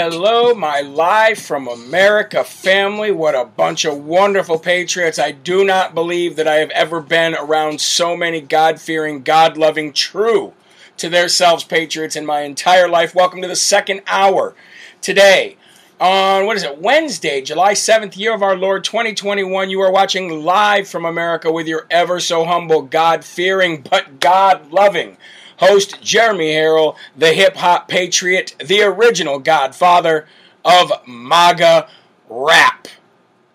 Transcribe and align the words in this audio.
Hello, 0.00 0.54
my 0.54 0.80
live 0.80 1.38
from 1.38 1.68
America 1.68 2.42
family. 2.42 3.10
What 3.10 3.34
a 3.34 3.44
bunch 3.44 3.84
of 3.84 4.06
wonderful 4.06 4.58
patriots. 4.58 5.18
I 5.18 5.30
do 5.30 5.62
not 5.62 5.94
believe 5.94 6.36
that 6.36 6.48
I 6.48 6.54
have 6.54 6.70
ever 6.70 7.02
been 7.02 7.34
around 7.34 7.82
so 7.82 8.16
many 8.16 8.40
God 8.40 8.80
fearing, 8.80 9.22
God 9.22 9.58
loving, 9.58 9.92
true 9.92 10.54
to 10.96 11.10
their 11.10 11.28
selves 11.28 11.64
patriots 11.64 12.16
in 12.16 12.24
my 12.24 12.40
entire 12.40 12.88
life. 12.88 13.14
Welcome 13.14 13.42
to 13.42 13.48
the 13.48 13.54
second 13.54 14.00
hour. 14.06 14.54
Today, 15.02 15.58
on 16.00 16.46
what 16.46 16.56
is 16.56 16.62
it, 16.62 16.78
Wednesday, 16.78 17.42
July 17.42 17.74
7th, 17.74 18.16
year 18.16 18.34
of 18.34 18.42
our 18.42 18.56
Lord 18.56 18.84
2021, 18.84 19.68
you 19.68 19.82
are 19.82 19.92
watching 19.92 20.42
live 20.42 20.88
from 20.88 21.04
America 21.04 21.52
with 21.52 21.68
your 21.68 21.86
ever 21.90 22.20
so 22.20 22.46
humble, 22.46 22.80
God 22.80 23.22
fearing, 23.22 23.82
but 23.82 24.18
God 24.18 24.72
loving 24.72 25.18
host 25.60 26.02
Jeremy 26.02 26.52
Herrell, 26.52 26.96
the 27.16 27.32
hip 27.32 27.56
hop 27.56 27.86
patriot, 27.86 28.56
the 28.64 28.82
original 28.82 29.38
godfather 29.38 30.26
of 30.64 30.90
MAGA 31.06 31.88
rap. 32.28 32.88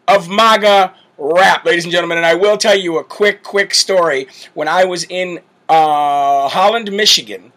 Of 0.07 0.29
MAGA 0.29 0.93
rap, 1.17 1.65
ladies 1.65 1.83
and 1.83 1.91
gentlemen. 1.91 2.17
And 2.17 2.25
I 2.25 2.35
will 2.35 2.57
tell 2.57 2.77
you 2.77 2.97
a 2.97 3.03
quick, 3.03 3.43
quick 3.43 3.73
story. 3.73 4.27
When 4.53 4.67
I 4.67 4.85
was 4.85 5.03
in 5.05 5.39
uh, 5.67 6.47
Holland, 6.49 6.91
Michigan, 6.91 7.51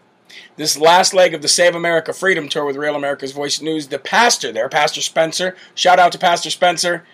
this 0.57 0.77
last 0.77 1.13
leg 1.13 1.33
of 1.33 1.41
the 1.41 1.47
Save 1.47 1.75
America 1.75 2.11
Freedom 2.11 2.49
Tour 2.49 2.65
with 2.65 2.75
Real 2.75 2.95
America's 2.95 3.31
Voice 3.31 3.61
News, 3.61 3.87
the 3.87 3.99
pastor 3.99 4.51
there, 4.51 4.67
Pastor 4.67 5.01
Spencer, 5.01 5.55
shout 5.75 5.99
out 5.99 6.11
to 6.11 6.17
Pastor 6.17 6.49
Spencer, 6.49 7.05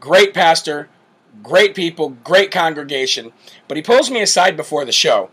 great 0.00 0.32
pastor, 0.32 0.88
great 1.42 1.74
people, 1.74 2.10
great 2.24 2.50
congregation. 2.50 3.32
But 3.68 3.76
he 3.76 3.82
pulls 3.82 4.10
me 4.10 4.22
aside 4.22 4.56
before 4.56 4.86
the 4.86 4.92
show 4.92 5.30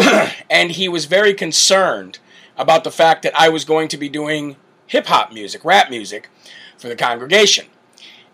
and 0.50 0.72
he 0.72 0.88
was 0.88 1.04
very 1.04 1.34
concerned 1.34 2.18
about 2.56 2.84
the 2.84 2.90
fact 2.90 3.22
that 3.22 3.38
I 3.38 3.48
was 3.48 3.64
going 3.64 3.88
to 3.88 3.96
be 3.96 4.08
doing 4.08 4.56
hip 4.86 5.06
hop 5.06 5.32
music, 5.32 5.64
rap 5.64 5.90
music, 5.90 6.28
for 6.78 6.88
the 6.88 6.96
congregation. 6.96 7.66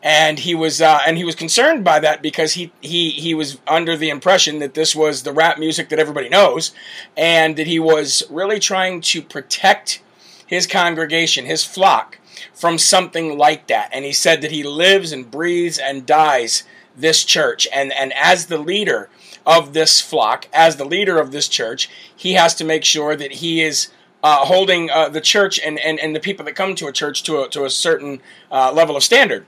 And 0.03 0.39
he 0.39 0.55
was 0.55 0.81
uh, 0.81 1.01
and 1.07 1.17
he 1.17 1.25
was 1.25 1.35
concerned 1.35 1.83
by 1.83 1.99
that 2.01 2.23
because 2.23 2.53
he, 2.53 2.71
he 2.81 3.11
he 3.11 3.35
was 3.35 3.59
under 3.67 3.97
the 3.97 4.11
impression 4.11 4.61
that 4.61 4.75
this 4.75 4.95
was 4.95 5.23
the 5.23 5.33
rap 5.33 5.59
music 5.59 5.89
that 5.89 5.99
everybody 5.99 6.29
knows, 6.29 6.73
and 7.17 7.57
that 7.57 7.67
he 7.67 7.81
was 7.81 8.23
really 8.31 8.61
trying 8.61 9.01
to 9.01 9.23
protect 9.23 10.01
his 10.47 10.67
congregation, 10.67 11.47
his 11.47 11.65
flock, 11.65 12.19
from 12.55 12.79
something 12.79 13.37
like 13.37 13.67
that. 13.67 13.89
And 13.93 14.05
he 14.05 14.13
said 14.13 14.43
that 14.43 14.53
he 14.53 14.63
lives 14.63 15.11
and 15.11 15.29
breathes 15.29 15.79
and 15.79 16.07
dies 16.07 16.63
this 16.97 17.25
church, 17.25 17.67
and 17.73 17.93
and 17.93 18.13
as 18.13 18.47
the 18.47 18.59
leader 18.59 19.09
of 19.47 19.73
this 19.73 20.01
flock, 20.01 20.49
as 20.53 20.77
the 20.77 20.85
leader 20.85 21.19
of 21.21 21.31
this 21.31 21.49
church, 21.49 21.89
he 22.15 22.33
has 22.33 22.55
to 22.57 22.65
make 22.65 22.85
sure 22.85 23.15
that 23.15 23.33
he 23.33 23.63
is 23.63 23.89
uh, 24.23 24.45
holding 24.45 24.91
uh, 24.91 25.09
the 25.09 25.21
church 25.21 25.61
and, 25.61 25.79
and, 25.79 26.01
and 26.01 26.15
the 26.15 26.21
people 26.21 26.45
that 26.45 26.57
come 26.57 26.75
to 26.75 26.89
a 26.89 26.93
church 26.93 27.23
to 27.23 27.43
a, 27.43 27.49
to 27.49 27.65
a 27.65 27.71
certain 27.71 28.21
uh, 28.51 28.73
level 28.73 28.97
of 28.97 29.05
standard. 29.05 29.47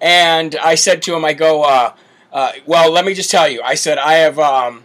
And 0.00 0.54
I 0.56 0.74
said 0.74 1.00
to 1.02 1.16
him, 1.16 1.24
I 1.24 1.32
go, 1.32 1.62
uh, 1.62 1.94
uh, 2.30 2.52
well, 2.66 2.92
let 2.92 3.06
me 3.06 3.14
just 3.14 3.30
tell 3.30 3.48
you, 3.48 3.62
I 3.62 3.74
said, 3.74 3.96
I 3.96 4.14
have, 4.14 4.38
um, 4.38 4.84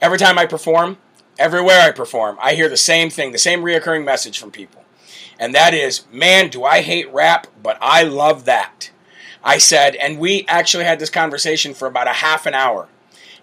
every 0.00 0.18
time 0.18 0.38
I 0.38 0.46
perform, 0.46 0.98
everywhere 1.38 1.80
I 1.80 1.92
perform, 1.92 2.36
I 2.42 2.54
hear 2.54 2.68
the 2.68 2.76
same 2.76 3.10
thing, 3.10 3.30
the 3.30 3.38
same 3.38 3.62
reoccurring 3.62 4.04
message 4.04 4.40
from 4.40 4.50
people. 4.50 4.84
And 5.38 5.54
that 5.54 5.72
is, 5.72 6.04
man, 6.10 6.48
do 6.48 6.64
I 6.64 6.82
hate 6.82 7.12
rap, 7.12 7.46
but 7.62 7.78
I 7.80 8.02
love 8.02 8.44
that. 8.44 8.90
I 9.42 9.58
said, 9.58 9.94
and 9.96 10.18
we 10.18 10.44
actually 10.48 10.84
had 10.84 10.98
this 10.98 11.10
conversation 11.10 11.74
for 11.74 11.86
about 11.86 12.08
a 12.08 12.12
half 12.12 12.46
an 12.46 12.54
hour 12.54 12.88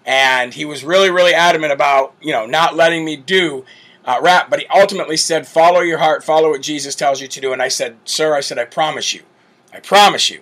and 0.04 0.54
he 0.54 0.64
was 0.64 0.84
really, 0.84 1.10
really 1.10 1.34
adamant 1.34 1.72
about 1.72 2.14
you 2.20 2.32
know 2.32 2.46
not 2.46 2.74
letting 2.74 3.04
me 3.04 3.16
do 3.16 3.64
uh, 4.04 4.18
rap. 4.22 4.50
But 4.50 4.60
he 4.60 4.66
ultimately 4.66 5.16
said, 5.16 5.46
"Follow 5.46 5.80
your 5.80 5.98
heart, 5.98 6.24
follow 6.24 6.50
what 6.50 6.62
Jesus 6.62 6.94
tells 6.94 7.20
you 7.20 7.28
to 7.28 7.40
do." 7.40 7.52
And 7.52 7.62
I 7.62 7.68
said, 7.68 7.96
"Sir, 8.04 8.34
I 8.34 8.40
said, 8.40 8.58
I 8.58 8.64
promise 8.64 9.14
you, 9.14 9.22
I 9.72 9.80
promise 9.80 10.30
you, 10.30 10.40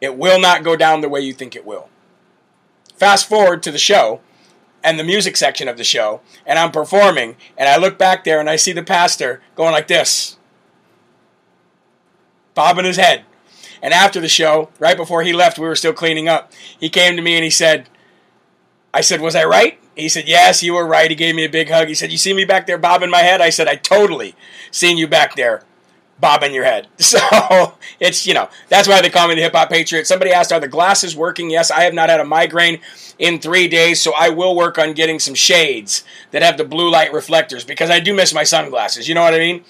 it 0.00 0.16
will 0.16 0.40
not 0.40 0.64
go 0.64 0.76
down 0.76 1.00
the 1.00 1.08
way 1.08 1.20
you 1.20 1.32
think 1.32 1.54
it 1.54 1.66
will." 1.66 1.88
Fast 2.96 3.28
forward 3.28 3.62
to 3.62 3.70
the 3.70 3.78
show 3.78 4.20
and 4.82 4.98
the 4.98 5.04
music 5.04 5.36
section 5.36 5.68
of 5.68 5.76
the 5.76 5.84
show, 5.84 6.20
and 6.46 6.58
I'm 6.58 6.70
performing, 6.70 7.36
and 7.56 7.68
I 7.68 7.76
look 7.76 7.98
back 7.98 8.24
there 8.24 8.40
and 8.40 8.48
I 8.48 8.56
see 8.56 8.72
the 8.72 8.82
pastor 8.82 9.40
going 9.54 9.72
like 9.72 9.88
this, 9.88 10.38
bobbing 12.54 12.84
his 12.84 12.96
head. 12.96 13.24
And 13.82 13.94
after 13.94 14.20
the 14.20 14.28
show, 14.28 14.68
right 14.78 14.96
before 14.96 15.22
he 15.22 15.32
left, 15.32 15.58
we 15.58 15.66
were 15.66 15.76
still 15.76 15.92
cleaning 15.92 16.28
up. 16.28 16.52
He 16.78 16.90
came 16.90 17.16
to 17.16 17.22
me 17.22 17.34
and 17.34 17.44
he 17.44 17.50
said, 17.50 17.88
I 18.92 19.00
said, 19.00 19.20
Was 19.20 19.36
I 19.36 19.44
right? 19.44 19.78
He 19.96 20.08
said, 20.08 20.28
Yes, 20.28 20.62
you 20.62 20.74
were 20.74 20.86
right. 20.86 21.10
He 21.10 21.16
gave 21.16 21.34
me 21.34 21.44
a 21.44 21.48
big 21.50 21.70
hug. 21.70 21.88
He 21.88 21.94
said, 21.94 22.10
You 22.10 22.18
see 22.18 22.32
me 22.32 22.44
back 22.44 22.66
there 22.66 22.78
bobbing 22.78 23.10
my 23.10 23.18
head? 23.18 23.40
I 23.40 23.50
said, 23.50 23.68
I 23.68 23.76
totally 23.76 24.34
seen 24.70 24.98
you 24.98 25.06
back 25.06 25.36
there 25.36 25.62
bobbing 26.20 26.54
your 26.54 26.64
head. 26.64 26.86
So 26.98 27.74
it's, 27.98 28.26
you 28.26 28.34
know, 28.34 28.48
that's 28.68 28.86
why 28.86 29.00
they 29.02 29.10
call 29.10 29.26
me 29.26 29.34
the 29.34 29.42
hip 29.42 29.54
hop 29.54 29.70
patriot. 29.70 30.06
Somebody 30.06 30.32
asked, 30.32 30.52
Are 30.52 30.60
the 30.60 30.68
glasses 30.68 31.16
working? 31.16 31.50
Yes, 31.50 31.70
I 31.70 31.82
have 31.82 31.94
not 31.94 32.08
had 32.08 32.20
a 32.20 32.24
migraine 32.24 32.80
in 33.18 33.40
three 33.40 33.68
days, 33.68 34.00
so 34.00 34.12
I 34.18 34.28
will 34.30 34.54
work 34.54 34.78
on 34.78 34.92
getting 34.94 35.18
some 35.18 35.34
shades 35.34 36.04
that 36.30 36.42
have 36.42 36.56
the 36.56 36.64
blue 36.64 36.90
light 36.90 37.12
reflectors 37.12 37.64
because 37.64 37.90
I 37.90 38.00
do 38.00 38.14
miss 38.14 38.32
my 38.32 38.44
sunglasses. 38.44 39.08
You 39.08 39.14
know 39.14 39.22
what 39.22 39.34
I 39.34 39.38
mean? 39.38 39.64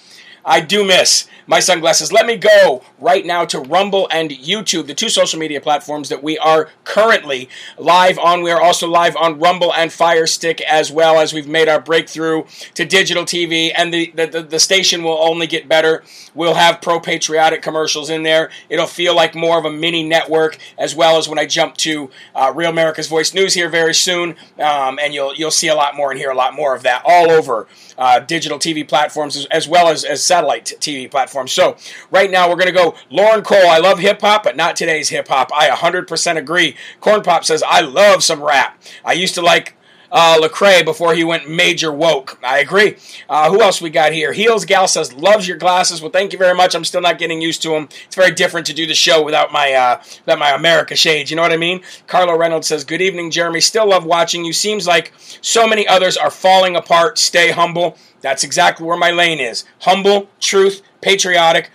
I 0.45 0.61
do 0.61 0.85
miss 0.85 1.29
my 1.47 1.61
sunglasses. 1.61 2.13
Let 2.13 2.27
me 2.27 2.37
go 2.37 2.83
right 2.99 3.27
now 3.27 3.45
to 3.47 3.59
Rumble 3.59 4.09
and 4.11 4.31
YouTube, 4.31 4.87
the 4.87 4.95
two 4.95 5.09
social 5.09 5.39
media 5.39 5.61
platforms 5.61 6.09
that 6.09 6.23
we 6.23 6.39
are 6.39 6.69
currently 6.85 7.49
live 7.77 8.19
on. 8.19 8.43
We 8.43 8.53
are 8.53 8.63
also 8.63 8.87
live 8.87 9.17
on 9.17 9.41
Rumble 9.41 9.75
and 9.75 9.93
Fire 9.93 10.27
Stick 10.27 10.61
as 10.61 10.93
well 10.93 11.19
as 11.19 11.33
we've 11.33 11.49
made 11.49 11.69
our 11.69 11.81
breakthrough 11.81 12.45
to 12.75 12.85
digital 12.85 13.25
TV, 13.25 13.73
and 13.77 13.93
the, 13.93 14.13
the, 14.13 14.43
the 14.43 14.61
station 14.61 15.03
will 15.03 15.19
only 15.21 15.47
get 15.47 15.69
better. 15.69 16.05
We'll 16.35 16.55
have 16.55 16.81
pro 16.81 17.01
patriotic 17.01 17.63
commercials 17.63 18.11
in 18.11 18.23
there. 18.23 18.51
It'll 18.69 18.87
feel 18.87 19.17
like 19.17 19.35
more 19.35 19.59
of 19.59 19.65
a 19.65 19.71
mini 19.71 20.07
network, 20.07 20.57
as 20.79 20.95
well 20.95 21.19
as 21.19 21.29
when 21.29 21.39
I 21.39 21.47
jump 21.47 21.77
to 21.79 22.11
uh, 22.35 22.53
Real 22.55 22.71
America's 22.71 23.09
Voice 23.09 23.35
News 23.35 23.55
here 23.55 23.69
very 23.69 23.95
soon, 23.95 24.37
um, 24.59 24.99
and 25.01 25.13
you'll 25.13 25.35
you'll 25.35 25.51
see 25.51 25.69
a 25.69 25.75
lot 25.75 25.97
more 25.97 26.11
and 26.11 26.19
hear 26.19 26.31
a 26.31 26.37
lot 26.37 26.55
more 26.55 26.77
of 26.77 26.83
that 26.85 27.03
all 27.05 27.31
over 27.31 27.67
uh, 28.01 28.19
digital 28.19 28.59
TV 28.59 28.87
platforms 28.87 29.37
as, 29.37 29.47
as 29.47 29.69
well 29.69 29.89
as, 29.89 30.05
as 30.05 30.23
satellite 30.31 30.67
TV 30.79 31.11
platform. 31.11 31.49
So 31.49 31.77
right 32.13 32.31
now 32.31 32.49
we're 32.49 32.55
going 32.55 32.67
to 32.67 32.73
go 32.73 32.95
Lauren 33.11 33.43
Cole. 33.43 33.69
I 33.69 33.79
love 33.79 33.99
hip 33.99 34.21
hop, 34.21 34.45
but 34.45 34.57
not 34.57 34.77
today's 34.77 35.09
hip 35.09 35.27
hop. 35.27 35.51
I 35.53 35.69
100% 35.71 36.37
agree. 36.37 36.77
Corn 37.01 37.23
Pop 37.23 37.45
says 37.45 37.65
I 37.67 37.81
love 37.81 38.23
some 38.23 38.41
rap. 38.41 38.81
I 39.05 39.15
used 39.15 39.35
to 39.35 39.43
like 39.43 39.75
uh, 40.13 40.39
Lecrae 40.41 40.85
before 40.85 41.15
he 41.15 41.25
went 41.25 41.49
major 41.49 41.93
woke. 41.93 42.39
I 42.43 42.59
agree. 42.59 42.97
Uh, 43.29 43.51
who 43.51 43.61
else 43.63 43.81
we 43.81 43.91
got 43.91 44.13
here? 44.13 44.33
Heels 44.33 44.65
Gal 44.65 44.89
says 44.89 45.13
loves 45.13 45.47
your 45.47 45.57
glasses. 45.57 46.01
Well, 46.01 46.11
thank 46.11 46.33
you 46.33 46.39
very 46.39 46.55
much. 46.55 46.75
I'm 46.75 46.85
still 46.85 47.01
not 47.01 47.19
getting 47.19 47.41
used 47.41 47.63
to 47.63 47.71
them. 47.71 47.89
It's 48.07 48.17
very 48.17 48.33
different 48.33 48.67
to 48.67 48.75
do 48.75 48.87
the 48.87 48.95
show 48.95 49.23
without 49.23 49.53
my 49.53 49.73
uh, 49.73 50.03
without 50.25 50.39
my 50.39 50.51
America 50.51 50.97
shades. 50.97 51.31
You 51.31 51.37
know 51.37 51.43
what 51.43 51.53
I 51.53 51.57
mean? 51.57 51.83
Carlo 52.07 52.37
Reynolds 52.37 52.69
says 52.69 52.85
good 52.85 53.03
evening, 53.03 53.31
Jeremy. 53.31 53.61
Still 53.61 53.89
love 53.89 54.05
watching 54.05 54.45
you. 54.45 54.53
Seems 54.53 54.87
like 54.87 55.13
so 55.41 55.67
many 55.67 55.87
others 55.87 56.17
are 56.17 56.31
falling 56.31 56.77
apart. 56.77 57.19
Stay 57.19 57.51
humble. 57.51 57.97
That's 58.21 58.45
exactly 58.45 58.87
where 58.87 58.99
my 58.99 59.11
lane 59.11 59.41
is. 59.41 59.65
Humble, 59.81 60.29
truth, 60.41 60.83
patriotic, 61.01 61.71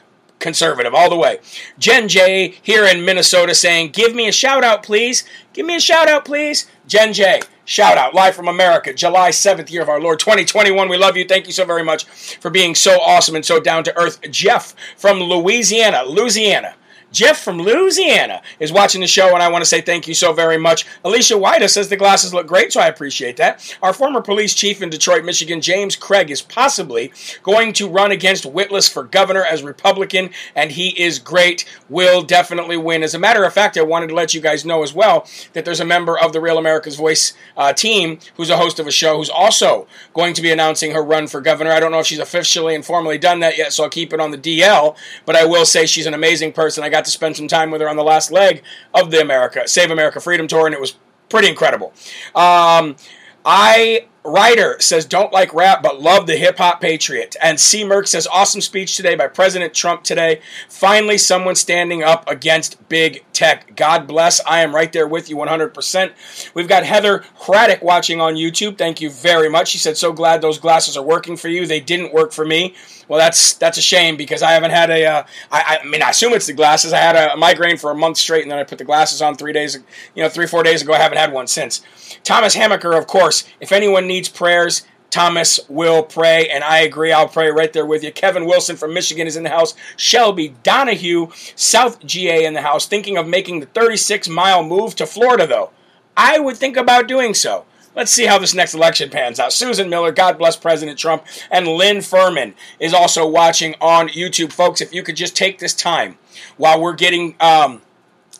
conservative 0.46 0.94
all 0.94 1.10
the 1.10 1.16
way. 1.16 1.40
Jen 1.80 2.08
J 2.08 2.54
here 2.62 2.86
in 2.86 3.04
Minnesota 3.04 3.56
saying, 3.56 3.90
"Give 3.90 4.14
me 4.14 4.28
a 4.28 4.32
shout 4.32 4.64
out, 4.64 4.84
please. 4.84 5.24
Give 5.54 5.66
me 5.66 5.76
a 5.76 5.80
shout 5.80 6.08
out, 6.08 6.24
please." 6.24 6.68
Jen 6.88 7.14
J, 7.14 7.42
shout 7.66 7.98
out 7.98 8.14
live 8.14 8.36
from 8.36 8.48
America, 8.48 8.94
July 8.94 9.32
7th, 9.32 9.72
year 9.72 9.82
of 9.82 9.90
our 9.90 10.00
Lord 10.00 10.20
2021. 10.20 10.88
We 10.88 10.98
love 10.98 11.18
you. 11.18 11.26
Thank 11.26 11.48
you 11.48 11.52
so 11.52 11.66
very 11.66 11.84
much 11.84 12.06
for 12.40 12.52
being 12.52 12.76
so 12.76 13.02
awesome 13.02 13.36
and 13.36 13.44
so 13.44 13.60
down 13.60 13.84
to 13.86 13.98
earth. 13.98 14.20
Jeff 14.30 14.76
from 14.96 15.20
Louisiana, 15.20 16.04
Louisiana. 16.04 16.76
Jeff 17.16 17.40
from 17.40 17.60
Louisiana 17.60 18.42
is 18.60 18.74
watching 18.74 19.00
the 19.00 19.08
show, 19.08 19.34
and 19.34 19.42
I 19.42 19.48
want 19.48 19.62
to 19.62 19.70
say 19.70 19.80
thank 19.80 20.06
you 20.06 20.14
so 20.14 20.34
very 20.34 20.58
much. 20.58 20.86
Alicia 21.06 21.38
White 21.38 21.66
says 21.70 21.88
the 21.88 21.96
glasses 21.96 22.34
look 22.34 22.46
great, 22.46 22.74
so 22.74 22.82
I 22.82 22.88
appreciate 22.88 23.38
that. 23.38 23.78
Our 23.82 23.94
former 23.94 24.22
police 24.22 24.54
chief 24.54 24.82
in 24.82 24.90
Detroit, 24.90 25.24
Michigan, 25.24 25.62
James 25.62 25.96
Craig, 25.96 26.30
is 26.30 26.42
possibly 26.42 27.14
going 27.42 27.72
to 27.74 27.88
run 27.88 28.12
against 28.12 28.46
Witless 28.46 28.90
for 28.90 29.06
governor 29.06 29.46
as 29.46 29.64
Republican, 29.64 30.30
and 30.56 30.74
he 30.74 30.90
is 31.02 31.18
great. 31.18 31.64
Will 31.88 32.22
definitely 32.22 32.76
win. 32.76 33.02
As 33.02 33.16
a 33.16 33.20
matter 33.20 33.46
of 33.46 33.54
fact, 33.54 33.78
I 33.78 33.82
wanted 33.84 34.08
to 34.08 34.16
let 34.16 34.34
you 34.34 34.42
guys 34.42 34.66
know 34.66 34.84
as 34.84 34.94
well 34.94 35.26
that 35.54 35.64
there's 35.64 35.80
a 35.80 35.86
member 35.86 36.20
of 36.20 36.34
the 36.34 36.42
Real 36.42 36.58
America's 36.58 36.98
Voice 36.98 37.34
uh, 37.56 37.72
team 37.72 38.20
who's 38.36 38.50
a 38.50 38.58
host 38.58 38.78
of 38.78 38.88
a 38.88 38.92
show 38.92 39.16
who's 39.16 39.30
also 39.30 39.88
going 40.14 40.34
to 40.34 40.42
be 40.42 40.52
announcing 40.52 40.92
her 40.92 41.02
run 41.02 41.28
for 41.28 41.40
governor. 41.40 41.72
I 41.72 41.80
don't 41.80 41.92
know 41.92 42.00
if 42.00 42.08
she's 42.08 42.20
officially 42.20 42.76
and 42.76 42.84
formally 42.84 43.18
done 43.18 43.40
that 43.40 43.58
yet, 43.58 43.72
so 43.72 43.86
I'll 43.86 43.90
keep 43.90 44.12
it 44.12 44.20
on 44.20 44.32
the 44.32 44.38
DL, 44.38 44.98
but 45.26 45.38
I 45.38 45.46
will 45.46 45.66
say 45.66 45.86
she's 45.86 46.08
an 46.08 46.14
amazing 46.14 46.52
person. 46.52 46.84
I 46.84 46.90
got 46.90 47.05
to 47.06 47.12
spend 47.12 47.38
some 47.38 47.48
time 47.48 47.72
with 47.72 47.82
her 47.82 47.90
on 47.90 47.96
the 47.96 48.04
last 48.04 48.32
leg 48.32 48.64
of 48.94 49.12
the 49.12 49.22
America 49.22 49.68
Save 49.68 49.92
America 49.92 50.20
Freedom 50.20 50.48
Tour, 50.48 50.66
and 50.66 50.74
it 50.74 50.82
was 50.82 50.96
Pretty 51.30 51.48
incredible. 51.50 51.94
Um, 52.36 52.96
I 53.44 54.06
Ryder 54.26 54.78
says, 54.80 55.06
don't 55.06 55.32
like 55.32 55.54
rap, 55.54 55.84
but 55.84 56.02
love 56.02 56.26
the 56.26 56.36
hip 56.36 56.58
hop 56.58 56.82
patriot. 56.82 57.36
And 57.42 57.60
C. 57.60 57.84
Merck 57.84 58.08
says, 58.08 58.28
awesome 58.28 58.62
speech 58.62 58.98
today 58.98 59.16
by 59.16 59.28
President 59.28 59.74
Trump 59.74 60.04
today. 60.04 60.42
Finally, 60.68 61.20
someone 61.20 61.56
standing 61.56 62.02
up 62.02 62.28
against 62.28 62.90
big 62.90 63.24
tech. 63.34 63.76
God 63.76 64.08
bless. 64.08 64.44
I 64.46 64.62
am 64.62 64.74
right 64.74 64.92
there 64.92 65.08
with 65.08 65.30
you 65.30 65.36
100%. 65.36 66.52
We've 66.56 66.68
got 66.68 66.84
Heather 66.84 67.20
Craddock 67.40 67.84
watching 67.84 68.20
on 68.20 68.34
YouTube. 68.34 68.80
Thank 68.80 69.00
you 69.00 69.12
very 69.12 69.50
much. 69.50 69.68
She 69.68 69.78
said, 69.78 69.96
so 69.96 70.12
glad 70.12 70.42
those 70.42 70.58
glasses 70.58 70.98
are 70.98 71.04
working 71.04 71.38
for 71.38 71.48
you. 71.48 71.68
They 71.68 71.80
didn't 71.80 72.14
work 72.14 72.32
for 72.32 72.46
me. 72.46 72.74
Well, 73.08 73.20
that's 73.20 73.54
that's 73.54 73.78
a 73.78 73.82
shame 73.82 74.18
because 74.18 74.42
I 74.42 74.52
haven't 74.54 74.72
had 74.72 74.90
a. 74.90 75.06
Uh, 75.06 75.24
I, 75.52 75.80
I 75.82 75.86
mean, 75.86 76.02
I 76.02 76.10
assume 76.10 76.34
it's 76.34 76.48
the 76.48 76.54
glasses. 76.54 76.92
I 76.92 76.98
had 76.98 77.16
a 77.16 77.38
migraine 77.38 77.78
for 77.78 77.92
a 77.92 77.96
month 77.96 78.18
straight, 78.18 78.42
and 78.42 78.52
then 78.52 78.58
I 78.58 78.64
put 78.64 78.80
the 78.80 78.84
glasses 78.84 79.22
on 79.22 79.36
three 79.36 79.54
days, 79.54 79.78
you 80.16 80.24
know, 80.24 80.30
three 80.30 80.48
four 80.48 80.64
days 80.64 80.82
ago. 80.82 80.94
I 80.94 80.98
haven't 80.98 81.20
had 81.20 81.32
one 81.32 81.48
since. 81.48 81.84
Thomas 82.24 82.56
Hammaker, 82.56 82.98
of 82.98 83.06
course. 83.06 83.48
If 83.60 83.72
anyone 83.72 84.08
needs 84.08 84.15
prayers, 84.24 84.84
Thomas 85.16 85.62
will 85.70 86.04
pray, 86.04 86.50
and 86.50 86.62
I 86.62 86.80
agree. 86.80 87.14
I'll 87.14 87.30
pray 87.30 87.50
right 87.50 87.72
there 87.72 87.86
with 87.86 88.04
you. 88.04 88.12
Kevin 88.12 88.46
Wilson 88.46 88.76
from 88.76 88.94
Michigan 88.94 89.28
is 89.28 89.38
in 89.38 89.44
the 89.44 89.50
house. 89.50 89.74
Shelby 89.96 90.56
Donahue, 90.62 91.30
South 91.56 92.06
GA 92.06 92.44
in 92.44 92.54
the 92.54 92.62
house, 92.62 92.86
thinking 92.86 93.16
of 93.16 93.26
making 93.26 93.62
the 93.62 93.66
36 93.68 94.28
mile 94.28 94.62
move 94.62 94.94
to 94.96 95.06
Florida, 95.06 95.48
though. 95.48 95.72
I 96.18 96.40
would 96.40 96.58
think 96.58 96.76
about 96.76 97.08
doing 97.08 97.34
so. 97.34 97.64
Let's 97.96 98.12
see 98.12 98.26
how 98.26 98.40
this 98.40 98.54
next 98.54 98.74
election 98.74 99.10
pans 99.10 99.40
out. 99.40 99.54
Susan 99.54 99.90
Miller, 99.90 100.12
God 100.12 100.38
bless 100.38 100.58
President 100.58 101.00
Trump, 101.00 101.24
and 101.50 101.66
Lynn 101.66 102.02
Furman 102.02 102.54
is 102.78 102.94
also 102.94 103.26
watching 103.26 103.74
on 103.80 104.10
YouTube. 104.10 104.52
Folks, 104.52 104.82
if 104.82 104.94
you 104.94 105.02
could 105.02 105.16
just 105.16 105.34
take 105.34 105.60
this 105.60 105.74
time 105.74 106.18
while 106.58 106.82
we're 106.82 106.94
getting 106.94 107.36
um, 107.40 107.82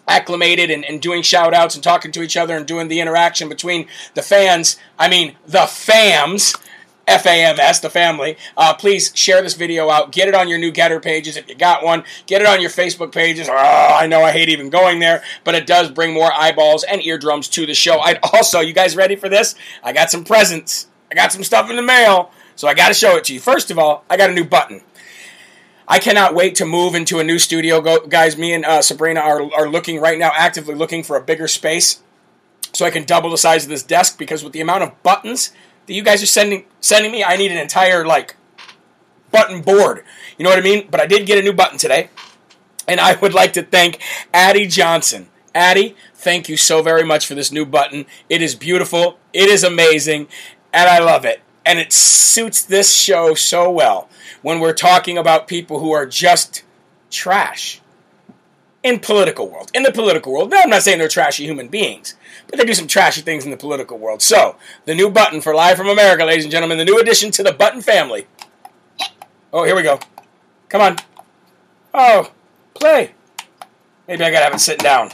acclimated 0.08 0.70
and, 0.70 0.86
and 0.86 1.02
doing 1.02 1.22
shout 1.22 1.54
outs 1.54 1.76
and 1.76 1.84
talking 1.84 2.12
to 2.12 2.22
each 2.22 2.38
other 2.38 2.56
and 2.56 2.66
doing 2.66 2.88
the 2.88 3.00
interaction 3.00 3.50
between 3.50 3.88
the 4.14 4.22
fans, 4.22 4.78
I 4.98 5.10
mean, 5.10 5.36
the 5.46 5.60
fams 5.60 6.56
FAMS, 7.08 7.82
the 7.82 7.90
family. 7.90 8.38
Uh, 8.58 8.74
please 8.74 9.12
share 9.16 9.42
this 9.42 9.54
video 9.54 9.90
out. 9.90 10.12
Get 10.12 10.28
it 10.28 10.36
on 10.36 10.48
your 10.48 10.58
new 10.58 10.72
Gettr 10.72 11.02
pages 11.02 11.38
if 11.38 11.48
you 11.48 11.56
got 11.56 11.84
one. 11.84 12.04
Get 12.26 12.42
it 12.42 12.48
on 12.48 12.62
your 12.62 12.70
Facebook 12.70 13.12
pages. 13.12 13.48
Oh, 13.50 13.54
I 13.54 14.08
know 14.08 14.24
I 14.24 14.32
hate 14.32 14.50
even 14.50 14.70
going 14.70 15.00
there, 15.00 15.24
but 15.44 15.56
it 15.56 15.68
does 15.68 15.92
bring 15.92 16.14
more 16.14 16.32
eyeballs 16.34 16.84
and 16.84 17.06
eardrums 17.06 17.48
to 17.50 17.66
the 17.66 17.74
show. 17.74 18.00
I'd 18.00 18.20
also, 18.24 18.60
you 18.60 18.74
guys 18.74 18.96
ready 18.96 19.16
for 19.16 19.30
this? 19.30 19.56
I 19.84 19.94
got 19.94 20.10
some 20.10 20.24
presents. 20.24 20.88
I 21.12 21.16
got 21.16 21.32
some 21.32 21.44
stuff 21.44 21.70
in 21.70 21.76
the 21.76 21.84
mail, 21.84 22.32
so 22.56 22.68
I 22.68 22.74
got 22.74 22.88
to 22.88 22.94
show 22.94 23.16
it 23.18 23.26
to 23.26 23.34
you. 23.34 23.40
First 23.40 23.70
of 23.70 23.78
all, 23.78 24.04
I 24.10 24.18
got 24.18 24.30
a 24.30 24.34
new 24.34 24.46
button. 24.46 24.82
I 25.88 26.00
cannot 26.00 26.34
wait 26.34 26.56
to 26.56 26.66
move 26.66 26.96
into 26.96 27.20
a 27.20 27.24
new 27.24 27.38
studio. 27.38 27.80
Go, 27.80 28.06
guys, 28.08 28.38
me 28.38 28.54
and 28.54 28.66
uh, 28.66 28.82
Sabrina 28.82 29.20
are, 29.20 29.42
are 29.54 29.70
looking 29.70 30.00
right 30.00 30.18
now, 30.18 30.32
actively 30.36 30.74
looking 30.74 31.04
for 31.04 31.16
a 31.16 31.22
bigger 31.22 31.48
space 31.48 32.02
so 32.74 32.86
I 32.86 32.90
can 32.90 33.06
double 33.06 33.30
the 33.30 33.38
size 33.38 33.64
of 33.64 33.70
this 33.70 33.84
desk 33.84 34.18
because 34.18 34.44
with 34.44 34.54
the 34.54 34.62
amount 34.62 34.84
of 34.84 35.04
buttons 35.04 35.54
that 35.86 35.94
you 35.94 36.04
guys 36.04 36.24
are 36.24 36.28
sending 36.28 36.66
sending 36.80 37.12
me, 37.12 37.24
I 37.24 37.38
need 37.38 37.52
an 37.52 37.58
entire 37.58 38.06
like 38.06 38.36
button 39.32 39.62
board. 39.62 40.04
You 40.38 40.44
know 40.44 40.50
what 40.50 40.60
I 40.60 40.64
mean? 40.64 40.88
But 40.90 41.02
I 41.02 41.06
did 41.06 41.28
get 41.28 41.38
a 41.38 41.42
new 41.42 41.54
button 41.54 41.78
today, 41.78 42.10
and 42.88 43.00
I 43.00 43.16
would 43.16 43.34
like 43.34 43.54
to 43.54 43.64
thank 43.64 44.02
Addie 44.34 44.68
Johnson. 44.68 45.30
Addie, 45.54 45.96
thank 46.14 46.50
you 46.50 46.58
so 46.58 46.82
very 46.82 47.04
much 47.04 47.28
for 47.28 47.36
this 47.36 47.52
new 47.52 47.66
button. 47.66 48.06
It 48.28 48.42
is 48.42 48.56
beautiful, 48.56 49.20
it 49.34 49.50
is 49.50 49.64
amazing, 49.64 50.28
and 50.74 50.90
I 50.90 51.00
love 51.00 51.26
it. 51.26 51.42
And 51.66 51.80
it 51.80 51.94
suits 51.94 52.62
this 52.62 52.94
show 52.94 53.34
so 53.34 53.72
well 53.72 54.10
when 54.46 54.60
we're 54.60 54.74
talking 54.74 55.18
about 55.18 55.48
people 55.48 55.80
who 55.80 55.92
are 55.92 56.06
just 56.06 56.62
trash 57.10 57.82
in 58.84 59.00
political 59.00 59.50
world. 59.50 59.72
In 59.74 59.82
the 59.82 59.92
political 59.92 60.32
world, 60.32 60.52
no, 60.52 60.62
I'm 60.62 60.70
not 60.70 60.84
saying 60.84 61.00
they're 61.00 61.08
trashy 61.08 61.46
human 61.46 61.68
beings, 61.68 62.14
but 62.46 62.60
they 62.60 62.64
do 62.64 62.76
some 62.76 62.86
trashy 62.86 63.22
things 63.22 63.44
in 63.44 63.50
the 63.50 63.58
political 63.58 63.98
world. 63.98 64.22
So, 64.22 64.56
the 64.86 64.94
new 64.94 65.10
button 65.10 65.42
for 65.42 65.56
Live 65.56 65.78
from 65.78 65.88
America, 65.88 66.26
ladies 66.26 66.46
and 66.46 66.52
gentlemen, 66.52 66.78
the 66.78 66.86
new 66.86 67.00
addition 67.00 67.32
to 67.32 67.42
the 67.42 67.54
button 67.54 67.82
family. 67.82 68.28
Oh, 69.52 69.64
here 69.64 69.76
we 69.76 69.82
go. 69.82 69.98
Come 70.70 70.82
on. 70.82 70.98
Oh, 71.92 72.32
play. 72.76 73.16
Maybe 74.08 74.24
I 74.24 74.30
gotta 74.30 74.46
have 74.46 74.54
it 74.54 74.60
sitting 74.60 74.84
down. 74.84 75.10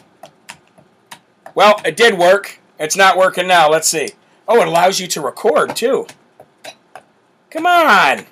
Well, 1.56 1.80
it 1.86 1.96
did 1.96 2.18
work. 2.18 2.60
It's 2.78 2.98
not 2.98 3.18
working 3.18 3.48
now. 3.48 3.70
Let's 3.70 3.88
see. 3.88 4.10
Oh, 4.46 4.60
it 4.60 4.68
allows 4.68 5.00
you 5.00 5.08
to 5.08 5.22
record 5.22 5.74
too. 5.78 6.06
Come 7.50 7.66
on. 7.66 8.26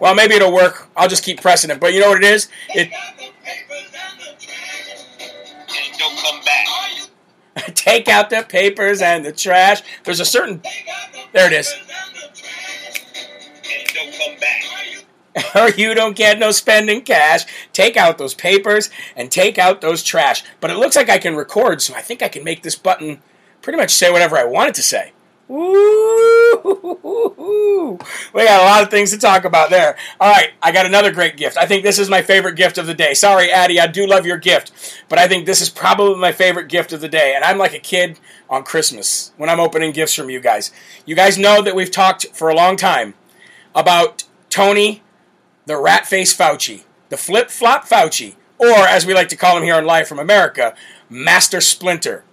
Well, 0.00 0.14
maybe 0.14 0.34
it'll 0.34 0.52
work. 0.52 0.88
I'll 0.96 1.08
just 1.08 1.24
keep 1.24 1.40
pressing 1.40 1.70
it. 1.70 1.80
But 1.80 1.92
you 1.92 2.00
know 2.00 2.10
what 2.10 2.22
it 2.22 2.24
is? 2.24 2.48
It 2.70 2.90
don't 5.98 6.16
come 6.16 6.40
back. 6.44 6.66
take 7.74 8.08
out 8.08 8.30
the 8.30 8.44
papers 8.48 9.02
and 9.02 9.24
the 9.24 9.32
trash. 9.32 9.82
There's 10.04 10.20
a 10.20 10.24
certain. 10.24 10.62
There 11.32 11.46
it 11.46 11.52
is. 11.52 11.74
And 11.74 11.88
don't 13.94 14.14
come 14.14 14.36
back. 14.40 14.64
or 15.54 15.70
you 15.76 15.94
don't 15.94 16.16
get 16.16 16.38
no 16.38 16.50
spending 16.52 17.02
cash. 17.02 17.44
Take 17.72 17.96
out 17.96 18.18
those 18.18 18.34
papers 18.34 18.90
and 19.16 19.30
take 19.30 19.58
out 19.58 19.80
those 19.80 20.02
trash. 20.02 20.44
But 20.60 20.70
it 20.70 20.76
looks 20.76 20.96
like 20.96 21.08
I 21.08 21.18
can 21.18 21.36
record, 21.36 21.82
so 21.82 21.94
I 21.94 22.00
think 22.00 22.22
I 22.22 22.28
can 22.28 22.44
make 22.44 22.62
this 22.62 22.76
button 22.76 23.22
pretty 23.62 23.76
much 23.76 23.90
say 23.90 24.10
whatever 24.10 24.36
I 24.36 24.44
want 24.44 24.70
it 24.70 24.74
to 24.76 24.82
say. 24.82 25.12
We 28.34 28.44
got 28.44 28.60
a 28.60 28.64
lot 28.64 28.82
of 28.82 28.90
things 28.90 29.10
to 29.10 29.18
talk 29.18 29.44
about 29.44 29.70
there. 29.70 29.96
All 30.20 30.30
right, 30.30 30.50
I 30.62 30.72
got 30.72 30.86
another 30.86 31.12
great 31.12 31.36
gift. 31.36 31.56
I 31.56 31.66
think 31.66 31.82
this 31.82 31.98
is 31.98 32.10
my 32.10 32.22
favorite 32.22 32.56
gift 32.56 32.78
of 32.78 32.86
the 32.86 32.94
day. 32.94 33.14
Sorry, 33.14 33.50
Addie, 33.50 33.80
I 33.80 33.86
do 33.86 34.06
love 34.06 34.26
your 34.26 34.36
gift, 34.36 34.72
but 35.08 35.18
I 35.18 35.28
think 35.28 35.46
this 35.46 35.60
is 35.60 35.70
probably 35.70 36.20
my 36.20 36.32
favorite 36.32 36.68
gift 36.68 36.92
of 36.92 37.00
the 37.00 37.08
day. 37.08 37.34
And 37.34 37.44
I'm 37.44 37.58
like 37.58 37.74
a 37.74 37.78
kid 37.78 38.18
on 38.48 38.64
Christmas 38.64 39.32
when 39.36 39.48
I'm 39.48 39.60
opening 39.60 39.92
gifts 39.92 40.14
from 40.14 40.30
you 40.30 40.40
guys. 40.40 40.70
You 41.06 41.14
guys 41.14 41.38
know 41.38 41.62
that 41.62 41.74
we've 41.74 41.90
talked 41.90 42.26
for 42.34 42.48
a 42.48 42.54
long 42.54 42.76
time 42.76 43.14
about 43.74 44.24
Tony, 44.50 45.02
the 45.66 45.76
rat 45.76 46.06
face 46.06 46.36
Fauci, 46.36 46.84
the 47.08 47.16
flip 47.16 47.50
flop 47.50 47.86
Fauci, 47.86 48.36
or 48.58 48.70
as 48.70 49.06
we 49.06 49.14
like 49.14 49.28
to 49.28 49.36
call 49.36 49.56
him 49.56 49.62
here 49.62 49.76
on 49.76 49.84
Live 49.84 50.08
from 50.08 50.18
America, 50.18 50.74
Master 51.08 51.60
Splinter. 51.60 52.24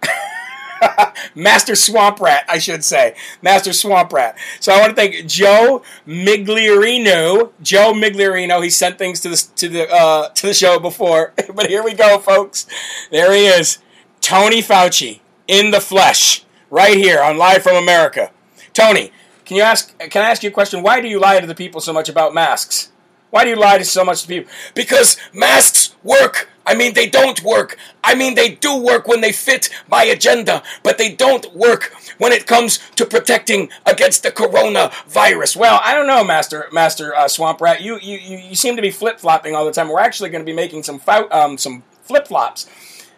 Master 1.36 1.75
Swamp 1.75 2.19
Rat, 2.19 2.45
I 2.48 2.57
should 2.57 2.83
say. 2.83 3.16
Master 3.42 3.74
Swamp 3.74 4.12
Rat. 4.13 4.38
So 4.60 4.74
I 4.74 4.80
want 4.80 4.92
to 4.92 4.95
thank 4.95 5.27
Joe 5.27 5.83
Migliorino. 6.07 7.51
Joe 7.62 7.94
Migliorino. 7.94 8.63
He 8.63 8.69
sent 8.69 8.98
things 8.98 9.19
to 9.22 9.30
the 9.30 9.48
to 9.56 9.69
the 9.69 9.89
uh, 9.92 10.30
to 10.30 10.48
the 10.48 10.54
show 10.54 10.80
before, 10.80 11.33
but 11.54 11.68
here 11.68 11.83
we 11.83 11.94
go, 11.94 12.19
folks. 12.19 12.66
There 13.12 13.34
he 13.34 13.46
is, 13.46 13.79
Tony 14.22 14.62
Fauci 14.62 15.20
in 15.48 15.72
the 15.72 15.82
flesh, 15.82 16.44
right 16.70 16.98
here 16.98 17.22
on 17.22 17.38
Live 17.38 17.63
from 17.63 17.75
America. 17.75 18.32
Tony, 18.74 19.12
can 19.46 19.58
you 19.58 19.63
ask? 19.63 19.98
Can 19.98 20.24
I 20.24 20.29
ask 20.29 20.44
you 20.44 20.50
a 20.50 20.53
question? 20.53 20.82
Why 20.82 21.01
do 21.01 21.08
you 21.08 21.20
lie 21.20 21.39
to 21.39 21.48
the 21.48 21.55
people 21.55 21.82
so 21.82 21.94
much 21.94 22.10
about 22.10 22.34
masks? 22.34 22.91
Why 23.29 23.44
do 23.44 23.50
you 23.50 23.58
lie 23.58 23.77
to 23.77 23.86
so 23.86 24.05
much 24.05 24.22
to 24.22 24.27
people? 24.27 24.51
Because 24.74 25.17
masks 25.34 25.85
work. 26.06 26.50
I 26.66 26.74
mean, 26.74 26.94
they 26.94 27.08
don't 27.08 27.44
work. 27.44 27.78
I 28.04 28.16
mean, 28.16 28.36
they 28.36 28.56
do 28.56 28.78
work 28.78 29.08
when 29.08 29.22
they 29.22 29.32
fit 29.32 29.70
my 29.90 30.04
agenda, 30.04 30.64
but 30.84 30.98
they 30.98 31.14
don't 31.14 31.54
work 31.54 31.94
when 32.18 32.32
it 32.32 32.48
comes 32.48 32.80
to 32.96 33.06
protecting 33.06 33.70
against 33.86 34.24
the 34.24 34.32
coronavirus. 34.32 35.58
Well, 35.58 35.82
I 35.84 35.94
don't 35.94 36.08
know, 36.08 36.24
Master 36.24 36.68
Master 36.72 37.14
uh, 37.16 37.28
Swamp 37.28 37.60
Rat. 37.62 37.82
You, 37.82 38.00
you 38.00 38.18
you 38.18 38.56
seem 38.56 38.76
to 38.78 38.82
be 38.82 38.92
flip 38.92 39.20
flopping 39.20 39.56
all 39.56 39.66
the 39.66 39.72
time. 39.72 39.90
We're 39.90 40.00
actually 40.00 40.30
going 40.30 40.44
to 40.44 40.50
be 40.50 40.56
making 40.56 40.84
some 40.84 41.02
um, 41.32 41.58
some 41.58 41.84
flip 42.04 42.28
flops 42.28 42.68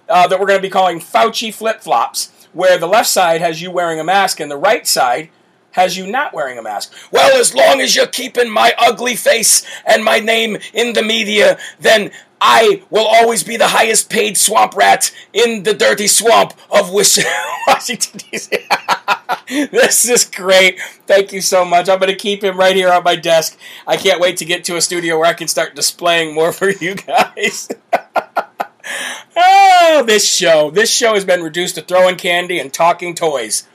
uh, 0.10 0.28
that 0.28 0.40
we're 0.40 0.48
going 0.48 0.60
to 0.60 0.68
be 0.68 0.70
calling 0.70 1.00
Fauci 1.00 1.54
flip 1.54 1.82
flops, 1.82 2.48
where 2.54 2.78
the 2.78 2.88
left 2.88 3.10
side 3.10 3.42
has 3.42 3.62
you 3.62 3.72
wearing 3.72 4.00
a 4.00 4.04
mask 4.04 4.40
and 4.40 4.50
the 4.50 4.58
right 4.58 4.88
side 4.88 5.30
has 5.78 5.96
you 5.96 6.08
not 6.08 6.34
wearing 6.34 6.58
a 6.58 6.64
mask? 6.64 6.92
Well, 7.12 7.40
as 7.40 7.54
long 7.54 7.82
as 7.82 7.96
you're 7.96 8.08
keeping 8.08 8.50
my 8.50 8.74
ugly 8.80 9.16
face 9.16 9.64
and 9.86 10.04
my 10.04 10.20
name 10.20 10.58
in 10.74 10.94
the 10.94 11.04
media, 11.04 11.60
then 11.80 12.12
I 12.42 12.82
will 12.90 13.06
always 13.06 13.44
be 13.44 13.58
the 13.58 13.68
highest 13.68 14.10
paid 14.10 14.38
swamp 14.38 14.76
rat 14.76 15.16
in 15.34 15.64
the 15.64 15.76
dirty 15.76 16.08
swamp 16.08 16.54
of 16.72 16.92
Washington, 17.68 18.22
D.C. 18.32 18.58
this 19.68 20.10
is 20.10 20.26
great. 20.26 20.80
Thank 21.06 21.32
you 21.32 21.42
so 21.42 21.64
much. 21.64 21.90
I'm 21.90 22.00
going 22.00 22.12
to 22.12 22.18
keep 22.18 22.44
him 22.44 22.58
right 22.58 22.76
here 22.76 22.92
on 22.92 23.04
my 23.04 23.16
desk. 23.16 23.56
I 23.86 23.98
can't 23.98 24.20
wait 24.20 24.38
to 24.38 24.46
get 24.46 24.64
to 24.66 24.78
a 24.78 24.82
studio 24.82 25.20
where 25.20 25.30
I 25.30 25.34
can 25.34 25.48
start 25.48 25.76
displaying 25.76 26.34
more 26.34 26.52
for 26.52 26.72
you 26.72 26.96
guys. 26.96 27.70
oh, 29.36 30.04
this 30.08 30.28
show. 30.28 30.72
This 30.72 30.92
show 30.92 31.14
has 31.14 31.24
been 31.24 31.44
reduced 31.44 31.76
to 31.76 31.82
throwing 31.82 32.16
candy 32.16 32.60
and 32.60 32.74
talking 32.74 33.14
toys. 33.14 33.68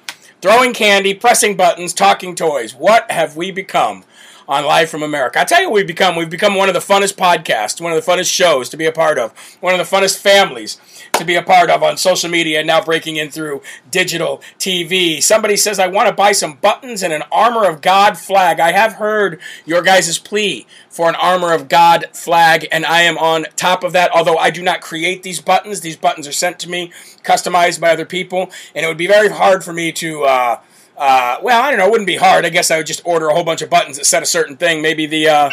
Throwing 0.43 0.75
candy, 0.75 1.15
pressing 1.15 1.57
buttons, 1.57 1.95
talking 1.95 2.35
toys. 2.35 2.75
What 2.75 3.09
have 3.13 3.37
we 3.37 3.53
become? 3.53 4.03
On 4.49 4.65
Live 4.65 4.91
from 4.91 5.03
America. 5.03 5.41
I 5.41 5.45
tell 5.45 5.61
you, 5.61 5.71
we've 5.71 5.87
become 5.87 6.17
we've 6.17 6.31
become 6.31 6.55
one 6.55 6.69
of 6.69 6.75
the 6.75 6.81
funnest 6.81 7.15
podcasts, 7.15 7.81
one 7.81 7.93
of 7.93 8.05
the 8.05 8.11
funnest 8.11 8.33
shows 8.33 8.69
to 8.71 8.77
be 8.77 8.87
a 8.87 8.93
part 8.93 9.19
of, 9.19 9.33
one 9.61 9.79
of 9.79 9.79
the 9.79 9.97
funnest 9.97 10.19
families 10.19 10.79
to 11.15 11.25
be 11.25 11.35
a 11.35 11.43
part 11.43 11.71
of 11.71 11.83
on 11.83 11.97
social 11.97 12.31
media, 12.31 12.59
and 12.59 12.67
now 12.67 12.83
breaking 12.83 13.17
in 13.17 13.31
through 13.31 13.63
digital 13.91 14.43
TV. 14.59 15.23
Somebody 15.23 15.57
says 15.57 15.79
I 15.79 15.87
want 15.87 16.09
to 16.09 16.15
buy 16.15 16.33
some 16.33 16.55
buttons 16.55 17.03
and 17.03 17.13
an 17.13 17.23
Armor 17.31 17.69
of 17.69 17.81
God 17.81 18.19
flag. 18.19 18.61
I 18.61 18.73
have 18.73 18.95
heard 18.95 19.41
your 19.65 19.83
guys' 19.83 20.19
plea 20.19 20.67
for 20.89 21.09
an 21.09 21.15
Armor 21.17 21.53
of 21.53 21.69
God 21.69 22.07
flag, 22.13 22.67
and 22.71 22.85
I 22.85 23.03
am 23.03 23.19
on 23.19 23.47
top 23.57 23.85
of 23.85 23.93
that. 23.93 24.11
Although 24.15 24.37
I 24.37 24.51
do 24.51 24.63
not 24.63 24.81
create 24.81 25.23
these 25.23 25.41
buttons, 25.41 25.81
these 25.81 25.97
buttons 25.97 26.27
are 26.27 26.33
sent 26.33 26.59
to 26.61 26.69
me, 26.69 26.93
customized 27.23 27.81
by 27.81 27.93
other 27.93 28.07
people, 28.07 28.51
and 28.75 28.85
it 28.85 28.89
would 28.89 28.99
be 28.99 29.07
very 29.07 29.29
hard 29.29 29.65
for 29.65 29.73
me 29.73 29.93
to. 29.93 30.25
Uh, 30.25 30.61
uh, 30.97 31.39
well, 31.43 31.63
I 31.63 31.71
don't 31.71 31.79
know. 31.79 31.87
It 31.87 31.91
wouldn't 31.91 32.07
be 32.07 32.17
hard. 32.17 32.45
I 32.45 32.49
guess 32.51 32.71
I 32.71 32.77
would 32.77 32.87
just 32.87 33.03
order 33.05 33.29
a 33.29 33.35
whole 33.35 33.45
bunch 33.45 33.63
of 33.63 33.71
buttons 33.71 33.97
that 33.97 34.05
said 34.05 34.23
a 34.23 34.27
certain 34.27 34.57
thing. 34.57 34.83
Maybe 34.83 35.07
the. 35.07 35.29
Uh, 35.29 35.51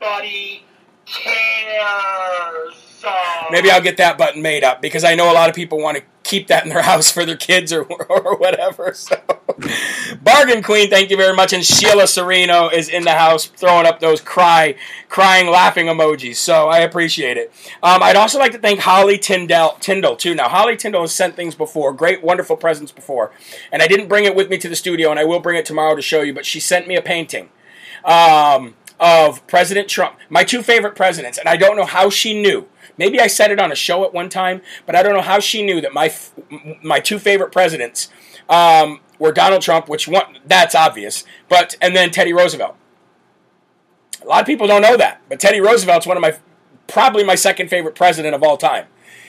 Nobody 0.00 0.64
cares. 1.06 2.74
maybe 3.50 3.70
I'll 3.70 3.80
get 3.82 3.96
that 3.98 4.16
button 4.18 4.42
made 4.42 4.64
up 4.64 4.80
because 4.82 5.04
I 5.04 5.14
know 5.14 5.30
a 5.30 5.34
lot 5.34 5.48
of 5.48 5.54
people 5.54 5.78
want 5.78 5.96
to 5.98 6.02
keep 6.30 6.46
that 6.46 6.62
in 6.62 6.70
their 6.70 6.82
house 6.82 7.10
for 7.10 7.26
their 7.26 7.36
kids 7.36 7.72
or, 7.72 7.82
or 8.08 8.36
whatever. 8.36 8.94
So, 8.94 9.20
Bargain 10.22 10.62
Queen, 10.62 10.88
thank 10.88 11.10
you 11.10 11.16
very 11.16 11.34
much. 11.34 11.52
And 11.52 11.64
Sheila 11.64 12.06
Sereno 12.06 12.68
is 12.68 12.88
in 12.88 13.02
the 13.02 13.12
house 13.12 13.46
throwing 13.46 13.84
up 13.86 13.98
those 13.98 14.20
cry, 14.20 14.76
crying, 15.08 15.48
laughing 15.48 15.86
emojis. 15.86 16.36
So 16.36 16.68
I 16.68 16.78
appreciate 16.78 17.36
it. 17.36 17.52
Um, 17.82 18.02
I'd 18.02 18.16
also 18.16 18.38
like 18.38 18.52
to 18.52 18.58
thank 18.58 18.80
Holly 18.80 19.18
Tyndall, 19.18 19.76
Tyndall 19.80 20.16
too. 20.16 20.34
Now 20.34 20.48
Holly 20.48 20.76
Tyndall 20.76 21.02
has 21.02 21.14
sent 21.14 21.34
things 21.34 21.54
before, 21.54 21.92
great, 21.92 22.22
wonderful 22.22 22.56
presents 22.56 22.92
before, 22.92 23.32
and 23.72 23.82
I 23.82 23.88
didn't 23.88 24.08
bring 24.08 24.24
it 24.24 24.36
with 24.36 24.48
me 24.48 24.58
to 24.58 24.68
the 24.68 24.76
studio, 24.76 25.10
and 25.10 25.18
I 25.18 25.24
will 25.24 25.40
bring 25.40 25.58
it 25.58 25.66
tomorrow 25.66 25.96
to 25.96 26.02
show 26.02 26.22
you. 26.22 26.32
But 26.32 26.46
she 26.46 26.60
sent 26.60 26.86
me 26.86 26.96
a 26.96 27.02
painting. 27.02 27.50
Um, 28.04 28.76
of 29.00 29.46
President 29.46 29.88
Trump, 29.88 30.18
my 30.28 30.44
two 30.44 30.62
favorite 30.62 30.94
presidents, 30.94 31.38
and 31.38 31.48
I 31.48 31.56
don't 31.56 31.74
know 31.74 31.86
how 31.86 32.10
she 32.10 32.40
knew. 32.40 32.66
Maybe 33.00 33.18
I 33.18 33.28
said 33.28 33.50
it 33.50 33.58
on 33.58 33.72
a 33.72 33.74
show 33.74 34.04
at 34.04 34.12
one 34.12 34.28
time, 34.28 34.60
but 34.84 34.94
I 34.94 35.02
don't 35.02 35.14
know 35.14 35.22
how 35.22 35.40
she 35.40 35.62
knew 35.62 35.80
that 35.80 35.94
my 35.94 36.14
my 36.82 37.00
two 37.00 37.18
favorite 37.18 37.50
presidents 37.50 38.10
um, 38.46 39.00
were 39.18 39.32
Donald 39.32 39.62
Trump, 39.62 39.88
which 39.88 40.06
one 40.06 40.36
that's 40.44 40.74
obvious, 40.74 41.24
but 41.48 41.76
and 41.80 41.96
then 41.96 42.10
Teddy 42.10 42.34
Roosevelt. 42.34 42.76
A 44.22 44.26
lot 44.26 44.42
of 44.42 44.46
people 44.46 44.66
don't 44.66 44.82
know 44.82 44.98
that, 44.98 45.22
but 45.30 45.40
Teddy 45.40 45.62
Roosevelt's 45.62 46.06
one 46.06 46.18
of 46.18 46.20
my 46.20 46.36
probably 46.88 47.24
my 47.24 47.36
second 47.36 47.70
favorite 47.70 47.94
president 47.94 48.34
of 48.34 48.42
all 48.42 48.58
time. 48.58 48.84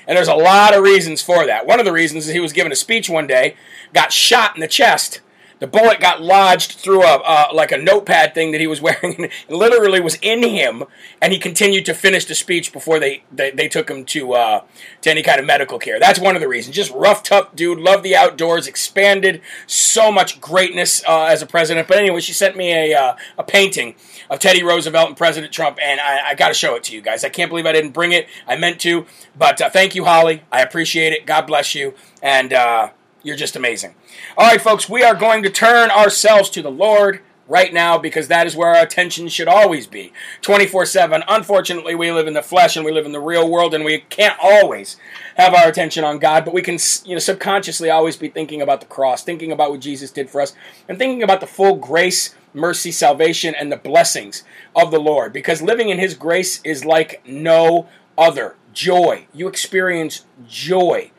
And 0.06 0.18
there's 0.18 0.28
a 0.28 0.36
lot 0.36 0.76
of 0.76 0.84
reasons 0.84 1.22
for 1.22 1.46
that. 1.46 1.66
One 1.66 1.80
of 1.80 1.86
the 1.86 1.94
reasons 1.94 2.28
is 2.28 2.34
he 2.34 2.42
was 2.42 2.52
given 2.52 2.74
a 2.74 2.76
speech 2.76 3.10
one 3.10 3.26
day, 3.26 3.56
got 3.94 4.12
shot 4.12 4.54
in 4.54 4.60
the 4.60 4.68
chest, 4.68 5.22
the 5.62 5.68
bullet 5.68 6.00
got 6.00 6.22
lodged 6.22 6.72
through 6.72 7.04
a 7.04 7.22
uh, 7.24 7.48
like 7.54 7.72
a 7.72 7.78
notepad 7.78 8.34
thing 8.34 8.52
that 8.52 8.60
he 8.60 8.66
was 8.68 8.82
wearing, 8.82 9.30
literally 9.48 10.02
was 10.02 10.16
in 10.22 10.44
him, 10.44 10.84
and 11.22 11.32
he 11.32 11.40
continued 11.40 11.86
to 11.86 11.94
finish 11.94 12.26
the 12.26 12.36
speech 12.36 12.74
before 12.74 13.00
they 13.00 13.24
they, 13.32 13.52
they 13.52 13.70
took 13.70 13.90
him 13.90 14.04
to 14.06 14.34
uh, 14.34 14.64
to 15.02 15.12
any 15.12 15.22
kind 15.22 15.40
of 15.40 15.46
medical 15.46 15.80
care. 15.80 16.00
That's 16.00 16.20
one 16.20 16.36
of 16.36 16.42
the 16.42 16.48
reasons. 16.48 16.76
Just 16.76 16.92
rough, 16.92 17.22
tough 17.24 17.56
dude, 17.56 17.80
loved 17.80 18.04
the 18.04 18.16
outdoors, 18.16 18.68
expanded 18.68 19.42
so 19.68 20.12
much 20.12 20.42
greatness 20.42 21.04
uh, 21.08 21.26
as 21.26 21.44
a 21.44 21.46
president. 21.46 21.88
But 21.88 21.98
anyway, 21.98 22.22
she 22.22 22.34
sent 22.34 22.58
me 22.58 22.74
a 22.74 23.00
uh, 23.00 23.16
a 23.38 23.44
painting 23.44 23.94
of 24.32 24.40
Teddy 24.40 24.64
Roosevelt 24.64 25.10
and 25.10 25.18
President 25.18 25.54
Trump, 25.54 25.78
and 25.82 26.00
I, 26.00 26.30
I 26.30 26.36
got 26.36 26.48
to 26.48 26.56
show 26.56 26.74
it 26.76 26.84
to 26.86 26.96
you 26.96 27.02
guys. 27.02 27.24
I 27.24 27.30
can't 27.30 27.50
believe 27.50 27.68
I 27.68 27.72
didn't 27.72 27.92
bring 27.92 28.14
it. 28.14 28.28
I 28.48 28.56
meant 28.56 28.82
to, 28.82 29.06
but 29.38 29.62
uh, 29.62 29.70
thank 29.70 29.94
you, 29.94 30.06
Holly. 30.06 30.42
I 30.52 30.62
appreciate 30.64 31.14
it. 31.14 31.28
God 31.28 31.46
bless 31.46 31.76
you, 31.76 31.94
and 32.24 32.52
uh, 32.52 32.90
you're 33.24 33.36
just 33.36 33.56
amazing. 33.56 33.96
All 34.38 34.48
right, 34.48 34.62
folks, 34.62 34.90
we 34.90 35.04
are 35.04 35.16
going 35.16 35.44
to 35.44 35.50
turn 35.50 35.92
ourselves 35.92 36.50
to 36.52 36.62
the 36.62 36.72
Lord 36.72 37.22
right 37.48 37.74
now 37.74 37.98
because 37.98 38.30
that 38.30 38.48
is 38.48 38.56
where 38.56 38.70
our 38.70 38.82
attention 38.82 39.28
should 39.28 39.48
always 39.48 39.86
be 39.86 40.14
24 40.42 40.86
7. 40.86 41.24
Unfortunately, 41.28 41.94
we 41.94 42.12
live 42.12 42.28
in 42.28 42.34
the 42.34 42.42
flesh 42.42 42.76
and 42.76 42.86
we 42.86 42.92
live 42.92 43.06
in 43.06 43.12
the 43.12 43.20
real 43.20 43.50
world, 43.50 43.74
and 43.74 43.84
we 43.84 44.00
can't 44.10 44.40
always 44.42 44.98
have 45.36 45.54
our 45.54 45.68
attention 45.68 46.04
on 46.04 46.18
God, 46.18 46.46
but 46.46 46.54
we 46.54 46.62
can, 46.62 46.78
you 47.06 47.14
know, 47.14 47.20
subconsciously 47.20 47.90
always 47.90 48.16
be 48.16 48.30
thinking 48.30 48.62
about 48.62 48.80
the 48.80 48.88
cross, 48.88 49.24
thinking 49.24 49.52
about 49.52 49.72
what 49.72 49.82
Jesus 49.82 50.12
did 50.12 50.30
for 50.30 50.42
us, 50.42 50.54
and 50.88 50.98
thinking 50.98 51.24
about 51.24 51.42
the 51.42 51.48
full 51.48 51.76
grace, 51.76 52.34
mercy, 52.54 52.92
salvation, 52.92 53.54
and 53.54 53.72
the 53.72 53.78
blessings 53.78 54.44
of 54.76 54.92
the 54.92 55.00
Lord 55.00 55.34
because 55.34 55.62
living 55.62 55.90
in 55.90 56.00
His 56.00 56.16
grace 56.16 56.62
is 56.64 56.86
like 56.86 57.22
no 57.26 57.88
other. 58.18 58.56
Joy. 58.74 59.28
You 59.34 59.50
experience 59.50 60.26
joy 60.48 61.12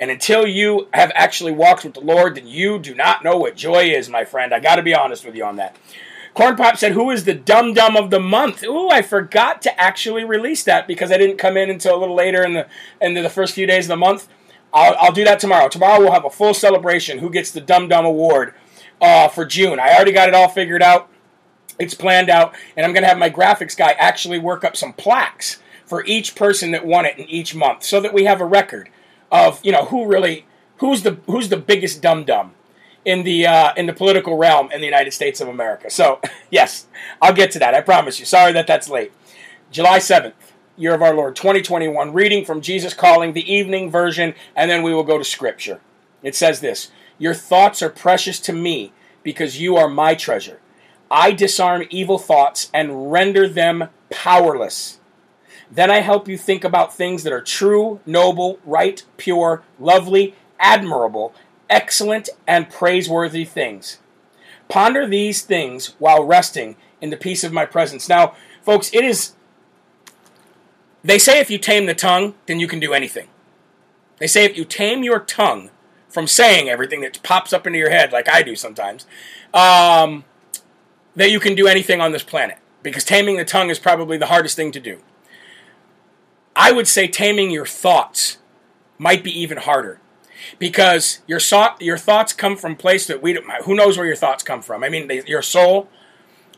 and 0.00 0.10
until 0.10 0.46
you 0.46 0.88
have 0.94 1.12
actually 1.14 1.52
walked 1.52 1.84
with 1.84 1.92
the 1.92 2.00
Lord, 2.00 2.34
then 2.34 2.46
you 2.46 2.78
do 2.78 2.94
not 2.94 3.22
know 3.22 3.36
what 3.36 3.54
joy 3.54 3.90
is, 3.90 4.08
my 4.08 4.24
friend. 4.24 4.54
I 4.54 4.58
got 4.58 4.76
to 4.76 4.82
be 4.82 4.94
honest 4.94 5.26
with 5.26 5.36
you 5.36 5.44
on 5.44 5.56
that. 5.56 5.76
Corn 6.32 6.56
Pop 6.56 6.78
said, 6.78 6.92
Who 6.92 7.10
is 7.10 7.24
the 7.24 7.34
dum 7.34 7.74
dum 7.74 7.96
of 7.96 8.08
the 8.08 8.18
month? 8.18 8.64
Ooh, 8.64 8.88
I 8.88 9.02
forgot 9.02 9.60
to 9.62 9.80
actually 9.80 10.24
release 10.24 10.64
that 10.64 10.86
because 10.86 11.12
I 11.12 11.18
didn't 11.18 11.36
come 11.36 11.58
in 11.58 11.68
until 11.68 11.94
a 11.94 12.00
little 12.00 12.14
later 12.14 12.42
in 12.42 12.54
the 12.54 12.66
into 13.00 13.20
the 13.20 13.28
first 13.28 13.54
few 13.54 13.66
days 13.66 13.84
of 13.84 13.90
the 13.90 13.96
month. 13.96 14.26
I'll, 14.72 14.96
I'll 14.98 15.12
do 15.12 15.24
that 15.24 15.38
tomorrow. 15.38 15.68
Tomorrow 15.68 16.00
we'll 16.00 16.12
have 16.12 16.24
a 16.24 16.30
full 16.30 16.54
celebration. 16.54 17.18
Who 17.18 17.28
gets 17.28 17.50
the 17.50 17.60
Dum 17.60 17.88
Dum 17.88 18.06
Award 18.06 18.54
uh, 19.02 19.28
for 19.28 19.44
June? 19.44 19.78
I 19.78 19.94
already 19.94 20.12
got 20.12 20.28
it 20.28 20.34
all 20.34 20.48
figured 20.48 20.82
out. 20.82 21.10
It's 21.78 21.94
planned 21.94 22.30
out, 22.30 22.54
and 22.76 22.86
I'm 22.86 22.92
going 22.92 23.02
to 23.02 23.08
have 23.08 23.18
my 23.18 23.30
graphics 23.30 23.76
guy 23.76 23.92
actually 23.92 24.38
work 24.38 24.64
up 24.64 24.76
some 24.76 24.92
plaques 24.92 25.60
for 25.84 26.04
each 26.04 26.36
person 26.36 26.70
that 26.70 26.86
won 26.86 27.06
it 27.06 27.18
in 27.18 27.24
each 27.28 27.54
month, 27.54 27.82
so 27.82 28.00
that 28.00 28.14
we 28.14 28.24
have 28.24 28.40
a 28.40 28.44
record 28.44 28.90
of 29.30 29.64
you 29.64 29.72
know 29.72 29.86
who 29.86 30.06
really 30.06 30.46
who's 30.78 31.02
the 31.02 31.18
who's 31.26 31.48
the 31.48 31.56
biggest 31.56 32.02
dum 32.02 32.24
dum 32.24 32.52
in 33.04 33.22
the 33.22 33.46
uh, 33.46 33.72
in 33.76 33.86
the 33.86 33.92
political 33.92 34.36
realm 34.36 34.70
in 34.72 34.80
the 34.80 34.86
United 34.86 35.12
States 35.12 35.40
of 35.40 35.48
America. 35.48 35.90
So 35.90 36.20
yes, 36.50 36.86
I'll 37.20 37.34
get 37.34 37.50
to 37.52 37.58
that. 37.60 37.74
I 37.74 37.80
promise 37.80 38.18
you. 38.18 38.26
Sorry 38.26 38.52
that 38.52 38.66
that's 38.66 38.88
late. 38.88 39.12
July 39.70 39.98
seventh, 39.98 40.52
year 40.76 40.94
of 40.94 41.02
our 41.02 41.14
Lord, 41.14 41.36
2021. 41.36 42.12
Reading 42.12 42.44
from 42.44 42.60
Jesus 42.60 42.94
Calling, 42.94 43.32
the 43.32 43.52
evening 43.52 43.90
version, 43.90 44.34
and 44.56 44.70
then 44.70 44.82
we 44.82 44.92
will 44.92 45.04
go 45.04 45.18
to 45.18 45.24
Scripture. 45.24 45.80
It 46.22 46.34
says 46.34 46.60
this: 46.60 46.90
Your 47.18 47.34
thoughts 47.34 47.82
are 47.82 47.90
precious 47.90 48.38
to 48.40 48.52
me 48.52 48.92
because 49.22 49.60
you 49.60 49.76
are 49.76 49.88
my 49.88 50.14
treasure. 50.14 50.60
I 51.10 51.32
disarm 51.32 51.84
evil 51.90 52.18
thoughts 52.18 52.70
and 52.72 53.10
render 53.10 53.48
them 53.48 53.88
powerless. 54.10 54.99
Then 55.70 55.90
I 55.90 56.00
help 56.00 56.26
you 56.26 56.36
think 56.36 56.64
about 56.64 56.94
things 56.94 57.22
that 57.22 57.32
are 57.32 57.40
true, 57.40 58.00
noble, 58.04 58.58
right, 58.64 59.04
pure, 59.16 59.62
lovely, 59.78 60.34
admirable, 60.58 61.32
excellent, 61.68 62.28
and 62.46 62.68
praiseworthy 62.68 63.44
things. 63.44 63.98
Ponder 64.68 65.06
these 65.06 65.42
things 65.42 65.94
while 65.98 66.24
resting 66.24 66.76
in 67.00 67.10
the 67.10 67.16
peace 67.16 67.44
of 67.44 67.52
my 67.52 67.66
presence. 67.66 68.08
Now, 68.08 68.34
folks, 68.62 68.92
it 68.92 69.04
is. 69.04 69.34
They 71.02 71.18
say 71.18 71.40
if 71.40 71.50
you 71.50 71.58
tame 71.58 71.86
the 71.86 71.94
tongue, 71.94 72.34
then 72.46 72.60
you 72.60 72.68
can 72.68 72.80
do 72.80 72.92
anything. 72.92 73.28
They 74.18 74.26
say 74.26 74.44
if 74.44 74.56
you 74.56 74.64
tame 74.64 75.02
your 75.02 75.20
tongue 75.20 75.70
from 76.08 76.26
saying 76.26 76.68
everything 76.68 77.00
that 77.00 77.22
pops 77.22 77.52
up 77.52 77.66
into 77.66 77.78
your 77.78 77.90
head, 77.90 78.12
like 78.12 78.28
I 78.28 78.42
do 78.42 78.54
sometimes, 78.54 79.06
um, 79.54 80.24
that 81.16 81.30
you 81.30 81.40
can 81.40 81.54
do 81.54 81.66
anything 81.66 82.00
on 82.00 82.12
this 82.12 82.22
planet. 82.22 82.58
Because 82.82 83.04
taming 83.04 83.36
the 83.36 83.44
tongue 83.44 83.70
is 83.70 83.78
probably 83.78 84.18
the 84.18 84.26
hardest 84.26 84.56
thing 84.56 84.72
to 84.72 84.80
do. 84.80 85.00
I 86.60 86.72
would 86.72 86.86
say 86.86 87.08
taming 87.08 87.50
your 87.50 87.64
thoughts 87.64 88.36
might 88.98 89.24
be 89.24 89.32
even 89.40 89.56
harder 89.56 89.98
because 90.58 91.20
your 91.26 91.40
so- 91.40 91.74
your 91.80 91.96
thoughts 91.96 92.34
come 92.34 92.54
from 92.54 92.76
place 92.76 93.06
that 93.06 93.22
we 93.22 93.32
don't, 93.32 93.46
who 93.64 93.74
knows 93.74 93.96
where 93.96 94.06
your 94.06 94.14
thoughts 94.14 94.42
come 94.42 94.60
from. 94.60 94.84
I 94.84 94.90
mean, 94.90 95.08
they, 95.08 95.24
your 95.24 95.40
soul. 95.40 95.88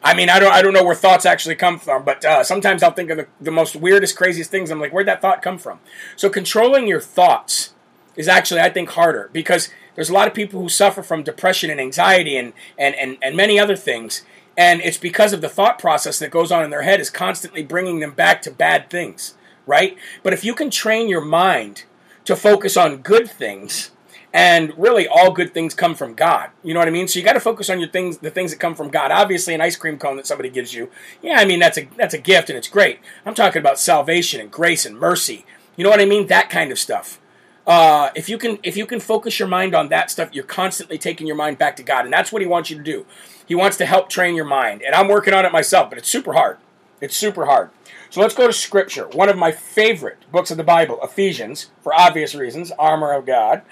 I 0.02 0.14
mean, 0.14 0.28
I 0.28 0.40
don't 0.40 0.52
I 0.52 0.60
don't 0.60 0.72
know 0.72 0.82
where 0.82 0.96
thoughts 0.96 1.24
actually 1.24 1.54
come 1.54 1.78
from, 1.78 2.04
but 2.04 2.24
uh, 2.24 2.42
sometimes 2.42 2.82
I'll 2.82 2.90
think 2.90 3.10
of 3.10 3.16
the, 3.18 3.28
the 3.40 3.52
most 3.52 3.76
weirdest, 3.76 4.16
craziest 4.16 4.50
things. 4.50 4.72
I'm 4.72 4.80
like, 4.80 4.92
where'd 4.92 5.06
that 5.06 5.22
thought 5.22 5.40
come 5.40 5.56
from? 5.56 5.78
So 6.16 6.28
controlling 6.28 6.88
your 6.88 7.00
thoughts 7.00 7.72
is 8.16 8.26
actually, 8.26 8.60
I 8.60 8.70
think, 8.70 8.90
harder 8.90 9.30
because 9.32 9.70
there's 9.94 10.10
a 10.10 10.14
lot 10.14 10.26
of 10.26 10.34
people 10.34 10.60
who 10.60 10.68
suffer 10.68 11.04
from 11.04 11.22
depression 11.22 11.70
and 11.70 11.80
anxiety 11.80 12.36
and 12.36 12.54
and 12.76 12.96
and, 12.96 13.18
and 13.22 13.36
many 13.36 13.56
other 13.56 13.76
things. 13.76 14.24
And 14.56 14.80
it's 14.80 14.98
because 14.98 15.32
of 15.32 15.42
the 15.42 15.48
thought 15.48 15.78
process 15.78 16.18
that 16.18 16.32
goes 16.32 16.50
on 16.50 16.64
in 16.64 16.70
their 16.70 16.82
head 16.82 16.98
is 16.98 17.08
constantly 17.08 17.62
bringing 17.62 18.00
them 18.00 18.14
back 18.14 18.42
to 18.42 18.50
bad 18.50 18.90
things 18.90 19.34
right? 19.66 19.96
But 20.22 20.32
if 20.32 20.44
you 20.44 20.54
can 20.54 20.70
train 20.70 21.08
your 21.08 21.24
mind 21.24 21.84
to 22.24 22.36
focus 22.36 22.76
on 22.76 22.98
good 22.98 23.30
things, 23.30 23.90
and 24.32 24.72
really 24.78 25.06
all 25.06 25.30
good 25.30 25.52
things 25.52 25.74
come 25.74 25.94
from 25.94 26.14
God. 26.14 26.50
You 26.62 26.72
know 26.72 26.80
what 26.80 26.88
I 26.88 26.92
mean? 26.92 27.06
So 27.06 27.18
you 27.18 27.24
got 27.24 27.34
to 27.34 27.40
focus 27.40 27.68
on 27.68 27.80
your 27.80 27.90
things, 27.90 28.18
the 28.18 28.30
things 28.30 28.50
that 28.50 28.60
come 28.60 28.74
from 28.74 28.88
God. 28.88 29.10
Obviously, 29.10 29.54
an 29.54 29.60
ice 29.60 29.76
cream 29.76 29.98
cone 29.98 30.16
that 30.16 30.26
somebody 30.26 30.48
gives 30.48 30.72
you, 30.72 30.90
yeah, 31.20 31.36
I 31.38 31.44
mean 31.44 31.58
that's 31.58 31.78
a 31.78 31.88
that's 31.96 32.14
a 32.14 32.18
gift 32.18 32.48
and 32.48 32.56
it's 32.56 32.68
great. 32.68 33.00
I'm 33.26 33.34
talking 33.34 33.60
about 33.60 33.78
salvation 33.78 34.40
and 34.40 34.50
grace 34.50 34.86
and 34.86 34.98
mercy. 34.98 35.44
You 35.76 35.84
know 35.84 35.90
what 35.90 36.00
I 36.00 36.06
mean? 36.06 36.26
That 36.28 36.50
kind 36.50 36.72
of 36.72 36.78
stuff. 36.78 37.20
Uh, 37.66 38.10
if 38.14 38.28
you 38.28 38.38
can 38.38 38.58
if 38.62 38.76
you 38.76 38.86
can 38.86 39.00
focus 39.00 39.38
your 39.38 39.48
mind 39.48 39.74
on 39.74 39.88
that 39.88 40.10
stuff, 40.10 40.30
you're 40.32 40.44
constantly 40.44 40.98
taking 40.98 41.26
your 41.26 41.36
mind 41.36 41.58
back 41.58 41.76
to 41.76 41.82
God, 41.82 42.04
and 42.04 42.12
that's 42.12 42.32
what 42.32 42.42
He 42.42 42.48
wants 42.48 42.70
you 42.70 42.76
to 42.76 42.82
do. 42.82 43.06
He 43.46 43.54
wants 43.54 43.76
to 43.78 43.86
help 43.86 44.08
train 44.08 44.34
your 44.34 44.44
mind, 44.44 44.82
and 44.82 44.94
I'm 44.94 45.08
working 45.08 45.34
on 45.34 45.44
it 45.44 45.52
myself, 45.52 45.90
but 45.90 45.98
it's 45.98 46.08
super 46.08 46.32
hard. 46.32 46.58
It's 47.02 47.16
super 47.16 47.46
hard. 47.46 47.70
So 48.10 48.20
let's 48.20 48.34
go 48.34 48.46
to 48.46 48.52
Scripture. 48.52 49.08
One 49.08 49.28
of 49.28 49.36
my 49.36 49.50
favorite 49.50 50.18
books 50.30 50.52
of 50.52 50.56
the 50.56 50.64
Bible, 50.64 51.00
Ephesians, 51.02 51.70
for 51.82 51.92
obvious 51.92 52.34
reasons, 52.34 52.70
armor 52.78 53.12
of 53.12 53.26
God. 53.26 53.62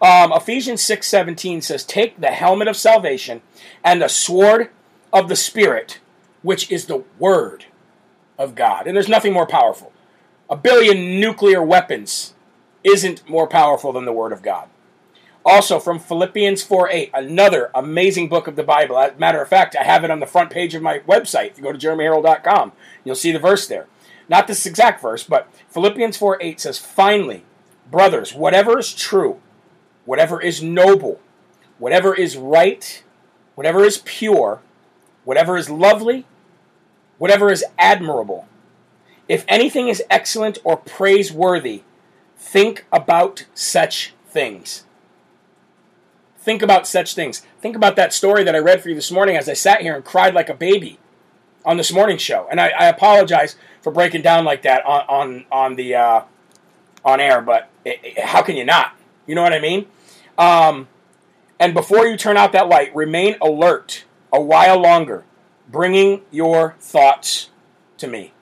Um, 0.00 0.32
Ephesians 0.32 0.82
6:17 0.82 1.60
says, 1.60 1.84
"Take 1.84 2.20
the 2.20 2.30
helmet 2.30 2.68
of 2.68 2.76
salvation 2.76 3.42
and 3.82 4.00
the 4.00 4.08
sword 4.08 4.70
of 5.12 5.28
the 5.28 5.36
Spirit, 5.36 5.98
which 6.42 6.70
is 6.70 6.86
the 6.86 7.02
Word 7.18 7.64
of 8.38 8.54
God. 8.54 8.86
And 8.86 8.94
there's 8.94 9.08
nothing 9.08 9.32
more 9.32 9.46
powerful. 9.46 9.92
A 10.48 10.56
billion 10.56 11.18
nuclear 11.20 11.62
weapons 11.62 12.34
isn't 12.84 13.28
more 13.28 13.48
powerful 13.48 13.92
than 13.92 14.04
the 14.04 14.12
Word 14.12 14.32
of 14.32 14.42
God. 14.42 14.68
Also, 15.48 15.78
from 15.78 16.00
Philippians 16.00 16.64
4 16.64 16.90
8, 16.90 17.10
another 17.14 17.70
amazing 17.72 18.28
book 18.28 18.48
of 18.48 18.56
the 18.56 18.64
Bible. 18.64 18.98
As 18.98 19.12
a 19.12 19.18
matter 19.18 19.40
of 19.40 19.46
fact, 19.46 19.76
I 19.78 19.84
have 19.84 20.02
it 20.02 20.10
on 20.10 20.18
the 20.18 20.26
front 20.26 20.50
page 20.50 20.74
of 20.74 20.82
my 20.82 20.98
website. 20.98 21.52
If 21.52 21.58
you 21.58 21.62
go 21.62 21.70
to 21.70 21.78
jeremyherrell.com, 21.78 22.72
you'll 23.04 23.14
see 23.14 23.30
the 23.30 23.38
verse 23.38 23.68
there. 23.68 23.86
Not 24.28 24.48
this 24.48 24.66
exact 24.66 25.00
verse, 25.00 25.22
but 25.22 25.48
Philippians 25.68 26.16
4 26.16 26.38
8 26.42 26.60
says, 26.60 26.78
Finally, 26.78 27.44
brothers, 27.88 28.34
whatever 28.34 28.76
is 28.76 28.92
true, 28.92 29.40
whatever 30.04 30.42
is 30.42 30.64
noble, 30.64 31.20
whatever 31.78 32.12
is 32.12 32.36
right, 32.36 33.04
whatever 33.54 33.84
is 33.84 34.02
pure, 34.04 34.62
whatever 35.24 35.56
is 35.56 35.70
lovely, 35.70 36.26
whatever 37.18 37.52
is 37.52 37.64
admirable, 37.78 38.48
if 39.28 39.44
anything 39.46 39.86
is 39.86 40.02
excellent 40.10 40.58
or 40.64 40.76
praiseworthy, 40.76 41.84
think 42.36 42.84
about 42.92 43.46
such 43.54 44.12
things. 44.26 44.85
Think 46.46 46.62
about 46.62 46.86
such 46.86 47.16
things. 47.16 47.42
Think 47.60 47.74
about 47.74 47.96
that 47.96 48.12
story 48.12 48.44
that 48.44 48.54
I 48.54 48.58
read 48.58 48.80
for 48.80 48.88
you 48.88 48.94
this 48.94 49.10
morning 49.10 49.36
as 49.36 49.48
I 49.48 49.52
sat 49.54 49.80
here 49.80 49.96
and 49.96 50.04
cried 50.04 50.32
like 50.32 50.48
a 50.48 50.54
baby 50.54 51.00
on 51.64 51.76
this 51.76 51.92
morning 51.92 52.18
show. 52.18 52.46
And 52.48 52.60
I, 52.60 52.68
I 52.68 52.86
apologize 52.86 53.56
for 53.82 53.90
breaking 53.90 54.22
down 54.22 54.44
like 54.44 54.62
that 54.62 54.86
on 54.86 55.00
on 55.08 55.46
on 55.50 55.74
the 55.74 55.96
uh, 55.96 56.20
on 57.04 57.18
air, 57.18 57.40
but 57.40 57.68
it, 57.84 57.98
it, 58.04 58.20
how 58.20 58.42
can 58.42 58.54
you 58.56 58.64
not? 58.64 58.96
You 59.26 59.34
know 59.34 59.42
what 59.42 59.54
I 59.54 59.58
mean? 59.58 59.86
Um, 60.38 60.86
and 61.58 61.74
before 61.74 62.06
you 62.06 62.16
turn 62.16 62.36
out 62.36 62.52
that 62.52 62.68
light, 62.68 62.94
remain 62.94 63.34
alert 63.42 64.04
a 64.32 64.40
while 64.40 64.80
longer, 64.80 65.24
bringing 65.68 66.22
your 66.30 66.76
thoughts 66.78 67.50
to 67.98 68.06
me. 68.06 68.34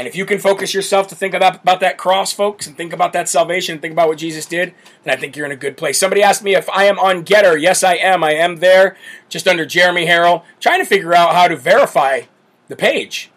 And 0.00 0.08
if 0.08 0.16
you 0.16 0.24
can 0.24 0.38
focus 0.38 0.72
yourself 0.72 1.08
to 1.08 1.14
think 1.14 1.34
about, 1.34 1.56
about 1.56 1.80
that 1.80 1.98
cross, 1.98 2.32
folks, 2.32 2.66
and 2.66 2.74
think 2.74 2.94
about 2.94 3.12
that 3.12 3.28
salvation, 3.28 3.74
and 3.74 3.82
think 3.82 3.92
about 3.92 4.08
what 4.08 4.16
Jesus 4.16 4.46
did, 4.46 4.72
then 5.04 5.12
I 5.14 5.20
think 5.20 5.36
you're 5.36 5.44
in 5.44 5.52
a 5.52 5.56
good 5.56 5.76
place. 5.76 6.00
Somebody 6.00 6.22
asked 6.22 6.42
me 6.42 6.54
if 6.54 6.70
I 6.70 6.84
am 6.84 6.98
on 6.98 7.22
Gettr. 7.22 7.60
Yes, 7.60 7.84
I 7.84 7.96
am. 7.96 8.24
I 8.24 8.32
am 8.32 8.56
there, 8.56 8.96
just 9.28 9.46
under 9.46 9.66
Jeremy 9.66 10.06
Herrell, 10.06 10.42
trying 10.58 10.80
to 10.80 10.86
figure 10.86 11.14
out 11.14 11.34
how 11.34 11.48
to 11.48 11.54
verify 11.56 12.22
the 12.68 12.76
page. 12.76 13.30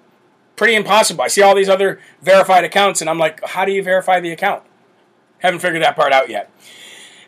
Pretty 0.56 0.76
impossible. 0.76 1.26
I 1.26 1.28
see 1.28 1.42
all 1.42 1.54
these 1.54 1.68
other 1.68 2.00
verified 2.22 2.64
accounts, 2.64 3.02
and 3.02 3.10
I'm 3.10 3.20
like, 3.20 3.44
how 3.44 3.66
do 3.66 3.74
you 3.74 3.84
verify 3.84 4.22
the 4.22 4.32
account? 4.32 4.64
Haven't 5.40 5.60
figured 5.60 5.84
that 5.84 5.98
part 5.98 6.14
out 6.14 6.30
yet. 6.30 6.50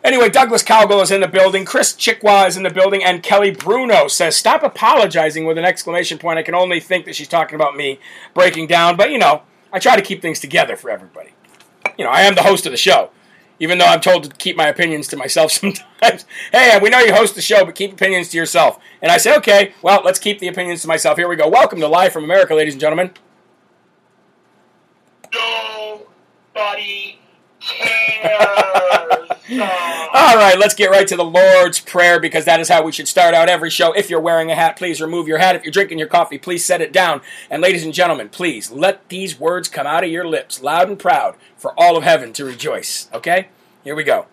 Anyway, 0.06 0.30
Douglas 0.30 0.62
Cowgill 0.62 1.02
is 1.02 1.10
in 1.10 1.22
the 1.22 1.28
building. 1.28 1.66
Chris 1.66 1.92
Chicwa 1.92 2.46
is 2.46 2.56
in 2.56 2.62
the 2.62 2.70
building. 2.70 3.04
And 3.04 3.24
Kelly 3.24 3.50
Bruno 3.50 4.08
says, 4.08 4.36
Stop 4.36 4.62
apologizing 4.62 5.46
with 5.46 5.58
an 5.58 5.66
exclamation 5.66 6.20
point. 6.20 6.38
I 6.38 6.44
can 6.44 6.54
only 6.54 6.80
think 6.80 7.06
that 7.06 7.16
she's 7.16 7.28
talking 7.28 7.56
about 7.56 7.76
me 7.76 8.00
breaking 8.36 8.68
down. 8.68 8.98
But, 8.98 9.10
you 9.10 9.18
know, 9.18 9.42
I 9.74 9.80
try 9.80 9.96
to 9.96 10.04
keep 10.04 10.22
things 10.22 10.40
together 10.40 10.76
for 10.76 10.92
everybody. 10.92 11.32
You 11.98 12.06
know, 12.06 12.12
I 12.12 12.22
am 12.22 12.36
the 12.36 12.44
host 12.44 12.68
of 12.68 12.72
the 12.72 12.78
show, 12.78 13.10
even 13.60 13.80
though 13.80 13.88
I'm 13.88 14.00
told 14.00 14.26
to 14.26 14.30
keep 14.30 14.56
my 14.56 14.68
opinions 14.68 15.08
to 15.08 15.18
myself 15.18 15.52
sometimes. 15.54 16.26
hey, 16.52 16.78
we 16.80 16.92
know 16.92 17.00
you 17.00 17.16
host 17.16 17.34
the 17.34 17.42
show, 17.42 17.66
but 17.66 17.74
keep 17.74 17.92
opinions 17.92 18.30
to 18.30 18.38
yourself. 18.38 18.78
And 19.02 19.12
I 19.12 19.18
say, 19.18 19.36
okay, 19.38 19.74
well, 19.82 20.04
let's 20.06 20.20
keep 20.20 20.38
the 20.38 20.48
opinions 20.48 20.84
to 20.84 20.88
myself. 20.88 21.18
Here 21.18 21.28
we 21.28 21.36
go. 21.36 21.50
Welcome 21.50 21.80
to 21.80 21.88
Live 21.88 22.14
from 22.14 22.26
America, 22.26 22.54
ladies 22.54 22.76
and 22.76 22.82
gentlemen. 22.82 23.10
Nobody 25.34 27.18
cares. 27.60 29.35
All 29.48 30.38
right, 30.38 30.58
let's 30.58 30.74
get 30.74 30.90
right 30.90 31.08
to 31.08 31.16
the 31.16 31.24
Lord's 31.24 31.80
Prayer 31.80 32.20
because 32.20 32.46
that 32.46 32.60
is 32.60 32.68
how 32.68 32.82
we 32.84 32.92
should 32.92 33.08
start 33.08 33.36
out 33.36 33.48
every 33.48 33.70
show. 33.70 33.94
If 33.94 34.10
you're 34.10 34.20
wearing 34.20 34.50
a 34.50 34.56
hat, 34.56 34.76
please 34.76 35.00
remove 35.00 35.28
your 35.28 35.38
hat. 35.38 35.56
If 35.56 35.64
you're 35.64 35.72
drinking 35.72 36.00
your 36.00 36.08
coffee, 36.08 36.40
please 36.40 36.66
set 36.66 36.82
it 36.82 36.92
down. 36.92 37.22
And 37.48 37.62
ladies 37.62 37.84
and 37.84 37.94
gentlemen, 37.94 38.30
please 38.30 38.72
let 38.72 39.08
these 39.10 39.40
words 39.40 39.70
come 39.70 39.86
out 39.86 40.04
of 40.04 40.10
your 40.10 40.28
lips 40.28 40.64
loud 40.64 40.90
and 40.90 40.98
proud 40.98 41.36
for 41.58 41.80
all 41.80 41.96
of 41.96 42.04
heaven 42.04 42.34
to 42.34 42.46
rejoice. 42.46 43.08
Okay? 43.14 43.50
Here 43.84 43.96
we 43.96 44.04
go. 44.04 44.26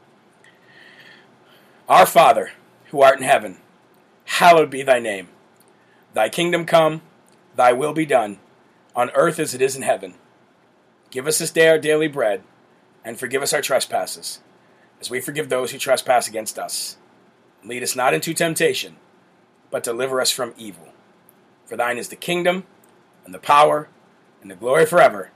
Our 1.90 2.06
Father, 2.06 2.52
who 2.86 3.02
art 3.02 3.18
in 3.18 3.24
heaven, 3.24 3.58
hallowed 4.24 4.70
be 4.70 4.82
thy 4.82 4.98
name. 4.98 5.28
Thy 6.14 6.30
kingdom 6.30 6.64
come, 6.64 7.02
thy 7.54 7.74
will 7.74 7.92
be 7.92 8.06
done, 8.06 8.38
on 8.96 9.10
earth 9.10 9.38
as 9.38 9.52
it 9.52 9.60
is 9.60 9.76
in 9.76 9.82
heaven. 9.82 10.14
Give 11.10 11.26
us 11.26 11.38
this 11.38 11.50
day 11.50 11.68
our 11.68 11.78
daily 11.78 12.08
bread, 12.08 12.42
and 13.04 13.18
forgive 13.18 13.42
us 13.42 13.52
our 13.52 13.60
trespasses 13.60 14.40
as 15.02 15.10
we 15.10 15.20
forgive 15.20 15.48
those 15.48 15.72
who 15.72 15.78
trespass 15.78 16.28
against 16.28 16.60
us. 16.60 16.96
Lead 17.64 17.82
us 17.82 17.96
not 17.96 18.14
into 18.14 18.32
temptation, 18.32 18.94
but 19.68 19.82
deliver 19.82 20.20
us 20.20 20.30
from 20.30 20.54
evil. 20.56 20.90
For 21.66 21.76
thine 21.76 21.98
is 21.98 22.08
the 22.08 22.14
kingdom, 22.14 22.62
and 23.24 23.34
the 23.34 23.40
power, 23.40 23.88
and 24.40 24.48
the 24.48 24.54
glory 24.54 24.86
forever. 24.86 25.32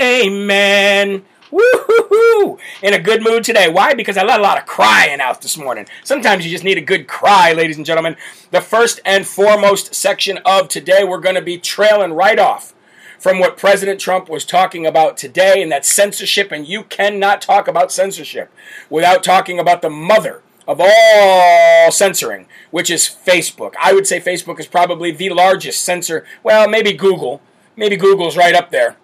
Amen. 0.00 1.26
Woo-hoo-hoo! 1.50 2.58
In 2.82 2.94
a 2.94 2.98
good 2.98 3.22
mood 3.22 3.44
today. 3.44 3.68
Why? 3.68 3.92
Because 3.92 4.16
I 4.16 4.24
let 4.24 4.40
a 4.40 4.42
lot 4.42 4.58
of 4.58 4.64
crying 4.64 5.20
out 5.20 5.42
this 5.42 5.58
morning. 5.58 5.86
Sometimes 6.02 6.46
you 6.46 6.50
just 6.50 6.64
need 6.64 6.78
a 6.78 6.80
good 6.80 7.06
cry, 7.06 7.52
ladies 7.52 7.76
and 7.76 7.84
gentlemen. 7.84 8.16
The 8.50 8.62
first 8.62 8.98
and 9.04 9.26
foremost 9.26 9.94
section 9.94 10.38
of 10.46 10.68
today, 10.68 11.04
we're 11.04 11.20
going 11.20 11.34
to 11.34 11.42
be 11.42 11.58
trailing 11.58 12.14
right 12.14 12.38
off 12.38 12.72
from 13.18 13.38
what 13.38 13.56
President 13.56 14.00
Trump 14.00 14.28
was 14.28 14.44
talking 14.44 14.86
about 14.86 15.16
today, 15.16 15.62
and 15.62 15.70
that's 15.70 15.92
censorship. 15.92 16.52
And 16.52 16.66
you 16.66 16.84
cannot 16.84 17.42
talk 17.42 17.68
about 17.68 17.92
censorship 17.92 18.52
without 18.90 19.22
talking 19.22 19.58
about 19.58 19.82
the 19.82 19.90
mother 19.90 20.42
of 20.66 20.80
all 20.80 21.90
censoring, 21.90 22.46
which 22.70 22.90
is 22.90 23.02
Facebook. 23.08 23.74
I 23.80 23.92
would 23.92 24.06
say 24.06 24.20
Facebook 24.20 24.58
is 24.58 24.66
probably 24.66 25.10
the 25.10 25.30
largest 25.30 25.84
censor. 25.84 26.24
Well, 26.42 26.68
maybe 26.68 26.92
Google. 26.92 27.40
Maybe 27.76 27.96
Google's 27.96 28.36
right 28.36 28.54
up 28.54 28.70
there. 28.70 28.96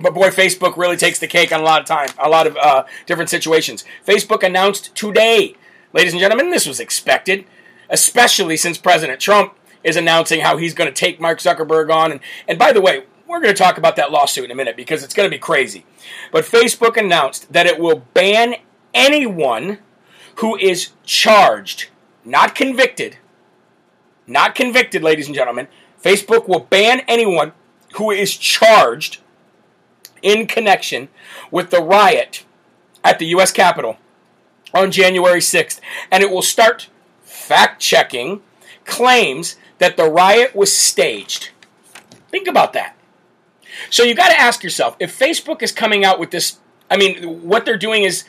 But 0.00 0.14
boy, 0.14 0.30
Facebook 0.30 0.76
really 0.76 0.96
takes 0.96 1.18
the 1.18 1.26
cake 1.26 1.52
on 1.52 1.60
a 1.60 1.64
lot 1.64 1.80
of 1.80 1.86
time, 1.86 2.08
a 2.18 2.28
lot 2.28 2.46
of 2.46 2.56
uh, 2.56 2.84
different 3.06 3.30
situations. 3.30 3.84
Facebook 4.06 4.42
announced 4.42 4.94
today, 4.94 5.54
ladies 5.92 6.12
and 6.12 6.20
gentlemen, 6.20 6.50
this 6.50 6.66
was 6.66 6.80
expected, 6.80 7.44
especially 7.88 8.56
since 8.56 8.76
President 8.76 9.20
Trump 9.20 9.54
is 9.84 9.96
announcing 9.96 10.40
how 10.40 10.56
he's 10.56 10.74
going 10.74 10.92
to 10.92 10.94
take 10.94 11.20
Mark 11.20 11.38
Zuckerberg 11.38 11.94
on. 11.94 12.10
And, 12.10 12.20
and 12.48 12.58
by 12.58 12.72
the 12.72 12.80
way, 12.80 13.04
we're 13.26 13.40
going 13.40 13.54
to 13.54 13.58
talk 13.58 13.78
about 13.78 13.96
that 13.96 14.10
lawsuit 14.10 14.44
in 14.44 14.50
a 14.50 14.54
minute 14.54 14.76
because 14.76 15.02
it's 15.02 15.14
going 15.14 15.26
to 15.26 15.34
be 15.34 15.38
crazy. 15.38 15.84
But 16.30 16.44
Facebook 16.44 16.96
announced 16.96 17.52
that 17.52 17.66
it 17.66 17.78
will 17.78 18.04
ban 18.14 18.56
anyone 18.92 19.78
who 20.36 20.56
is 20.56 20.90
charged, 21.04 21.88
not 22.24 22.54
convicted, 22.54 23.18
not 24.26 24.54
convicted, 24.54 25.02
ladies 25.02 25.26
and 25.26 25.34
gentlemen. 25.34 25.68
Facebook 26.02 26.48
will 26.48 26.60
ban 26.60 27.00
anyone 27.08 27.52
who 27.94 28.10
is 28.10 28.36
charged 28.36 29.20
in 30.22 30.46
connection 30.46 31.08
with 31.50 31.70
the 31.70 31.82
riot 31.82 32.44
at 33.02 33.18
the 33.18 33.26
U.S. 33.26 33.52
Capitol 33.52 33.98
on 34.72 34.90
January 34.90 35.40
6th. 35.40 35.80
And 36.10 36.22
it 36.22 36.30
will 36.30 36.42
start 36.42 36.88
fact 37.22 37.80
checking 37.80 38.42
claims 38.84 39.56
that 39.78 39.96
the 39.96 40.10
riot 40.10 40.54
was 40.54 40.72
staged. 40.72 41.50
Think 42.30 42.48
about 42.48 42.72
that. 42.72 42.96
So 43.90 44.02
you 44.02 44.14
got 44.14 44.28
to 44.28 44.40
ask 44.40 44.62
yourself 44.62 44.96
if 44.98 45.16
Facebook 45.18 45.62
is 45.62 45.72
coming 45.72 46.04
out 46.04 46.18
with 46.18 46.30
this. 46.30 46.58
I 46.90 46.96
mean, 46.96 47.42
what 47.42 47.64
they're 47.64 47.78
doing 47.78 48.04
is 48.04 48.24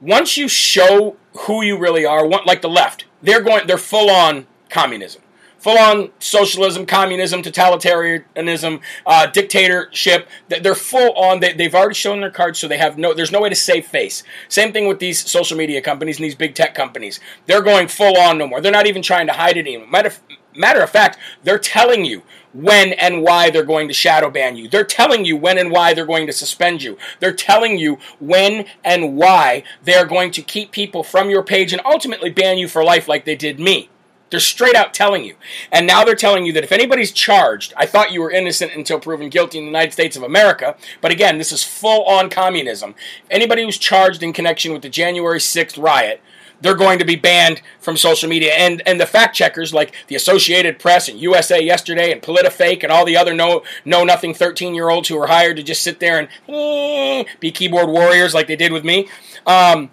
once 0.00 0.36
you 0.36 0.48
show 0.48 1.16
who 1.40 1.62
you 1.62 1.78
really 1.78 2.04
are, 2.04 2.26
like 2.26 2.62
the 2.62 2.68
left, 2.68 3.04
they're 3.22 3.42
going, 3.42 3.66
they're 3.66 3.78
full 3.78 4.10
on 4.10 4.46
communism, 4.68 5.22
full 5.58 5.78
on 5.78 6.10
socialism, 6.18 6.86
communism, 6.86 7.42
totalitarianism, 7.42 8.80
uh, 9.06 9.26
dictatorship. 9.26 10.28
They're 10.48 10.74
full 10.74 11.12
on. 11.12 11.40
They, 11.40 11.52
they've 11.52 11.74
already 11.74 11.94
shown 11.94 12.20
their 12.20 12.30
cards, 12.30 12.58
so 12.58 12.68
they 12.68 12.78
have 12.78 12.96
no. 12.98 13.12
There's 13.12 13.32
no 13.32 13.40
way 13.40 13.50
to 13.50 13.54
save 13.54 13.86
face. 13.86 14.22
Same 14.48 14.72
thing 14.72 14.88
with 14.88 14.98
these 14.98 15.28
social 15.28 15.56
media 15.56 15.80
companies 15.80 16.16
and 16.16 16.24
these 16.24 16.34
big 16.34 16.54
tech 16.54 16.74
companies. 16.74 17.20
They're 17.46 17.62
going 17.62 17.88
full 17.88 18.16
on 18.16 18.38
no 18.38 18.46
more. 18.46 18.60
They're 18.60 18.72
not 18.72 18.86
even 18.86 19.02
trying 19.02 19.26
to 19.26 19.34
hide 19.34 19.56
it 19.56 19.66
anymore. 19.66 19.88
Matter, 19.88 20.12
matter 20.54 20.82
of 20.82 20.90
fact, 20.90 21.18
they're 21.42 21.58
telling 21.58 22.04
you 22.04 22.22
when 22.52 22.92
and 22.94 23.22
why 23.22 23.50
they're 23.50 23.64
going 23.64 23.88
to 23.88 23.94
shadow 23.94 24.30
ban 24.30 24.56
you. 24.56 24.68
They're 24.68 24.84
telling 24.84 25.24
you 25.24 25.36
when 25.36 25.58
and 25.58 25.70
why 25.70 25.94
they're 25.94 26.06
going 26.06 26.26
to 26.26 26.32
suspend 26.32 26.82
you. 26.82 26.98
They're 27.20 27.32
telling 27.32 27.78
you 27.78 27.98
when 28.18 28.66
and 28.84 29.16
why 29.16 29.62
they're 29.82 30.06
going 30.06 30.32
to 30.32 30.42
keep 30.42 30.72
people 30.72 31.02
from 31.04 31.30
your 31.30 31.42
page 31.42 31.72
and 31.72 31.82
ultimately 31.84 32.30
ban 32.30 32.58
you 32.58 32.68
for 32.68 32.82
life 32.82 33.08
like 33.08 33.24
they 33.24 33.36
did 33.36 33.60
me. 33.60 33.88
They're 34.30 34.40
straight 34.40 34.76
out 34.76 34.94
telling 34.94 35.24
you. 35.24 35.34
And 35.72 35.86
now 35.86 36.04
they're 36.04 36.14
telling 36.14 36.46
you 36.46 36.52
that 36.52 36.62
if 36.62 36.72
anybody's 36.72 37.10
charged, 37.10 37.74
I 37.76 37.86
thought 37.86 38.12
you 38.12 38.20
were 38.20 38.30
innocent 38.30 38.72
until 38.74 39.00
proven 39.00 39.28
guilty 39.28 39.58
in 39.58 39.64
the 39.64 39.70
United 39.70 39.92
States 39.92 40.16
of 40.16 40.22
America. 40.22 40.76
But 41.00 41.10
again, 41.10 41.38
this 41.38 41.50
is 41.50 41.64
full 41.64 42.04
on 42.04 42.30
communism. 42.30 42.94
Anybody 43.28 43.64
who's 43.64 43.78
charged 43.78 44.22
in 44.22 44.32
connection 44.32 44.72
with 44.72 44.82
the 44.82 44.88
January 44.88 45.40
6th 45.40 45.82
riot, 45.82 46.22
they're 46.60 46.74
going 46.74 46.98
to 46.98 47.04
be 47.04 47.16
banned 47.16 47.62
from 47.78 47.96
social 47.96 48.28
media. 48.28 48.52
And 48.52 48.82
and 48.86 49.00
the 49.00 49.06
fact 49.06 49.34
checkers 49.34 49.72
like 49.72 49.94
the 50.08 50.16
Associated 50.16 50.78
Press 50.78 51.08
and 51.08 51.18
USA 51.20 51.62
Yesterday 51.62 52.12
and 52.12 52.22
PolitiFake 52.22 52.82
and 52.82 52.92
all 52.92 53.04
the 53.04 53.16
other 53.16 53.34
no 53.34 53.62
know 53.84 54.04
nothing 54.04 54.34
13 54.34 54.74
year 54.74 54.90
olds 54.90 55.08
who 55.08 55.18
are 55.18 55.26
hired 55.26 55.56
to 55.56 55.62
just 55.62 55.82
sit 55.82 56.00
there 56.00 56.18
and 56.18 56.28
eh, 56.48 57.24
be 57.40 57.50
keyboard 57.50 57.88
warriors 57.88 58.34
like 58.34 58.46
they 58.46 58.56
did 58.56 58.72
with 58.72 58.84
me. 58.84 59.08
Um, 59.46 59.90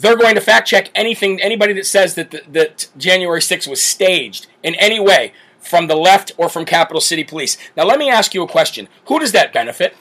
they're 0.00 0.16
going 0.16 0.34
to 0.34 0.40
fact 0.40 0.66
check 0.66 0.90
anything, 0.94 1.42
anybody 1.42 1.74
that 1.74 1.84
says 1.84 2.14
that, 2.14 2.30
the, 2.30 2.42
that 2.50 2.88
January 2.96 3.40
6th 3.40 3.68
was 3.68 3.82
staged 3.82 4.46
in 4.62 4.74
any 4.76 4.98
way 4.98 5.34
from 5.58 5.88
the 5.88 5.94
left 5.94 6.32
or 6.38 6.48
from 6.48 6.64
Capital 6.64 7.02
City 7.02 7.22
Police. 7.22 7.58
Now, 7.76 7.84
let 7.84 7.98
me 7.98 8.10
ask 8.10 8.32
you 8.32 8.42
a 8.42 8.48
question. 8.48 8.88
Who 9.06 9.18
does 9.18 9.32
that 9.32 9.52
benefit? 9.52 9.94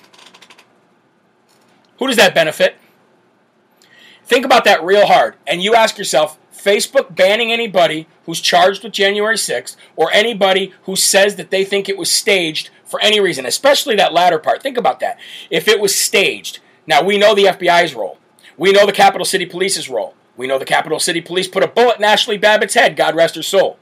Who 1.97 2.07
does 2.07 2.15
that 2.15 2.33
benefit? 2.33 2.77
Think 4.29 4.45
about 4.45 4.63
that 4.65 4.83
real 4.83 5.07
hard, 5.07 5.37
and 5.47 5.63
you 5.63 5.73
ask 5.73 5.97
yourself 5.97 6.37
Facebook 6.53 7.15
banning 7.15 7.51
anybody 7.51 8.07
who's 8.27 8.39
charged 8.39 8.83
with 8.83 8.93
January 8.93 9.37
6th 9.37 9.75
or 9.95 10.11
anybody 10.11 10.71
who 10.83 10.95
says 10.95 11.35
that 11.37 11.49
they 11.49 11.65
think 11.65 11.89
it 11.89 11.97
was 11.97 12.11
staged 12.11 12.69
for 12.85 13.01
any 13.01 13.19
reason, 13.19 13.47
especially 13.47 13.95
that 13.95 14.13
latter 14.13 14.37
part. 14.37 14.61
Think 14.61 14.77
about 14.77 14.99
that. 14.99 15.17
If 15.49 15.67
it 15.67 15.79
was 15.79 15.95
staged, 15.95 16.59
now 16.85 17.01
we 17.01 17.17
know 17.17 17.33
the 17.33 17.45
FBI's 17.45 17.95
role, 17.95 18.19
we 18.55 18.71
know 18.71 18.85
the 18.85 18.91
Capital 18.91 19.25
City 19.25 19.47
Police's 19.47 19.89
role, 19.89 20.13
we 20.37 20.45
know 20.45 20.59
the 20.59 20.63
Capital 20.65 20.99
City 20.99 21.21
Police 21.21 21.47
put 21.47 21.63
a 21.63 21.67
bullet 21.67 21.97
in 21.97 22.03
Ashley 22.03 22.37
Babbitt's 22.37 22.75
head, 22.75 22.95
God 22.95 23.15
rest 23.15 23.33
her 23.33 23.41
soul. 23.41 23.79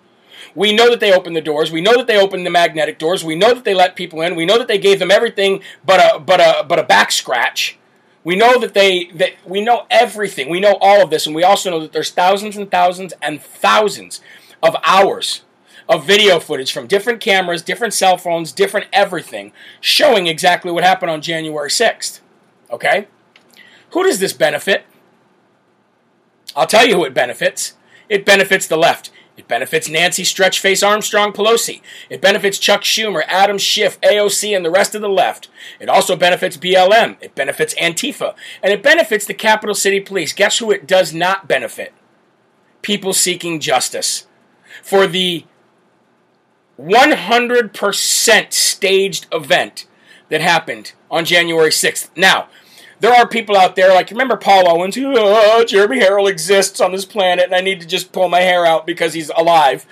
We 0.55 0.73
know 0.73 0.89
that 0.89 1.01
they 1.01 1.13
opened 1.13 1.35
the 1.35 1.41
doors. 1.41 1.73
We 1.73 1.81
know 1.81 1.97
that 1.97 2.07
they 2.07 2.17
opened 2.17 2.45
the 2.45 2.51
magnetic 2.51 2.97
doors. 2.99 3.21
We 3.21 3.35
know 3.35 3.53
that 3.53 3.65
they 3.65 3.73
let 3.73 3.97
people 3.97 4.21
in. 4.21 4.35
We 4.37 4.45
know 4.45 4.57
that 4.57 4.69
they 4.69 4.77
gave 4.77 4.99
them 4.99 5.11
everything 5.11 5.61
but 5.85 5.99
a 5.99 6.19
but 6.19 6.39
a 6.39 6.63
but 6.63 6.79
a 6.79 6.83
back 6.83 7.11
scratch. 7.11 7.76
We 8.27 8.35
know 8.35 8.59
that 8.59 8.73
they 8.73 9.05
that 9.13 9.35
we 9.45 9.61
know 9.61 9.85
everything. 9.89 10.49
We 10.49 10.59
know 10.59 10.77
all 10.81 11.01
of 11.01 11.09
this, 11.09 11.25
and 11.25 11.33
we 11.33 11.45
also 11.45 11.71
know 11.71 11.79
that 11.79 11.93
there's 11.93 12.11
thousands 12.11 12.57
and 12.57 12.69
thousands 12.69 13.13
and 13.21 13.41
thousands 13.41 14.19
of 14.61 14.75
hours 14.83 15.45
of 15.87 16.05
video 16.05 16.41
footage 16.41 16.73
from 16.73 16.87
different 16.87 17.21
cameras, 17.21 17.61
different 17.61 17.93
cell 17.93 18.17
phones, 18.17 18.51
different 18.51 18.87
everything, 18.91 19.53
showing 19.79 20.27
exactly 20.27 20.73
what 20.73 20.83
happened 20.83 21.09
on 21.09 21.21
January 21.21 21.69
6th. 21.69 22.19
Okay? 22.69 23.07
Who 23.91 24.03
does 24.03 24.19
this 24.19 24.33
benefit? 24.33 24.83
I'll 26.53 26.67
tell 26.67 26.85
you 26.85 26.95
who 26.95 27.05
it 27.05 27.13
benefits. 27.13 27.75
It 28.09 28.25
benefits 28.25 28.67
the 28.67 28.75
left. 28.75 29.09
It 29.37 29.47
benefits 29.47 29.87
Nancy 29.87 30.23
Stretchface 30.23 30.85
Armstrong 30.85 31.31
Pelosi. 31.31 31.81
It 32.09 32.21
benefits 32.21 32.57
Chuck 32.57 32.81
Schumer, 32.81 33.21
Adam 33.27 33.59
Schiff, 33.59 34.01
AOC, 34.01 34.55
and 34.55 34.65
the 34.65 34.71
rest 34.71 34.95
of 34.95 35.01
the 35.01 35.09
left. 35.09 35.47
It 35.79 35.89
also 35.89 36.15
benefits 36.15 36.57
BLM. 36.57 37.17
It 37.21 37.35
benefits 37.35 37.75
Antifa. 37.75 38.33
And 38.63 38.73
it 38.73 38.81
benefits 38.81 39.25
the 39.25 39.35
Capital 39.35 39.75
City 39.75 39.99
Police. 39.99 40.33
Guess 40.33 40.57
who 40.57 40.71
it 40.71 40.87
does 40.87 41.13
not 41.13 41.47
benefit? 41.47 41.93
People 42.81 43.13
seeking 43.13 43.59
justice. 43.59 44.25
For 44.81 45.05
the 45.05 45.45
100% 46.79 48.53
staged 48.53 49.27
event 49.31 49.87
that 50.29 50.41
happened 50.41 50.93
on 51.11 51.25
January 51.25 51.69
6th. 51.69 52.09
Now, 52.15 52.47
there 52.99 53.13
are 53.13 53.27
people 53.27 53.55
out 53.55 53.75
there 53.75 53.93
like 53.93 54.09
remember 54.09 54.37
Paul 54.37 54.67
Owens, 54.67 54.97
oh, 54.99 55.65
Jeremy 55.65 55.99
Herrell 55.99 56.27
exists 56.27 56.81
on 56.81 56.91
this 56.91 57.05
planet, 57.05 57.45
and 57.45 57.55
I 57.55 57.61
need 57.61 57.79
to 57.81 57.87
just 57.87 58.11
pull 58.11 58.29
my 58.29 58.41
hair 58.41 58.65
out 58.65 58.85
because 58.85 59.13
he's 59.13 59.29
alive. 59.29 59.85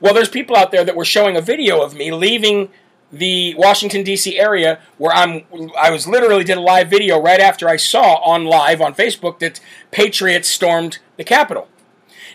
Well, 0.00 0.14
there's 0.14 0.28
people 0.28 0.56
out 0.56 0.70
there 0.70 0.84
that 0.84 0.96
were 0.96 1.04
showing 1.04 1.36
a 1.36 1.40
video 1.40 1.82
of 1.82 1.94
me 1.94 2.12
leaving 2.12 2.70
the 3.10 3.54
Washington 3.56 4.02
D.C. 4.04 4.38
area 4.38 4.80
where 4.98 5.12
I'm. 5.12 5.44
I 5.78 5.90
was 5.90 6.06
literally 6.06 6.44
did 6.44 6.58
a 6.58 6.62
live 6.62 6.88
video 6.88 7.20
right 7.20 7.40
after 7.40 7.68
I 7.68 7.76
saw 7.76 8.16
on 8.16 8.44
live 8.44 8.80
on 8.80 8.94
Facebook 8.94 9.38
that 9.38 9.60
Patriots 9.90 10.48
stormed 10.48 10.98
the 11.16 11.24
Capitol. 11.24 11.68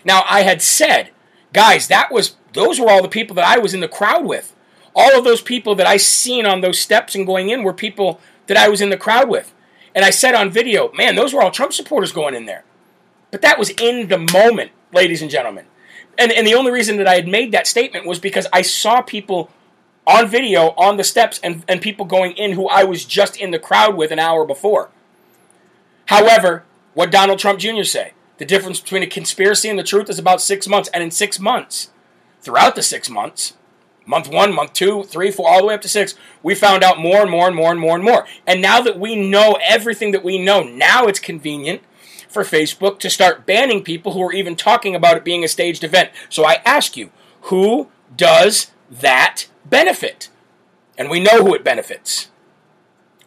Now 0.04 0.24
I 0.28 0.42
had 0.42 0.60
said, 0.62 1.10
guys, 1.52 1.88
that 1.88 2.10
was 2.10 2.36
those 2.52 2.80
were 2.80 2.90
all 2.90 3.02
the 3.02 3.08
people 3.08 3.34
that 3.36 3.46
I 3.46 3.58
was 3.58 3.74
in 3.74 3.80
the 3.80 3.88
crowd 3.88 4.24
with. 4.24 4.54
All 4.96 5.16
of 5.18 5.24
those 5.24 5.42
people 5.42 5.74
that 5.74 5.86
I 5.86 5.96
seen 5.96 6.46
on 6.46 6.60
those 6.60 6.78
steps 6.78 7.14
and 7.14 7.26
going 7.26 7.48
in 7.50 7.64
were 7.64 7.72
people 7.72 8.20
that 8.46 8.56
I 8.56 8.68
was 8.68 8.80
in 8.80 8.90
the 8.90 8.96
crowd 8.96 9.28
with. 9.28 9.52
And 9.94 10.04
I 10.04 10.10
said 10.10 10.34
on 10.34 10.50
video, 10.50 10.92
man, 10.92 11.14
those 11.14 11.32
were 11.32 11.42
all 11.42 11.50
Trump 11.50 11.72
supporters 11.72 12.12
going 12.12 12.34
in 12.34 12.46
there. 12.46 12.64
But 13.30 13.42
that 13.42 13.58
was 13.58 13.70
in 13.70 14.08
the 14.08 14.18
moment, 14.18 14.72
ladies 14.92 15.22
and 15.22 15.30
gentlemen. 15.30 15.66
And, 16.18 16.32
and 16.32 16.46
the 16.46 16.54
only 16.54 16.70
reason 16.70 16.96
that 16.98 17.08
I 17.08 17.14
had 17.14 17.28
made 17.28 17.52
that 17.52 17.66
statement 17.66 18.06
was 18.06 18.18
because 18.18 18.46
I 18.52 18.62
saw 18.62 19.02
people 19.02 19.50
on 20.06 20.28
video 20.28 20.68
on 20.76 20.96
the 20.96 21.04
steps 21.04 21.40
and, 21.42 21.64
and 21.66 21.80
people 21.80 22.04
going 22.04 22.32
in 22.32 22.52
who 22.52 22.68
I 22.68 22.84
was 22.84 23.04
just 23.04 23.36
in 23.36 23.50
the 23.50 23.58
crowd 23.58 23.96
with 23.96 24.10
an 24.10 24.18
hour 24.18 24.44
before. 24.44 24.90
However, 26.06 26.64
what 26.92 27.10
Donald 27.10 27.38
Trump 27.38 27.58
Jr. 27.58 27.82
say? 27.84 28.12
The 28.38 28.44
difference 28.44 28.80
between 28.80 29.02
a 29.02 29.06
conspiracy 29.06 29.68
and 29.68 29.78
the 29.78 29.84
truth 29.84 30.10
is 30.10 30.18
about 30.18 30.42
six 30.42 30.68
months. 30.68 30.88
And 30.92 31.02
in 31.02 31.10
six 31.10 31.38
months, 31.40 31.90
throughout 32.40 32.74
the 32.74 32.82
six 32.82 33.08
months, 33.08 33.54
month 34.06 34.28
one, 34.28 34.54
month 34.54 34.72
two, 34.72 35.04
three, 35.04 35.30
four, 35.30 35.48
all 35.48 35.60
the 35.60 35.66
way 35.66 35.74
up 35.74 35.82
to 35.82 35.88
six, 35.88 36.14
we 36.42 36.54
found 36.54 36.82
out 36.82 36.98
more 36.98 37.22
and 37.22 37.30
more 37.30 37.46
and 37.46 37.56
more 37.56 37.70
and 37.70 37.80
more 37.80 37.94
and 37.94 38.04
more. 38.04 38.26
And 38.46 38.60
now 38.60 38.80
that 38.80 38.98
we 38.98 39.16
know 39.16 39.58
everything 39.62 40.12
that 40.12 40.24
we 40.24 40.38
know, 40.38 40.62
now 40.62 41.06
it's 41.06 41.18
convenient 41.18 41.82
for 42.28 42.42
Facebook 42.42 42.98
to 42.98 43.10
start 43.10 43.46
banning 43.46 43.82
people 43.82 44.12
who 44.12 44.22
are 44.22 44.32
even 44.32 44.56
talking 44.56 44.94
about 44.94 45.16
it 45.16 45.24
being 45.24 45.44
a 45.44 45.48
staged 45.48 45.84
event. 45.84 46.10
So 46.28 46.44
I 46.44 46.60
ask 46.64 46.96
you, 46.96 47.10
who 47.42 47.88
does 48.14 48.72
that 48.90 49.46
benefit? 49.64 50.28
And 50.98 51.10
we 51.10 51.20
know 51.20 51.44
who 51.44 51.54
it 51.54 51.64
benefits. 51.64 52.28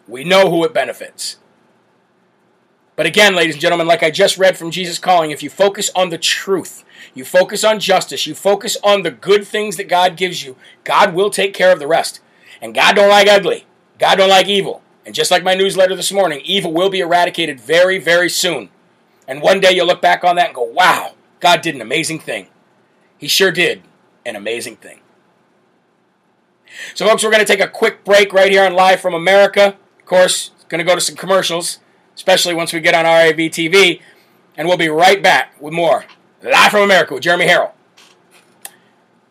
We 0.08 0.24
know 0.24 0.50
who 0.50 0.64
it 0.64 0.74
benefits. 0.74 1.38
But 2.98 3.06
again, 3.06 3.36
ladies 3.36 3.54
and 3.54 3.62
gentlemen, 3.62 3.86
like 3.86 4.02
I 4.02 4.10
just 4.10 4.40
read 4.40 4.58
from 4.58 4.72
Jesus 4.72 4.98
Calling, 4.98 5.30
if 5.30 5.44
you 5.44 5.52
focus 5.52 5.92
on 5.96 6.10
the 6.10 6.18
truth, 6.18 6.84
you 7.14 7.24
focus 7.24 7.64
on 7.64 7.80
justice, 7.80 8.26
you 8.26 8.34
focus 8.34 8.76
on 8.84 9.04
the 9.04 9.12
good 9.12 9.46
things 9.46 9.78
that 9.78 9.88
God 9.88 10.18
gives 10.18 10.44
you, 10.44 10.56
God 10.84 11.14
will 11.14 11.30
take 11.30 11.54
care 11.54 11.72
of 11.72 11.78
the 11.78 11.86
rest. 11.86 12.22
And 12.60 12.74
God 12.74 12.96
don't 12.96 13.10
like 13.10 13.28
ugly. 13.28 13.68
God 14.00 14.16
don't 14.16 14.32
like 14.32 14.48
evil. 14.48 14.82
And 15.06 15.14
just 15.14 15.30
like 15.30 15.44
my 15.44 15.54
newsletter 15.54 15.96
this 15.96 16.12
morning, 16.12 16.42
evil 16.44 16.74
will 16.74 16.90
be 16.90 17.02
eradicated 17.02 17.60
very, 17.60 18.00
very 18.00 18.32
soon. 18.32 18.70
And 19.28 19.44
one 19.44 19.60
day 19.60 19.74
you'll 19.74 19.86
look 19.86 20.02
back 20.02 20.24
on 20.24 20.36
that 20.38 20.48
and 20.48 20.56
go, 20.56 20.64
wow, 20.64 21.14
God 21.40 21.62
did 21.62 21.76
an 21.76 21.82
amazing 21.82 22.18
thing. 22.18 22.48
He 23.20 23.28
sure 23.28 23.52
did 23.52 23.84
an 24.26 24.36
amazing 24.36 24.78
thing. 24.78 25.02
So, 26.96 27.08
folks, 27.08 27.24
we're 27.24 27.32
going 27.32 27.46
to 27.46 27.52
take 27.52 27.64
a 27.64 27.70
quick 27.70 28.04
break 28.04 28.34
right 28.34 28.52
here 28.52 28.66
on 28.66 28.74
Live 28.74 29.02
from 29.02 29.14
America. 29.14 29.78
Of 30.00 30.06
course, 30.06 30.50
going 30.68 30.80
to 30.80 30.84
go 30.84 30.96
to 30.96 31.02
some 31.02 31.16
commercials 31.16 31.78
especially 32.18 32.54
once 32.54 32.74
we 32.74 32.82
get 32.82 32.94
on 32.94 33.06
RAV 33.06 33.38
TV. 33.38 34.02
And 34.58 34.68
we'll 34.68 34.76
be 34.76 34.90
right 34.90 35.22
back 35.22 35.54
with 35.62 35.74
more 35.74 36.04
Live 36.44 36.72
from 36.72 36.82
America 36.82 37.14
with 37.14 37.24
Jeremy 37.24 37.46
Herrell. 37.46 37.74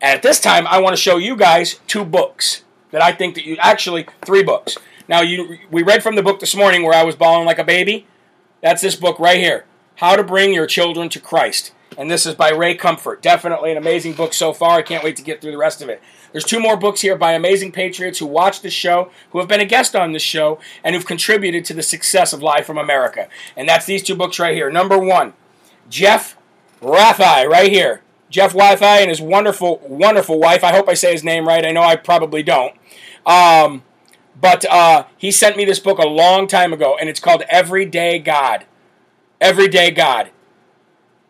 And 0.00 0.16
at 0.16 0.22
this 0.22 0.40
time, 0.40 0.66
I 0.66 0.78
want 0.80 0.94
to 0.94 1.02
show 1.02 1.16
you 1.16 1.36
guys 1.36 1.80
two 1.86 2.04
books 2.04 2.64
that 2.92 3.02
I 3.02 3.12
think 3.12 3.34
that 3.34 3.44
you 3.44 3.56
actually 3.58 4.06
three 4.24 4.42
books. 4.42 4.78
Now, 5.08 5.20
you 5.20 5.58
we 5.70 5.82
read 5.82 6.02
from 6.02 6.14
the 6.14 6.22
book 6.22 6.40
this 6.40 6.54
morning 6.54 6.82
where 6.82 6.94
I 6.94 7.04
was 7.04 7.16
bawling 7.16 7.44
like 7.44 7.58
a 7.58 7.64
baby. 7.64 8.06
That's 8.62 8.82
this 8.82 8.96
book 8.96 9.18
right 9.18 9.38
here, 9.38 9.64
How 9.96 10.16
to 10.16 10.24
Bring 10.24 10.52
Your 10.52 10.66
Children 10.66 11.08
to 11.10 11.20
Christ. 11.20 11.72
And 11.98 12.10
this 12.10 12.26
is 12.26 12.34
by 12.34 12.50
Ray 12.50 12.74
Comfort. 12.74 13.22
Definitely 13.22 13.70
an 13.72 13.78
amazing 13.78 14.14
book 14.14 14.34
so 14.34 14.52
far. 14.52 14.78
I 14.78 14.82
can't 14.82 15.04
wait 15.04 15.16
to 15.16 15.22
get 15.22 15.40
through 15.40 15.52
the 15.52 15.58
rest 15.58 15.80
of 15.80 15.88
it. 15.88 16.02
There's 16.32 16.44
two 16.44 16.60
more 16.60 16.76
books 16.76 17.00
here 17.00 17.16
by 17.16 17.32
amazing 17.32 17.72
patriots 17.72 18.18
who 18.18 18.26
watch 18.26 18.60
the 18.60 18.70
show, 18.70 19.10
who 19.30 19.38
have 19.38 19.48
been 19.48 19.60
a 19.60 19.64
guest 19.64 19.96
on 19.96 20.12
this 20.12 20.22
show, 20.22 20.58
and 20.84 20.94
who've 20.94 21.06
contributed 21.06 21.64
to 21.66 21.74
the 21.74 21.82
success 21.82 22.32
of 22.32 22.42
Live 22.42 22.66
from 22.66 22.76
America. 22.76 23.28
And 23.56 23.68
that's 23.68 23.86
these 23.86 24.02
two 24.02 24.14
books 24.14 24.38
right 24.38 24.54
here. 24.54 24.70
Number 24.70 24.98
one, 24.98 25.32
Jeff 25.88 26.36
Rathai, 26.82 27.48
right 27.48 27.72
here. 27.72 28.02
Jeff 28.28 28.52
Rathai 28.52 29.00
and 29.00 29.08
his 29.08 29.20
wonderful, 29.20 29.80
wonderful 29.84 30.38
wife. 30.38 30.64
I 30.64 30.72
hope 30.72 30.88
I 30.88 30.94
say 30.94 31.12
his 31.12 31.24
name 31.24 31.46
right. 31.46 31.64
I 31.64 31.72
know 31.72 31.82
I 31.82 31.96
probably 31.96 32.42
don't. 32.42 32.74
Um, 33.24 33.82
but 34.38 34.64
uh, 34.66 35.04
he 35.16 35.30
sent 35.30 35.56
me 35.56 35.64
this 35.64 35.78
book 35.78 35.98
a 35.98 36.06
long 36.06 36.46
time 36.46 36.72
ago, 36.72 36.96
and 37.00 37.08
it's 37.08 37.20
called 37.20 37.44
Everyday 37.48 38.18
God. 38.18 38.66
Everyday 39.40 39.90
God. 39.90 40.30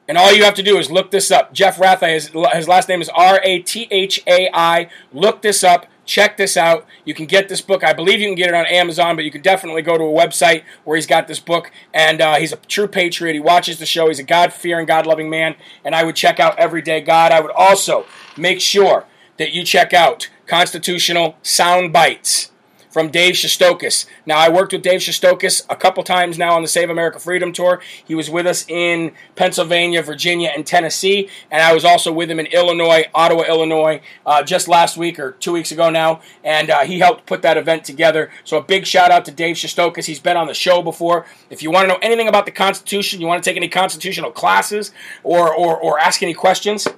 And 0.09 0.17
all 0.17 0.33
you 0.33 0.45
have 0.45 0.55
to 0.55 0.63
do 0.63 0.79
is 0.79 0.91
look 0.91 1.11
this 1.11 1.31
up. 1.31 1.53
Jeff 1.53 1.79
Rathai, 1.79 2.15
his, 2.15 2.31
his 2.53 2.69
last 2.69 2.89
name 2.89 3.01
is 3.03 3.09
R 3.09 3.41
A 3.43 3.61
T 3.61 3.89
H 3.91 4.23
A 4.27 4.49
I. 4.53 4.89
Look 5.13 5.43
this 5.43 5.65
up. 5.65 5.87
Check 6.05 6.37
this 6.37 6.57
out. 6.57 6.87
You 7.05 7.15
can 7.15 7.27
get 7.27 7.49
this 7.49 7.61
book. 7.61 7.83
I 7.83 7.93
believe 7.93 8.21
you 8.21 8.29
can 8.29 8.37
get 8.37 8.49
it 8.49 8.55
on 8.55 8.65
Amazon, 8.67 9.17
but 9.17 9.25
you 9.25 9.33
can 9.33 9.43
definitely 9.43 9.83
go 9.83 9.99
to 9.99 10.05
a 10.05 10.07
website 10.07 10.63
where 10.85 10.97
he's 10.97 11.07
got 11.07 11.27
this 11.27 11.41
book. 11.41 11.73
And 11.93 12.21
uh, 12.21 12.37
he's 12.37 12.53
a 12.53 12.57
true 12.57 12.87
patriot. 12.87 13.33
He 13.33 13.41
watches 13.41 13.81
the 13.81 13.87
show. 13.87 14.07
He's 14.07 14.21
a 14.21 14.25
God 14.25 14.53
fearing, 14.53 14.87
God 14.87 15.05
loving 15.05 15.29
man. 15.29 15.57
And 15.85 15.97
I 15.97 16.05
would 16.05 16.15
check 16.15 16.39
out 16.39 16.57
Everyday 16.59 17.01
God. 17.01 17.33
I 17.33 17.41
would 17.41 17.51
also 17.51 18.07
make 18.37 18.61
sure 18.61 19.07
that 19.39 19.53
you 19.53 19.65
check 19.65 19.93
out 19.93 20.31
Constitutional 20.47 21.37
Sound 21.43 21.93
Bites 21.93 22.53
from 22.97 23.11
Dave 23.11 23.35
Shestokas. 23.35 24.07
Now, 24.25 24.39
I 24.39 24.49
worked 24.49 24.73
with 24.73 24.81
Dave 24.81 25.01
Shestokas 25.01 25.67
a 25.69 25.77
couple 25.77 26.03
times 26.03 26.39
now 26.39 26.57
on 26.57 26.63
the 26.63 26.69
Save 26.69 26.89
America 26.89 27.19
Freedom 27.19 27.53
Tour. 27.53 27.79
He 28.03 28.15
was 28.15 28.31
with 28.31 28.47
us 28.47 28.65
in 28.69 29.13
Pennsylvania, 29.35 30.01
Virginia, 30.01 30.51
and 30.57 30.67
Tennessee, 30.67 31.29
and 31.51 31.61
I 31.61 31.75
was 31.75 31.85
also 31.85 32.11
with 32.11 32.31
him 32.31 32.41
in 32.41 32.47
Illinois, 32.47 33.05
Ottawa, 33.15 33.43
Illinois, 33.43 34.01
uh, 34.25 34.43
just 34.43 34.67
last 34.67 34.97
week 34.97 35.19
or 35.19 35.33
two 35.33 35.53
weeks 35.53 35.71
ago 35.71 35.91
now, 35.91 36.23
and 36.43 36.71
uh, 36.71 36.85
he 36.85 36.99
helped 36.99 37.27
put 37.27 37.43
that 37.43 37.59
event 37.59 37.85
together. 37.85 38.31
So, 38.45 38.57
a 38.57 38.63
big 38.63 38.87
shout 38.87 39.11
out 39.11 39.27
to 39.27 39.31
Dave 39.31 39.57
Shestokas. 39.57 40.07
He's 40.07 40.19
been 40.19 40.39
on 40.39 40.47
the 40.47 40.55
show 40.55 40.81
before. 40.81 41.27
If 41.51 41.63
you 41.63 41.71
want 41.71 41.85
to 41.85 41.89
know 41.89 41.99
anything 42.01 42.29
about 42.29 42.47
the 42.47 42.51
Constitution, 42.51 43.21
you 43.21 43.27
want 43.27 43.45
to 43.45 43.51
take 43.51 43.59
any 43.59 43.69
constitutional 43.69 44.31
classes, 44.31 44.91
or, 45.23 45.55
or, 45.55 45.77
or 45.77 45.99
ask 46.01 46.23
any 46.23 46.33
questions, 46.33 46.89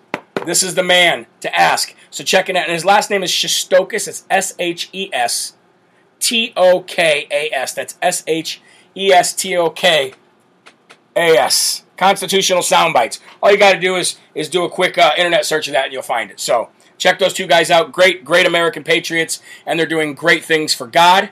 this 0.46 0.62
is 0.62 0.76
the 0.76 0.84
man 0.84 1.26
to 1.40 1.52
ask. 1.52 1.92
So 2.10 2.22
check 2.22 2.48
it 2.48 2.54
out. 2.54 2.66
And 2.66 2.72
his 2.72 2.84
last 2.84 3.10
name 3.10 3.24
is 3.24 3.32
Shestokas. 3.32 4.06
It's 4.06 4.24
S 4.30 4.54
H 4.60 4.90
E 4.92 5.10
S 5.12 5.54
T 6.20 6.52
O 6.56 6.80
K 6.80 7.26
A 7.30 7.50
S. 7.54 7.74
That's 7.74 7.96
S 8.02 8.24
H 8.26 8.60
E 8.96 9.12
S 9.12 9.34
T 9.34 9.56
O 9.56 9.70
K 9.70 10.14
A 11.16 11.36
S. 11.36 11.84
Constitutional 11.96 12.62
sound 12.62 12.94
bites. 12.94 13.20
All 13.42 13.50
you 13.50 13.58
got 13.58 13.72
to 13.72 13.80
do 13.80 13.96
is 13.96 14.18
is 14.34 14.48
do 14.48 14.64
a 14.64 14.70
quick 14.70 14.96
uh, 14.98 15.12
internet 15.16 15.44
search 15.44 15.66
of 15.66 15.72
that, 15.74 15.84
and 15.86 15.92
you'll 15.92 16.02
find 16.02 16.30
it. 16.30 16.40
So 16.40 16.70
check 16.96 17.18
those 17.18 17.32
two 17.32 17.46
guys 17.46 17.70
out. 17.70 17.92
Great, 17.92 18.24
great 18.24 18.46
American 18.46 18.84
patriots, 18.84 19.42
and 19.66 19.78
they're 19.78 19.86
doing 19.86 20.14
great 20.14 20.44
things 20.44 20.74
for 20.74 20.86
God 20.86 21.30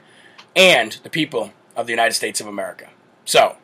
and 0.54 0.98
the 1.02 1.10
people 1.10 1.52
of 1.76 1.86
the 1.86 1.92
United 1.92 2.14
States 2.14 2.40
of 2.40 2.46
America. 2.46 2.88
So 3.24 3.56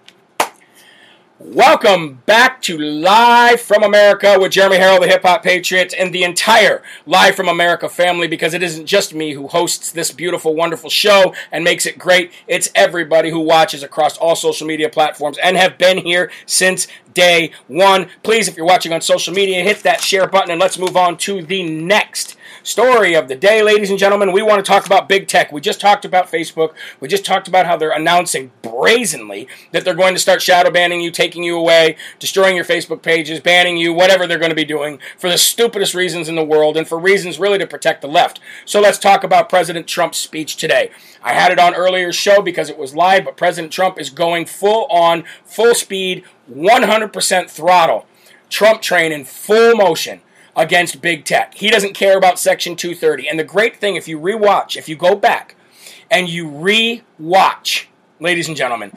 Welcome 1.45 2.23
back 2.25 2.63
to 2.63 2.79
Live 2.79 3.61
from 3.61 3.83
America 3.83 4.39
with 4.39 4.53
Jeremy 4.53 4.77
Herrell, 4.77 5.01
the 5.01 5.09
Hip 5.09 5.23
Hop 5.23 5.43
Patriot, 5.43 5.93
and 5.99 6.15
the 6.15 6.23
entire 6.23 6.85
Live 7.05 7.35
from 7.35 7.49
America 7.49 7.89
family 7.89 8.29
because 8.29 8.55
it 8.55 8.63
isn't 8.63 8.87
just 8.87 9.13
me 9.13 9.33
who 9.33 9.49
hosts 9.49 9.91
this 9.91 10.13
beautiful, 10.13 10.55
wonderful 10.55 10.89
show 10.89 11.35
and 11.51 11.65
makes 11.65 11.85
it 11.85 11.99
great. 11.99 12.31
It's 12.47 12.71
everybody 12.77 13.31
who 13.31 13.41
watches 13.41 13.83
across 13.83 14.17
all 14.19 14.37
social 14.37 14.69
media 14.69 14.89
platforms 14.89 15.37
and 15.43 15.57
have 15.57 15.79
been 15.79 15.99
here 15.99 16.31
since 16.47 16.87
day 17.13 17.51
one. 17.67 18.09
Please, 18.23 18.47
if 18.47 18.57
you're 18.57 18.65
watching 18.65 18.93
on 18.93 19.01
social 19.01 19.35
media, 19.35 19.65
hit 19.65 19.83
that 19.83 20.01
share 20.01 20.29
button 20.29 20.53
and 20.53 20.61
let's 20.61 20.79
move 20.79 20.97
on 20.97 21.17
to 21.19 21.43
the 21.43 21.69
next 21.69 22.37
story 22.63 23.15
of 23.15 23.29
the 23.29 23.35
day, 23.35 23.63
ladies 23.63 23.91
and 23.91 23.99
gentlemen. 23.99 24.33
We 24.33 24.43
want 24.43 24.65
to 24.65 24.69
talk 24.69 24.87
about 24.87 25.09
big 25.09 25.29
tech. 25.29 25.53
We 25.53 25.61
just 25.61 25.81
talked 25.81 26.05
about 26.05 26.31
Facebook. 26.31 26.75
We 27.01 27.09
just 27.09 27.25
talked 27.25 27.49
about 27.49 27.67
how 27.67 27.77
they're 27.77 27.91
announcing 27.91 28.53
brazenly 28.63 29.49
that 29.73 29.85
they're 29.85 29.95
going 29.95 30.15
to 30.15 30.21
start 30.21 30.43
shadow 30.43 30.71
banning 30.71 31.01
you, 31.01 31.11
taking 31.11 31.43
you 31.43 31.59
away, 31.59 31.97
destroying 32.19 32.57
your 32.57 32.65
Facebook 32.65 33.03
pages, 33.03 33.41
banning 33.41 33.77
you, 33.77 33.93
whatever 33.93 34.27
they're 34.27 34.39
going 34.39 34.51
to 34.51 34.57
be 34.57 34.65
doing 34.65 34.99
for 35.19 35.29
the 35.29 35.39
stupidest 35.39 35.95
reasons 35.95 36.29
in 36.29 36.35
the 36.35 36.45
world 36.45 36.77
and 36.77 36.87
for 36.87 36.99
reasons 36.99 37.39
really 37.39 37.59
to 37.59 37.67
protect 37.67 38.03
the 38.03 38.09
left. 38.09 38.41
So 38.65 38.81
let's 38.81 38.99
talk 38.99 39.25
about 39.25 39.49
President 39.49 39.87
Trump's 39.87 40.19
speech 40.19 40.57
today. 40.57 40.91
I 41.23 41.33
had 41.33 41.53
it 41.53 41.59
on 41.59 41.75
earlier 41.75 42.13
show 42.13 42.43
because 42.43 42.69
it 42.69 42.79
was 42.79 42.95
live, 42.95 43.25
but 43.25 43.37
President 43.37 43.73
Trump 43.73 43.99
is 43.99 44.11
going 44.11 44.47
full 44.47 44.87
on, 44.87 45.25
full 45.45 45.75
speed, 45.75 46.25
100% 46.51 47.51
throttle. 47.51 48.07
Trump 48.49 48.83
train 48.83 49.13
in 49.13 49.25
full 49.25 49.75
motion 49.77 50.21
against 50.57 51.01
big 51.01 51.25
tech. 51.25 51.55
He 51.55 51.71
doesn't 51.71 51.95
care 51.95 52.19
about 52.19 52.39
Section 52.39 52.77
230. 52.77 53.29
And 53.29 53.39
the 53.39 53.45
great 53.45 53.77
thing, 53.77 53.97
if 53.97 54.07
you 54.07 54.19
rewatch, 54.19 54.77
if 54.77 54.89
you 54.89 54.97
go 54.97 55.15
back 55.15 55.57
and 56.11 56.29
you 56.29 56.47
rewatch, 56.47 57.87
ladies 58.21 58.49
and 58.49 58.57
gentlemen, 58.57 58.93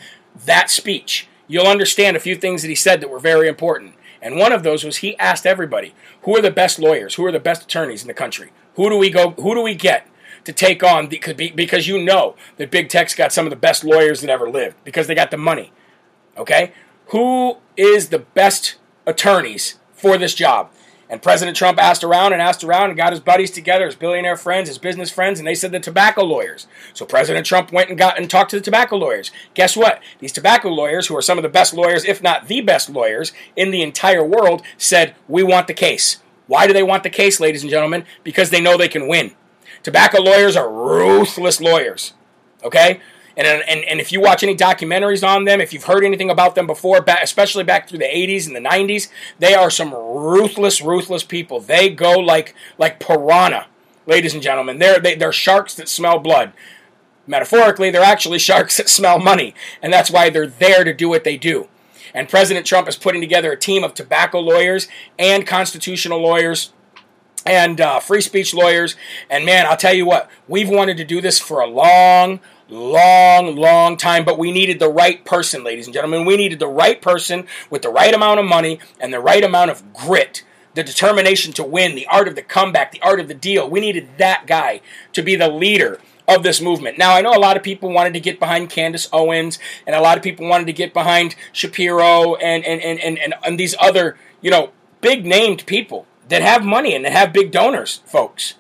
that 0.45 0.69
speech, 0.69 1.27
you'll 1.47 1.67
understand 1.67 2.17
a 2.17 2.19
few 2.19 2.35
things 2.35 2.61
that 2.61 2.67
he 2.69 2.75
said 2.75 2.99
that 3.01 3.09
were 3.09 3.19
very 3.19 3.47
important. 3.47 3.95
And 4.21 4.37
one 4.37 4.51
of 4.51 4.63
those 4.63 4.83
was 4.83 4.97
he 4.97 5.17
asked 5.17 5.45
everybody, 5.45 5.93
who 6.23 6.35
are 6.35 6.41
the 6.41 6.51
best 6.51 6.79
lawyers? 6.79 7.15
Who 7.15 7.25
are 7.25 7.31
the 7.31 7.39
best 7.39 7.63
attorneys 7.63 8.01
in 8.01 8.07
the 8.07 8.13
country? 8.13 8.51
Who 8.75 8.89
do 8.89 8.97
we 8.97 9.09
go? 9.09 9.31
Who 9.31 9.53
do 9.53 9.61
we 9.61 9.75
get 9.75 10.07
to 10.43 10.51
take 10.51 10.83
on? 10.83 11.07
Because 11.07 11.87
you 11.87 12.03
know 12.03 12.35
that 12.57 12.71
big 12.71 12.89
tech's 12.89 13.15
got 13.15 13.31
some 13.31 13.45
of 13.45 13.49
the 13.51 13.55
best 13.55 13.83
lawyers 13.83 14.21
that 14.21 14.29
ever 14.29 14.49
lived 14.49 14.75
because 14.83 15.07
they 15.07 15.15
got 15.15 15.31
the 15.31 15.37
money. 15.37 15.71
Okay, 16.37 16.73
who 17.07 17.57
is 17.77 18.09
the 18.09 18.19
best 18.19 18.75
attorneys 19.05 19.77
for 19.93 20.17
this 20.17 20.33
job? 20.33 20.71
And 21.09 21.21
President 21.21 21.55
Trump 21.55 21.79
asked 21.79 22.03
around 22.03 22.33
and 22.33 22.41
asked 22.41 22.63
around 22.63 22.89
and 22.89 22.97
got 22.97 23.11
his 23.13 23.19
buddies 23.19 23.51
together, 23.51 23.85
his 23.85 23.95
billionaire 23.95 24.37
friends, 24.37 24.67
his 24.67 24.79
business 24.79 25.11
friends, 25.11 25.39
and 25.39 25.47
they 25.47 25.53
said 25.53 25.71
the 25.71 25.79
tobacco 25.79 26.23
lawyers. 26.23 26.65
So 26.93 27.05
President 27.05 27.45
Trump 27.45 27.71
went 27.71 27.89
and 27.89 27.97
got 27.97 28.17
and 28.17 28.29
talked 28.29 28.49
to 28.51 28.55
the 28.55 28.63
tobacco 28.63 28.97
lawyers. 28.97 29.31
Guess 29.53 29.77
what? 29.77 30.01
These 30.19 30.31
tobacco 30.31 30.69
lawyers, 30.69 31.07
who 31.07 31.15
are 31.15 31.21
some 31.21 31.37
of 31.37 31.43
the 31.43 31.49
best 31.49 31.73
lawyers, 31.73 32.05
if 32.05 32.23
not 32.23 32.47
the 32.47 32.61
best 32.61 32.89
lawyers 32.89 33.33
in 33.55 33.69
the 33.69 33.83
entire 33.83 34.23
world, 34.23 34.63
said, 34.77 35.15
We 35.27 35.43
want 35.43 35.67
the 35.67 35.73
case. 35.73 36.21
Why 36.47 36.65
do 36.67 36.73
they 36.73 36.83
want 36.83 37.03
the 37.03 37.09
case, 37.09 37.39
ladies 37.39 37.61
and 37.61 37.71
gentlemen? 37.71 38.05
Because 38.23 38.49
they 38.49 38.61
know 38.61 38.77
they 38.77 38.87
can 38.87 39.07
win. 39.07 39.35
Tobacco 39.83 40.21
lawyers 40.21 40.55
are 40.55 40.71
ruthless 40.71 41.61
lawyers. 41.61 42.13
Okay? 42.63 42.99
And, 43.37 43.47
and, 43.47 43.83
and 43.83 43.99
if 43.99 44.11
you 44.11 44.21
watch 44.21 44.43
any 44.43 44.55
documentaries 44.55 45.27
on 45.27 45.43
them, 45.43 45.59
if 45.59 45.73
you've 45.73 45.83
heard 45.83 46.05
anything 46.05 46.29
about 46.29 46.55
them 46.55 46.67
before, 46.67 47.03
especially 47.21 47.63
back 47.63 47.87
through 47.87 47.99
the 47.99 48.05
80s 48.05 48.47
and 48.47 48.55
the 48.55 48.61
90s, 48.61 49.09
they 49.39 49.53
are 49.53 49.69
some 49.69 49.93
ruthless, 49.93 50.81
ruthless 50.81 51.23
people. 51.23 51.59
They 51.59 51.89
go 51.89 52.13
like 52.13 52.55
like 52.77 52.99
piranha, 52.99 53.67
ladies 54.05 54.33
and 54.33 54.41
gentlemen. 54.41 54.79
They're 54.79 54.99
they, 54.99 55.15
they're 55.15 55.33
sharks 55.33 55.75
that 55.75 55.89
smell 55.89 56.19
blood. 56.19 56.53
Metaphorically, 57.27 57.89
they're 57.89 58.03
actually 58.03 58.39
sharks 58.39 58.77
that 58.77 58.87
smell 58.87 59.19
money, 59.19 59.55
and 59.81 59.91
that's 59.91 60.11
why 60.11 60.29
they're 60.29 60.47
there 60.47 60.83
to 60.83 60.93
do 60.93 61.09
what 61.09 61.23
they 61.23 61.37
do. 61.37 61.67
And 62.13 62.29
President 62.29 62.65
Trump 62.65 62.87
is 62.87 62.95
putting 62.95 63.19
together 63.19 63.51
a 63.51 63.57
team 63.57 63.83
of 63.83 63.93
tobacco 63.93 64.39
lawyers 64.39 64.87
and 65.19 65.45
constitutional 65.45 66.21
lawyers 66.21 66.71
and 67.45 67.79
uh, 67.79 67.99
free 67.99 68.21
speech 68.21 68.53
lawyers. 68.53 68.95
And 69.29 69.45
man, 69.45 69.65
I'll 69.65 69.77
tell 69.77 69.93
you 69.93 70.05
what, 70.05 70.29
we've 70.47 70.69
wanted 70.69 70.97
to 70.97 71.03
do 71.03 71.19
this 71.19 71.39
for 71.39 71.59
a 71.59 71.67
long, 71.67 72.39
long, 72.69 73.55
long 73.55 73.97
time, 73.97 74.25
but 74.25 74.37
we 74.37 74.51
needed 74.51 74.79
the 74.79 74.89
right 74.89 75.23
person, 75.25 75.63
ladies 75.63 75.87
and 75.87 75.93
gentlemen. 75.93 76.25
We 76.25 76.37
needed 76.37 76.59
the 76.59 76.67
right 76.67 77.01
person 77.01 77.47
with 77.69 77.81
the 77.81 77.89
right 77.89 78.13
amount 78.13 78.39
of 78.39 78.45
money 78.45 78.79
and 78.99 79.13
the 79.13 79.19
right 79.19 79.43
amount 79.43 79.71
of 79.71 79.93
grit, 79.93 80.43
the 80.73 80.83
determination 80.83 81.53
to 81.53 81.63
win, 81.63 81.95
the 81.95 82.07
art 82.07 82.27
of 82.27 82.35
the 82.35 82.41
comeback, 82.41 82.91
the 82.91 83.01
art 83.01 83.19
of 83.19 83.27
the 83.27 83.33
deal. 83.33 83.69
We 83.69 83.79
needed 83.79 84.09
that 84.17 84.47
guy 84.47 84.81
to 85.13 85.21
be 85.21 85.35
the 85.35 85.47
leader 85.47 85.99
of 86.27 86.43
this 86.43 86.59
movement. 86.59 86.97
Now, 86.97 87.13
I 87.13 87.21
know 87.21 87.35
a 87.35 87.39
lot 87.39 87.57
of 87.57 87.63
people 87.63 87.91
wanted 87.91 88.13
to 88.13 88.19
get 88.19 88.39
behind 88.39 88.69
Candace 88.69 89.07
Owens, 89.13 89.59
and 89.85 89.95
a 89.95 90.01
lot 90.01 90.17
of 90.17 90.23
people 90.23 90.47
wanted 90.47 90.65
to 90.67 90.73
get 90.73 90.93
behind 90.93 91.35
Shapiro 91.51 92.35
and, 92.35 92.65
and, 92.65 92.81
and, 92.81 93.19
and, 93.19 93.35
and, 93.43 93.59
these 93.59 93.75
other, 93.79 94.17
you 94.41 94.49
know, 94.49 94.71
big 95.01 95.25
named 95.25 95.65
people 95.67 96.07
that 96.29 96.41
have 96.41 96.65
money 96.65 96.95
and 96.95 97.05
that 97.05 97.11
have 97.11 97.31
big 97.31 97.51
donors, 97.51 98.01
folks. 98.05 98.55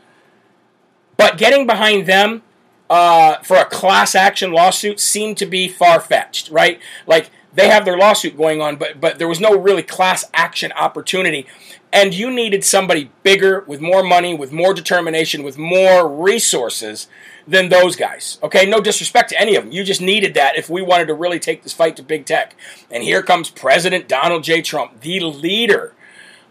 But 1.17 1.37
getting 1.37 1.65
behind 1.65 2.05
them 2.05 2.43
uh, 2.89 3.37
for 3.39 3.57
a 3.57 3.65
class 3.65 4.15
action 4.15 4.51
lawsuit 4.51 4.99
seemed 4.99 5.37
to 5.37 5.45
be 5.45 5.67
far 5.67 5.99
fetched, 5.99 6.49
right? 6.49 6.79
Like 7.07 7.31
they 7.53 7.69
have 7.69 7.85
their 7.85 7.97
lawsuit 7.97 8.37
going 8.37 8.61
on, 8.61 8.75
but 8.75 8.99
but 8.99 9.17
there 9.17 9.27
was 9.27 9.39
no 9.39 9.57
really 9.57 9.83
class 9.83 10.25
action 10.33 10.71
opportunity, 10.73 11.47
and 11.91 12.13
you 12.13 12.29
needed 12.29 12.63
somebody 12.63 13.09
bigger 13.23 13.63
with 13.67 13.81
more 13.81 14.03
money, 14.03 14.35
with 14.35 14.51
more 14.51 14.73
determination, 14.73 15.43
with 15.43 15.57
more 15.57 16.07
resources 16.07 17.07
than 17.47 17.69
those 17.69 17.95
guys. 17.95 18.39
Okay, 18.43 18.65
no 18.65 18.81
disrespect 18.81 19.29
to 19.29 19.39
any 19.39 19.55
of 19.55 19.63
them. 19.63 19.71
You 19.71 19.83
just 19.83 20.01
needed 20.01 20.33
that 20.33 20.57
if 20.57 20.69
we 20.69 20.81
wanted 20.81 21.07
to 21.07 21.13
really 21.13 21.39
take 21.39 21.63
this 21.63 21.73
fight 21.73 21.95
to 21.95 22.03
big 22.03 22.25
tech. 22.25 22.55
And 22.91 23.03
here 23.03 23.21
comes 23.21 23.49
President 23.49 24.07
Donald 24.07 24.43
J. 24.43 24.61
Trump, 24.61 25.01
the 25.01 25.19
leader 25.19 25.94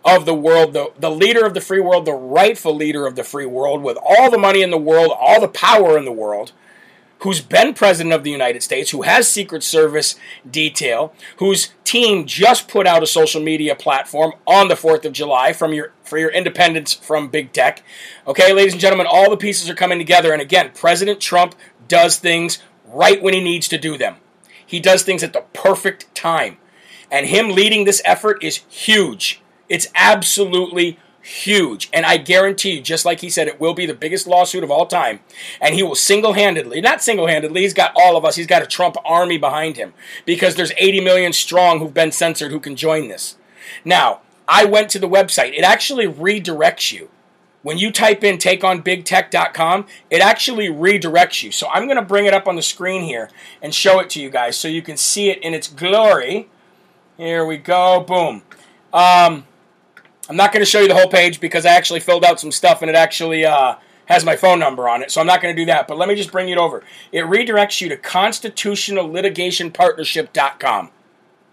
of 0.04 0.26
the 0.26 0.34
world, 0.34 0.72
the, 0.74 0.92
the 0.98 1.10
leader 1.10 1.46
of 1.46 1.54
the 1.54 1.60
free 1.60 1.80
world, 1.80 2.04
the 2.04 2.12
rightful 2.12 2.74
leader 2.74 3.06
of 3.06 3.16
the 3.16 3.24
free 3.24 3.46
world, 3.46 3.82
with 3.82 3.96
all 4.02 4.30
the 4.30 4.38
money 4.38 4.62
in 4.62 4.70
the 4.70 4.78
world, 4.78 5.12
all 5.18 5.40
the 5.40 5.48
power 5.48 5.96
in 5.96 6.04
the 6.04 6.12
world, 6.12 6.52
who's 7.20 7.40
been 7.40 7.72
president 7.72 8.12
of 8.12 8.22
the 8.22 8.30
United 8.30 8.62
States, 8.62 8.90
who 8.90 9.02
has 9.02 9.26
Secret 9.26 9.62
Service 9.62 10.16
detail, 10.48 11.14
whose 11.38 11.72
team 11.84 12.26
just 12.26 12.68
put 12.68 12.86
out 12.86 13.02
a 13.02 13.06
social 13.06 13.42
media 13.42 13.74
platform 13.74 14.34
on 14.46 14.68
the 14.68 14.74
4th 14.74 15.06
of 15.06 15.14
July 15.14 15.54
from 15.54 15.72
your 15.72 15.92
for 16.02 16.18
your 16.18 16.30
independence 16.30 16.92
from 16.92 17.28
big 17.28 17.52
tech. 17.52 17.82
Okay, 18.26 18.52
ladies 18.52 18.74
and 18.74 18.80
gentlemen, 18.80 19.06
all 19.08 19.30
the 19.30 19.38
pieces 19.38 19.70
are 19.70 19.74
coming 19.74 19.98
together 19.98 20.32
and 20.32 20.42
again, 20.42 20.70
President 20.74 21.18
Trump 21.18 21.54
does 21.88 22.18
things 22.18 22.58
right 22.84 23.22
when 23.22 23.32
he 23.32 23.42
needs 23.42 23.68
to 23.68 23.78
do 23.78 23.96
them. 23.96 24.16
He 24.66 24.80
does 24.80 25.02
things 25.02 25.22
at 25.22 25.32
the 25.32 25.44
perfect 25.54 26.14
time. 26.14 26.58
And 27.10 27.26
him 27.26 27.50
leading 27.50 27.84
this 27.84 28.02
effort 28.04 28.42
is 28.42 28.62
huge. 28.68 29.40
It's 29.68 29.88
absolutely 29.94 30.98
huge. 31.24 31.88
And 31.92 32.04
I 32.04 32.18
guarantee 32.18 32.76
you, 32.76 32.80
just 32.82 33.04
like 33.04 33.20
he 33.20 33.30
said, 33.30 33.48
it 33.48 33.58
will 33.58 33.72
be 33.72 33.86
the 33.86 33.94
biggest 33.94 34.26
lawsuit 34.26 34.62
of 34.62 34.70
all 34.70 34.86
time. 34.86 35.20
And 35.60 35.74
he 35.74 35.82
will 35.82 35.94
single 35.94 36.34
handedly, 36.34 36.80
not 36.80 37.02
single 37.02 37.26
handedly, 37.26 37.62
he's 37.62 37.74
got 37.74 37.92
all 37.96 38.16
of 38.16 38.24
us, 38.24 38.36
he's 38.36 38.46
got 38.46 38.62
a 38.62 38.66
Trump 38.66 38.96
army 39.04 39.38
behind 39.38 39.76
him 39.76 39.94
because 40.26 40.54
there's 40.54 40.72
80 40.76 41.00
million 41.00 41.32
strong 41.32 41.78
who've 41.78 41.94
been 41.94 42.12
censored 42.12 42.52
who 42.52 42.60
can 42.60 42.76
join 42.76 43.08
this. 43.08 43.36
Now, 43.84 44.20
I 44.46 44.66
went 44.66 44.90
to 44.90 44.98
the 44.98 45.08
website, 45.08 45.54
it 45.54 45.64
actually 45.64 46.06
redirects 46.06 46.92
you. 46.92 47.08
When 47.62 47.78
you 47.78 47.90
type 47.90 48.22
in 48.22 48.36
takeonbigtech.com, 48.36 49.86
it 50.10 50.20
actually 50.20 50.68
redirects 50.68 51.42
you. 51.42 51.50
So 51.50 51.66
I'm 51.72 51.86
going 51.86 51.96
to 51.96 52.02
bring 52.02 52.26
it 52.26 52.34
up 52.34 52.46
on 52.46 52.56
the 52.56 52.62
screen 52.62 53.04
here 53.04 53.30
and 53.62 53.74
show 53.74 54.00
it 54.00 54.10
to 54.10 54.20
you 54.20 54.28
guys 54.28 54.58
so 54.58 54.68
you 54.68 54.82
can 54.82 54.98
see 54.98 55.30
it 55.30 55.38
in 55.38 55.54
its 55.54 55.68
glory. 55.68 56.50
Here 57.16 57.46
we 57.46 57.56
go. 57.56 58.00
Boom. 58.00 58.42
Um, 58.92 59.46
I'm 60.28 60.36
not 60.36 60.52
going 60.52 60.64
to 60.64 60.70
show 60.70 60.80
you 60.80 60.88
the 60.88 60.94
whole 60.94 61.08
page 61.08 61.40
because 61.40 61.66
I 61.66 61.70
actually 61.70 62.00
filled 62.00 62.24
out 62.24 62.40
some 62.40 62.52
stuff 62.52 62.82
and 62.82 62.88
it 62.88 62.96
actually 62.96 63.44
uh, 63.44 63.74
has 64.06 64.24
my 64.24 64.36
phone 64.36 64.58
number 64.58 64.88
on 64.88 65.02
it. 65.02 65.10
So 65.10 65.20
I'm 65.20 65.26
not 65.26 65.42
going 65.42 65.54
to 65.54 65.62
do 65.62 65.66
that. 65.66 65.86
But 65.86 65.98
let 65.98 66.08
me 66.08 66.14
just 66.14 66.32
bring 66.32 66.48
it 66.48 66.56
over. 66.58 66.82
It 67.12 67.24
redirects 67.24 67.80
you 67.80 67.88
to 67.90 67.96
constitutionallitigationpartnership.com. 67.96 70.90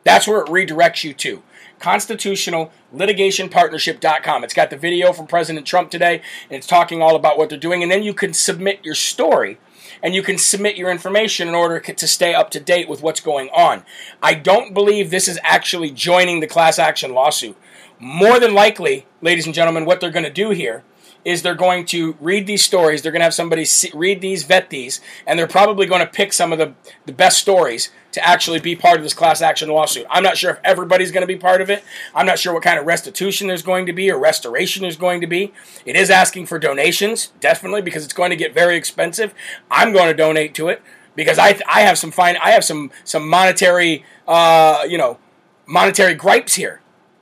That's 0.03 0.27
where 0.27 0.41
it 0.41 0.47
redirects 0.47 1.03
you 1.03 1.13
to. 1.13 1.43
Constitutionallitigationpartnership.com. 1.79 4.43
It's 4.43 4.53
got 4.53 4.69
the 4.69 4.77
video 4.77 5.13
from 5.13 5.25
President 5.27 5.65
Trump 5.65 5.91
today, 5.91 6.21
and 6.49 6.57
it's 6.57 6.67
talking 6.67 7.01
all 7.01 7.15
about 7.15 7.38
what 7.38 7.47
they're 7.49 7.57
doing. 7.57 7.81
And 7.84 7.91
then 7.91 8.03
you 8.03 8.13
can 8.13 8.34
submit 8.34 8.84
your 8.84 8.95
story 8.95 9.57
and 10.03 10.15
you 10.15 10.23
can 10.23 10.38
submit 10.38 10.77
your 10.77 10.89
information 10.89 11.47
in 11.47 11.55
order 11.55 11.79
to 11.79 12.07
stay 12.07 12.34
up 12.34 12.49
to 12.51 12.60
date 12.60 12.89
with 12.89 13.03
what's 13.03 13.19
going 13.19 13.49
on. 13.49 13.84
I 14.21 14.34
don't 14.34 14.73
believe 14.73 15.10
this 15.10 15.27
is 15.27 15.39
actually 15.43 15.91
joining 15.91 16.39
the 16.39 16.47
class 16.47 16.79
action 16.79 17.13
lawsuit. 17.13 17.57
More 18.03 18.39
than 18.39 18.55
likely, 18.55 19.05
ladies 19.21 19.45
and 19.45 19.53
gentlemen, 19.53 19.85
what 19.85 20.01
they're 20.01 20.09
going 20.09 20.25
to 20.25 20.31
do 20.31 20.49
here 20.49 20.83
is 21.23 21.43
they're 21.43 21.53
going 21.53 21.85
to 21.85 22.15
read 22.19 22.47
these 22.47 22.63
stories. 22.63 23.03
They're 23.03 23.11
going 23.11 23.19
to 23.19 23.25
have 23.25 23.33
somebody 23.35 23.63
see, 23.63 23.91
read 23.93 24.21
these, 24.21 24.43
vet 24.43 24.71
these, 24.71 25.01
and 25.27 25.37
they're 25.37 25.45
probably 25.45 25.85
going 25.85 26.01
to 26.01 26.07
pick 26.07 26.33
some 26.33 26.51
of 26.51 26.57
the, 26.57 26.73
the 27.05 27.13
best 27.13 27.37
stories 27.37 27.91
to 28.13 28.27
actually 28.27 28.59
be 28.59 28.75
part 28.75 28.97
of 28.97 29.03
this 29.03 29.13
class 29.13 29.39
action 29.39 29.69
lawsuit. 29.69 30.07
I'm 30.09 30.23
not 30.23 30.35
sure 30.35 30.49
if 30.49 30.59
everybody's 30.63 31.11
going 31.11 31.21
to 31.21 31.27
be 31.27 31.35
part 31.35 31.61
of 31.61 31.69
it. 31.69 31.83
I'm 32.15 32.25
not 32.25 32.39
sure 32.39 32.55
what 32.55 32.63
kind 32.63 32.79
of 32.79 32.87
restitution 32.87 33.47
there's 33.47 33.61
going 33.61 33.85
to 33.85 33.93
be 33.93 34.09
or 34.09 34.17
restoration 34.17 34.81
there's 34.81 34.97
going 34.97 35.21
to 35.21 35.27
be. 35.27 35.53
It 35.85 35.95
is 35.95 36.09
asking 36.09 36.47
for 36.47 36.57
donations, 36.57 37.31
definitely, 37.39 37.83
because 37.83 38.03
it's 38.03 38.13
going 38.13 38.31
to 38.31 38.35
get 38.35 38.51
very 38.51 38.77
expensive. 38.77 39.35
I'm 39.69 39.93
going 39.93 40.07
to 40.07 40.15
donate 40.15 40.55
to 40.55 40.69
it 40.69 40.81
because 41.15 41.37
I, 41.37 41.59
I 41.71 41.81
have 41.81 41.99
some 41.99 42.09
fine, 42.09 42.35
I 42.37 42.49
have 42.49 42.63
some 42.63 42.89
some 43.03 43.29
monetary, 43.29 44.03
uh, 44.27 44.87
you 44.89 44.97
know, 44.97 45.19
monetary 45.67 46.15
gripes 46.15 46.55
here 46.55 46.81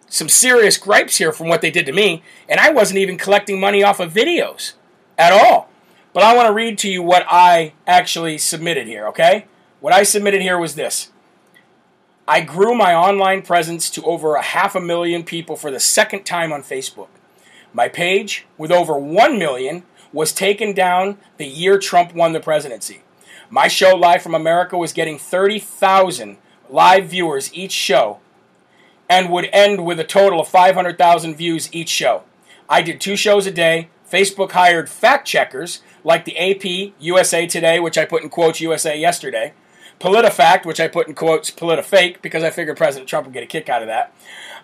some 0.09 0.27
serious 0.27 0.77
gripes 0.77 1.17
here 1.17 1.31
from 1.31 1.47
what 1.47 1.61
they 1.61 1.71
did 1.71 1.85
to 1.85 1.93
me, 1.93 2.23
and 2.47 2.59
I 2.59 2.71
wasn't 2.71 2.99
even 2.99 3.17
collecting 3.17 3.59
money 3.59 3.83
off 3.83 3.99
of 3.99 4.13
videos 4.13 4.73
at 5.17 5.31
all. 5.31 5.69
But 6.13 6.23
I 6.23 6.35
want 6.35 6.47
to 6.47 6.53
read 6.53 6.77
to 6.79 6.89
you 6.89 7.03
what 7.03 7.25
I 7.29 7.73
actually 7.85 8.39
submitted 8.39 8.87
here, 8.87 9.07
okay? 9.07 9.45
What 9.79 9.93
I 9.93 10.03
submitted 10.03 10.41
here 10.41 10.57
was 10.57 10.75
this. 10.75 11.11
I 12.27 12.41
grew 12.41 12.75
my 12.75 12.93
online 12.93 13.41
presence 13.41 13.89
to 13.91 14.03
over 14.03 14.35
a 14.35 14.41
half 14.41 14.75
a 14.75 14.81
million 14.81 15.23
people 15.23 15.55
for 15.55 15.71
the 15.71 15.79
second 15.79 16.25
time 16.25 16.51
on 16.51 16.61
Facebook. 16.61 17.07
My 17.73 17.87
page, 17.87 18.45
with 18.57 18.71
over 18.71 18.97
1 18.97 19.37
million, 19.37 19.83
was 20.11 20.33
taken 20.33 20.73
down 20.73 21.17
the 21.37 21.45
year 21.45 21.77
Trump 21.77 22.13
won 22.13 22.33
the 22.33 22.39
presidency. 22.39 23.03
My 23.49 23.67
show, 23.67 23.95
Live 23.95 24.21
from 24.21 24.35
America, 24.35 24.77
was 24.77 24.93
getting 24.93 25.17
30,000 25.17 26.37
live 26.69 27.07
viewers 27.07 27.53
each 27.53 27.71
show 27.71 28.19
and 29.09 29.29
would 29.29 29.49
end 29.51 29.85
with 29.85 29.99
a 29.99 30.03
total 30.03 30.39
of 30.39 30.47
500,000 30.47 31.35
views 31.35 31.69
each 31.71 31.89
show. 31.89 32.23
I 32.69 32.81
did 32.81 33.01
two 33.01 33.15
shows 33.15 33.47
a 33.47 33.51
day. 33.51 33.89
Facebook 34.09 34.51
hired 34.51 34.89
fact 34.89 35.27
checkers 35.27 35.81
like 36.03 36.25
the 36.25 36.37
AP, 36.37 36.93
USA 36.99 37.47
Today, 37.47 37.79
which 37.79 37.97
I 37.97 38.05
put 38.05 38.23
in 38.23 38.29
quotes 38.29 38.61
USA 38.61 38.97
yesterday, 38.97 39.53
PolitiFact, 39.99 40.65
which 40.65 40.79
I 40.79 40.87
put 40.87 41.07
in 41.07 41.15
quotes 41.15 41.51
PolitiFake 41.51 42.21
because 42.21 42.43
I 42.43 42.51
figured 42.51 42.77
President 42.77 43.09
Trump 43.09 43.25
would 43.25 43.33
get 43.33 43.43
a 43.43 43.47
kick 43.47 43.69
out 43.69 43.81
of 43.81 43.87
that, 43.87 44.13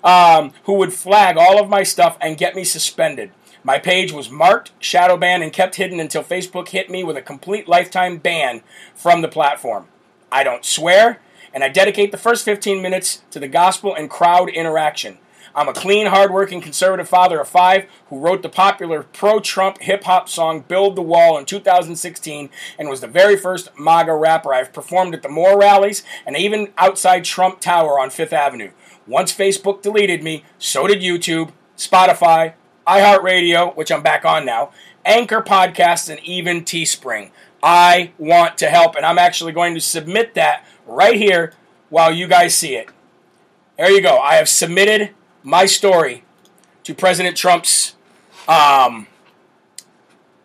um, 0.04 0.54
who 0.64 0.74
would 0.76 0.94
flag 0.94 1.38
all 1.38 1.60
of 1.62 1.70
my 1.70 1.84
stuff 1.84 2.18
and 2.22 2.38
get 2.38 2.56
me 2.56 2.64
suspended. 2.64 3.32
My 3.64 3.80
page 3.80 4.12
was 4.12 4.30
marked, 4.30 4.72
shadow 4.80 5.18
banned, 5.18 5.42
and 5.42 5.52
kept 5.52 5.76
hidden 5.76 6.00
until 6.00 6.24
Facebook 6.24 6.70
hit 6.70 6.90
me 6.90 7.04
with 7.04 7.18
a 7.18 7.22
complete 7.22 7.68
lifetime 7.68 8.18
ban 8.18 8.62
from 8.94 9.22
the 9.22 9.28
platform. 9.28 9.88
I 10.32 10.44
don't 10.44 10.64
swear, 10.64 11.20
and 11.56 11.63
I 11.63 11.70
dedicate 11.70 12.12
the 12.12 12.18
first 12.18 12.44
15 12.44 12.82
minutes 12.82 13.24
to 13.32 13.39
the 13.39 13.48
gospel 13.48 13.96
and 13.96 14.10
crowd 14.10 14.50
interaction. 14.50 15.18
I'm 15.56 15.70
a 15.70 15.74
clean, 15.74 16.08
hardworking 16.08 16.60
conservative 16.60 17.08
father 17.08 17.39
of 17.39 17.48
five 17.48 17.86
who 18.10 18.20
wrote 18.20 18.41
the 18.41 18.50
popular 18.50 19.04
pro 19.04 19.39
Trump 19.39 19.82
hip 19.82 20.04
hop 20.04 20.28
song 20.28 20.65
Build 20.68 20.98
the 20.98 21.02
Wall 21.02 21.38
in 21.38 21.46
2016 21.46 22.50
and 22.78 22.89
was 22.89 23.00
the 23.00 23.08
very 23.08 23.38
first 23.38 23.70
MAGA 23.80 24.13
rapper. 24.13 24.54
I've 24.54 24.74
performed 24.74 25.15
at 25.15 25.24
the 25.24 25.30
Moore 25.30 25.58
rallies 25.58 26.04
and 26.28 26.36
even 26.36 26.74
outside 26.78 27.24
Trump 27.24 27.62
Tower 27.62 27.98
on 27.98 28.10
Fifth 28.10 28.34
Avenue. 28.34 28.72
Once 29.08 29.34
Facebook 29.34 29.82
deleted 29.82 30.22
me, 30.22 30.44
so 30.60 30.88
did 30.88 31.00
YouTube, 31.00 31.54
Spotify, 31.78 32.56
iHeartRadio, 32.86 33.74
which 33.78 33.94
I'm 33.94 34.04
back 34.04 34.26
on 34.26 34.46
now, 34.46 34.72
Anchor 35.06 35.41
Podcasts, 35.41 36.10
and 36.10 36.20
even 36.26 36.65
Teespring. 36.65 37.32
I 37.63 38.12
want 38.18 38.58
to 38.60 38.68
help, 38.68 38.96
and 38.96 39.06
I'm 39.06 39.18
actually 39.18 39.54
going 39.54 39.74
to 39.74 39.82
submit 39.82 40.36
that 40.36 40.65
right 40.86 41.15
here 41.15 41.54
while 41.89 42.12
you 42.12 42.28
guys 42.28 42.56
see 42.56 42.76
it. 42.76 42.89
There 43.78 43.91
you 43.91 44.02
go. 44.02 44.17
I 44.17 44.36
have 44.36 44.48
submitted 44.48 45.12
my 45.43 45.65
story 45.65 46.24
to 46.84 46.93
President 46.93 47.36
Trump's 47.36 47.95
um, 48.48 49.08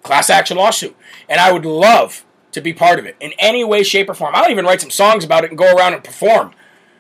class 0.03 0.31
action 0.31 0.57
lawsuit, 0.57 0.97
and 1.29 1.41
I 1.41 1.53
would 1.53 1.65
love 1.65 2.25
to 2.53 2.61
be 2.61 2.73
part 2.73 2.99
of 2.99 3.07
it 3.07 3.17
in 3.21 3.33
any 3.39 3.63
way, 3.65 3.83
shape, 3.83 4.09
or 4.09 4.15
form. 4.15 4.35
I'll 4.35 4.51
even 4.51 4.65
write 4.65 4.81
some 4.81 4.91
songs 4.91 5.25
about 5.25 5.45
it 5.45 5.51
and 5.51 5.59
go 5.59 5.73
around 5.75 5.95
and 5.95 6.03
perform. 6.03 6.53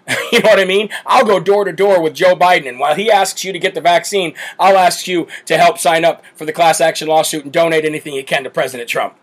you 0.33 0.41
know 0.41 0.51
what 0.51 0.61
I 0.61 0.65
mean? 0.65 0.89
I'll 1.07 1.25
go 1.25 1.41
door 1.41 1.65
to 1.65 1.73
door 1.73 2.01
with 2.01 2.15
Joe 2.15 2.35
Biden, 2.35 2.69
and 2.69 2.79
while 2.79 2.95
he 2.95 3.11
asks 3.11 3.45
you 3.45 3.53
to 3.53 3.59
get 3.59 3.75
the 3.75 3.81
vaccine, 3.81 4.35
I'll 4.59 4.77
ask 4.77 5.07
you 5.07 5.27
to 5.47 5.59
help 5.59 5.79
sign 5.79 6.05
up 6.05 6.25
for 6.35 6.45
the 6.45 6.53
class 6.53 6.81
action 6.81 7.09
lawsuit 7.09 7.45
and 7.45 7.53
donate 7.53 7.85
anything 7.85 8.15
you 8.15 8.25
can 8.25 8.45
to 8.45 8.51
President 8.51 8.89
Trump. 8.89 9.17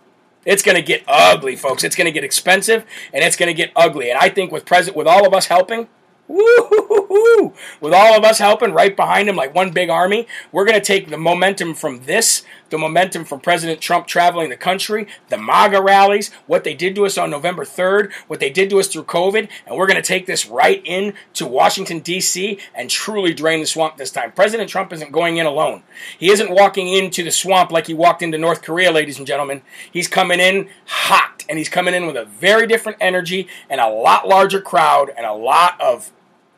It's 0.47 0.63
going 0.63 0.75
to 0.75 0.81
get 0.81 1.03
ugly, 1.07 1.57
folks. 1.57 1.83
It's 1.83 1.95
going 1.95 2.05
to 2.05 2.11
get 2.11 2.23
expensive 2.23 2.85
and 3.13 3.23
it's 3.23 3.35
going 3.35 3.47
to 3.47 3.53
get 3.53 3.71
ugly. 3.75 4.09
And 4.09 4.17
I 4.17 4.29
think 4.29 4.51
with 4.51 4.65
present 4.65 4.95
with 4.95 5.05
all 5.05 5.27
of 5.27 5.33
us 5.33 5.47
helping, 5.47 5.89
Woo-hoo-hoo-hoo. 6.27 7.53
With 7.79 7.93
all 7.93 8.17
of 8.17 8.23
us 8.23 8.39
helping 8.39 8.73
right 8.73 8.95
behind 8.95 9.29
him 9.29 9.35
like 9.35 9.55
one 9.55 9.71
big 9.71 9.89
army, 9.89 10.27
we're 10.51 10.65
going 10.65 10.79
to 10.79 10.85
take 10.85 11.09
the 11.09 11.17
momentum 11.17 11.73
from 11.73 12.01
this, 12.03 12.43
the 12.69 12.77
momentum 12.77 13.23
from 13.23 13.39
President 13.39 13.79
Trump 13.79 14.07
traveling 14.07 14.49
the 14.49 14.57
country, 14.57 15.07
the 15.29 15.37
MAGA 15.37 15.81
rallies, 15.81 16.31
what 16.45 16.65
they 16.65 16.73
did 16.73 16.95
to 16.95 17.05
us 17.05 17.17
on 17.17 17.29
November 17.29 17.63
3rd, 17.63 18.11
what 18.27 18.41
they 18.41 18.49
did 18.49 18.69
to 18.69 18.79
us 18.79 18.87
through 18.87 19.05
COVID, 19.05 19.47
and 19.65 19.77
we're 19.77 19.87
going 19.87 20.01
to 20.01 20.07
take 20.07 20.25
this 20.25 20.45
right 20.47 20.85
into 20.85 21.47
Washington, 21.47 21.99
D.C. 21.99 22.59
and 22.75 22.89
truly 22.89 23.33
drain 23.33 23.61
the 23.61 23.65
swamp 23.65 23.95
this 23.95 24.11
time. 24.11 24.33
President 24.33 24.69
Trump 24.69 24.91
isn't 24.91 25.13
going 25.13 25.37
in 25.37 25.45
alone. 25.45 25.83
He 26.19 26.29
isn't 26.29 26.51
walking 26.51 26.89
into 26.89 27.23
the 27.23 27.31
swamp 27.31 27.71
like 27.71 27.87
he 27.87 27.93
walked 27.93 28.21
into 28.21 28.37
North 28.37 28.61
Korea, 28.61 28.91
ladies 28.91 29.17
and 29.17 29.27
gentlemen. 29.27 29.61
He's 29.89 30.09
coming 30.09 30.41
in 30.41 30.69
hot, 30.87 31.45
and 31.47 31.57
he's 31.57 31.69
coming 31.69 31.93
in 31.93 32.05
with 32.05 32.17
a 32.17 32.25
very 32.25 32.67
different 32.67 32.97
energy 32.99 33.47
and 33.69 33.79
a 33.79 33.87
lot 33.87 34.27
larger 34.27 34.59
crowd 34.59 35.09
and 35.15 35.25
a 35.25 35.33
lot 35.33 35.79
of 35.79 36.11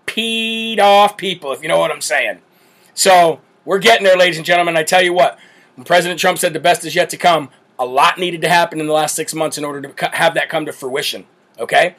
peed 0.10 0.80
off 0.80 1.18
people, 1.18 1.52
if 1.52 1.62
you 1.62 1.68
know 1.68 1.80
what 1.80 1.92
I'm 1.92 2.02
saying. 2.02 2.40
So 2.94 3.42
we're 3.66 3.80
getting 3.80 4.04
there, 4.04 4.18
ladies 4.18 4.38
and 4.38 4.46
gentlemen. 4.46 4.76
I 4.76 4.84
tell 4.84 5.02
you 5.02 5.14
what, 5.14 5.38
when 5.76 5.86
President 5.86 6.20
Trump 6.20 6.40
said 6.40 6.54
the 6.54 6.60
best 6.60 6.84
is 6.86 6.96
yet 6.96 7.10
to 7.12 7.18
come, 7.18 7.50
a 7.78 7.86
lot 7.86 8.18
needed 8.18 8.42
to 8.42 8.50
happen 8.50 8.80
in 8.80 8.88
the 8.88 8.94
last 8.94 9.16
six 9.16 9.34
months 9.34 9.58
in 9.58 9.64
order 9.64 9.82
to 9.82 10.10
have 10.14 10.34
that 10.34 10.50
come 10.50 10.66
to 10.66 10.74
fruition. 10.74 11.26
Okay? 11.60 11.96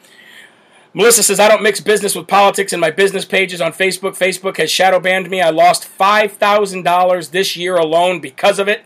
Melissa 0.93 1.23
says, 1.23 1.39
I 1.39 1.49
don't 1.49 1.63
mix 1.63 1.81
business 1.81 2.17
with 2.17 2.27
politics 2.27 2.73
in 2.73 2.81
my 2.81 2.91
business 2.91 3.25
pages 3.25 3.61
on 3.61 3.73
Facebook. 3.73 4.19
Facebook 4.19 4.57
has 4.57 4.71
shadow 4.71 4.99
banned 4.99 5.31
me. 5.31 5.41
I 5.41 5.51
lost 5.51 5.89
$5,000 5.89 7.31
this 7.31 7.57
year 7.57 7.77
alone 7.77 8.21
because 8.21 8.59
of 8.59 8.67
it. 8.67 8.85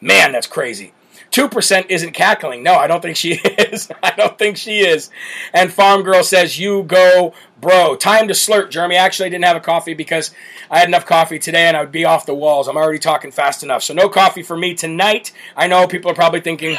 Man, 0.00 0.32
that's 0.32 0.46
crazy. 0.46 0.94
2% 1.32 1.86
isn't 1.88 2.12
cackling. 2.12 2.62
No, 2.62 2.74
I 2.74 2.86
don't 2.86 3.00
think 3.00 3.16
she 3.16 3.32
is. 3.34 3.88
I 4.02 4.10
don't 4.10 4.38
think 4.38 4.58
she 4.58 4.80
is. 4.80 5.10
And 5.52 5.72
Farm 5.72 6.02
Girl 6.02 6.22
says, 6.22 6.58
You 6.58 6.82
go, 6.84 7.32
bro. 7.60 7.96
Time 7.96 8.28
to 8.28 8.34
slurp, 8.34 8.70
Jeremy. 8.70 8.96
Actually, 8.96 9.26
I 9.26 9.30
didn't 9.30 9.44
have 9.44 9.56
a 9.56 9.60
coffee 9.60 9.94
because 9.94 10.32
I 10.70 10.78
had 10.78 10.88
enough 10.88 11.06
coffee 11.06 11.38
today 11.38 11.66
and 11.66 11.76
I 11.76 11.80
would 11.80 11.90
be 11.90 12.04
off 12.04 12.26
the 12.26 12.34
walls. 12.34 12.68
I'm 12.68 12.76
already 12.76 12.98
talking 12.98 13.32
fast 13.32 13.62
enough. 13.62 13.82
So, 13.82 13.94
no 13.94 14.10
coffee 14.10 14.42
for 14.42 14.56
me 14.56 14.74
tonight. 14.74 15.32
I 15.56 15.66
know 15.66 15.86
people 15.86 16.10
are 16.10 16.14
probably 16.14 16.42
thinking, 16.42 16.76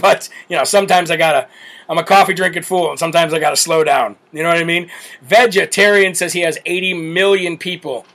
but, 0.01 0.29
you 0.47 0.55
know, 0.55 0.63
sometimes 0.63 1.09
I 1.11 1.17
gotta. 1.17 1.49
I'm 1.89 1.97
a 1.97 2.03
coffee 2.03 2.33
drinking 2.33 2.63
fool, 2.63 2.89
and 2.89 2.99
sometimes 2.99 3.33
I 3.33 3.39
got 3.39 3.51
to 3.51 3.55
slow 3.55 3.81
down. 3.81 4.17
You 4.33 4.43
know 4.43 4.49
what 4.49 4.57
I 4.57 4.65
mean? 4.65 4.91
Vegetarian 5.21 6.15
says 6.15 6.33
he 6.33 6.41
has 6.41 6.59
80 6.65 6.95
million 6.95 7.57
people 7.57 8.05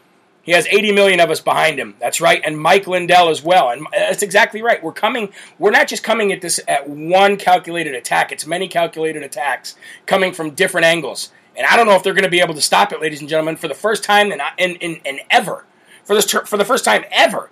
he 0.43 0.53
has 0.53 0.67
80 0.67 0.93
million 0.93 1.21
of 1.21 1.31
us 1.31 1.41
behind 1.41 1.79
him. 1.79 1.95
That's 2.01 2.21
right. 2.21 2.43
And 2.45 2.59
Mike 2.59 2.87
Lindell 2.87 3.29
as 3.29 3.43
well. 3.43 3.71
And 3.71 3.87
that's 3.93 4.23
exactly 4.23 4.61
right. 4.61 4.83
We're 4.83 4.93
coming, 4.93 5.33
we're 5.59 5.71
not 5.71 5.87
just 5.87 6.03
coming 6.03 6.33
at 6.33 6.41
this 6.41 6.61
at 6.67 6.89
one 6.89 7.37
calculated 7.37 7.95
attack, 7.95 8.33
it's 8.33 8.47
many 8.47 8.69
calculated 8.69 9.23
attacks 9.23 9.77
coming 10.07 10.33
from 10.33 10.51
different 10.51 10.85
angles. 10.85 11.31
And 11.55 11.67
I 11.67 11.77
don't 11.77 11.87
know 11.87 11.95
if 11.95 12.03
they're 12.03 12.15
going 12.15 12.25
to 12.25 12.31
be 12.31 12.41
able 12.41 12.55
to 12.55 12.63
stop 12.63 12.93
it, 12.93 13.01
ladies 13.01 13.21
and 13.21 13.29
gentlemen. 13.29 13.57
For 13.57 13.69
the 13.69 13.75
first 13.75 14.03
time 14.03 14.33
in, 14.33 14.41
in, 14.59 14.77
in, 14.77 14.97
in 15.05 15.21
ever, 15.31 15.65
for, 16.05 16.15
this, 16.15 16.31
for 16.31 16.57
the 16.57 16.65
first 16.65 16.85
time 16.85 17.05
ever, 17.11 17.51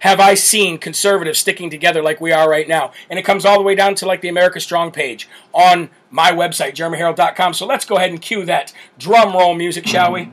have 0.00 0.20
I 0.20 0.34
seen 0.34 0.78
conservatives 0.78 1.38
sticking 1.38 1.70
together 1.70 2.02
like 2.02 2.20
we 2.20 2.32
are 2.32 2.50
right 2.50 2.68
now. 2.68 2.92
And 3.08 3.18
it 3.18 3.24
comes 3.24 3.44
all 3.44 3.56
the 3.56 3.64
way 3.64 3.74
down 3.74 3.94
to 3.96 4.06
like 4.06 4.20
the 4.20 4.28
America 4.28 4.60
Strong 4.60 4.90
page 4.90 5.28
on 5.52 5.88
my 6.10 6.32
website, 6.32 6.74
jeremyherrell.com. 6.74 7.54
So 7.54 7.66
let's 7.66 7.86
go 7.86 7.96
ahead 7.96 8.10
and 8.10 8.20
cue 8.20 8.44
that 8.44 8.74
drum 8.98 9.32
roll 9.32 9.54
music, 9.54 9.86
shall 9.86 10.12
we? 10.12 10.30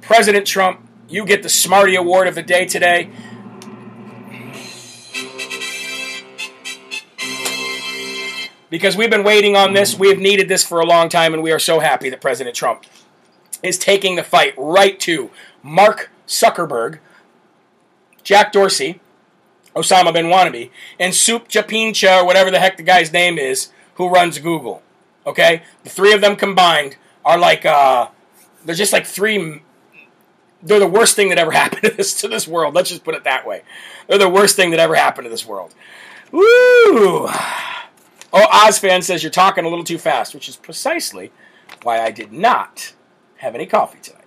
President 0.00 0.46
Trump 0.46 0.86
you 1.08 1.24
get 1.24 1.42
the 1.42 1.48
Smarty 1.48 1.94
Award 1.94 2.26
of 2.26 2.34
the 2.34 2.42
day 2.42 2.66
today. 2.66 3.10
Because 8.68 8.96
we've 8.96 9.10
been 9.10 9.22
waiting 9.22 9.56
on 9.56 9.74
this, 9.74 9.96
we 9.96 10.08
have 10.08 10.18
needed 10.18 10.48
this 10.48 10.64
for 10.64 10.80
a 10.80 10.84
long 10.86 11.08
time, 11.08 11.32
and 11.32 11.42
we 11.42 11.52
are 11.52 11.58
so 11.58 11.78
happy 11.78 12.10
that 12.10 12.20
President 12.20 12.56
Trump 12.56 12.84
is 13.62 13.78
taking 13.78 14.16
the 14.16 14.24
fight 14.24 14.54
right 14.56 14.98
to 15.00 15.30
Mark 15.62 16.10
Zuckerberg, 16.26 16.98
Jack 18.24 18.52
Dorsey, 18.52 19.00
Osama 19.74 20.12
bin 20.12 20.26
Wannabe, 20.26 20.70
and 20.98 21.14
Soup 21.14 21.48
Japincha, 21.48 22.22
or 22.22 22.26
whatever 22.26 22.50
the 22.50 22.58
heck 22.58 22.76
the 22.76 22.82
guy's 22.82 23.12
name 23.12 23.38
is, 23.38 23.70
who 23.94 24.08
runs 24.08 24.38
Google. 24.38 24.82
Okay? 25.24 25.62
The 25.84 25.90
three 25.90 26.12
of 26.12 26.20
them 26.20 26.34
combined 26.34 26.96
are 27.24 27.38
like, 27.38 27.64
uh, 27.64 28.08
they're 28.64 28.74
just 28.74 28.92
like 28.92 29.06
three 29.06 29.62
they're 30.62 30.80
the 30.80 30.86
worst 30.86 31.16
thing 31.16 31.28
that 31.28 31.38
ever 31.38 31.50
happened 31.52 31.82
to 31.82 31.90
this 31.90 32.20
to 32.20 32.28
this 32.28 32.46
world. 32.48 32.74
Let's 32.74 32.90
just 32.90 33.04
put 33.04 33.14
it 33.14 33.24
that 33.24 33.46
way. 33.46 33.62
They're 34.08 34.18
the 34.18 34.28
worst 34.28 34.56
thing 34.56 34.70
that 34.70 34.80
ever 34.80 34.94
happened 34.94 35.26
to 35.26 35.30
this 35.30 35.46
world. 35.46 35.74
Woo! 36.32 37.28
Oh, 38.32 38.46
Ozfan 38.52 39.02
says 39.02 39.22
you're 39.22 39.30
talking 39.30 39.64
a 39.64 39.68
little 39.68 39.84
too 39.84 39.98
fast, 39.98 40.34
which 40.34 40.48
is 40.48 40.56
precisely 40.56 41.32
why 41.82 42.00
I 42.00 42.10
did 42.10 42.32
not 42.32 42.92
have 43.36 43.54
any 43.54 43.66
coffee 43.66 43.98
tonight. 44.02 44.24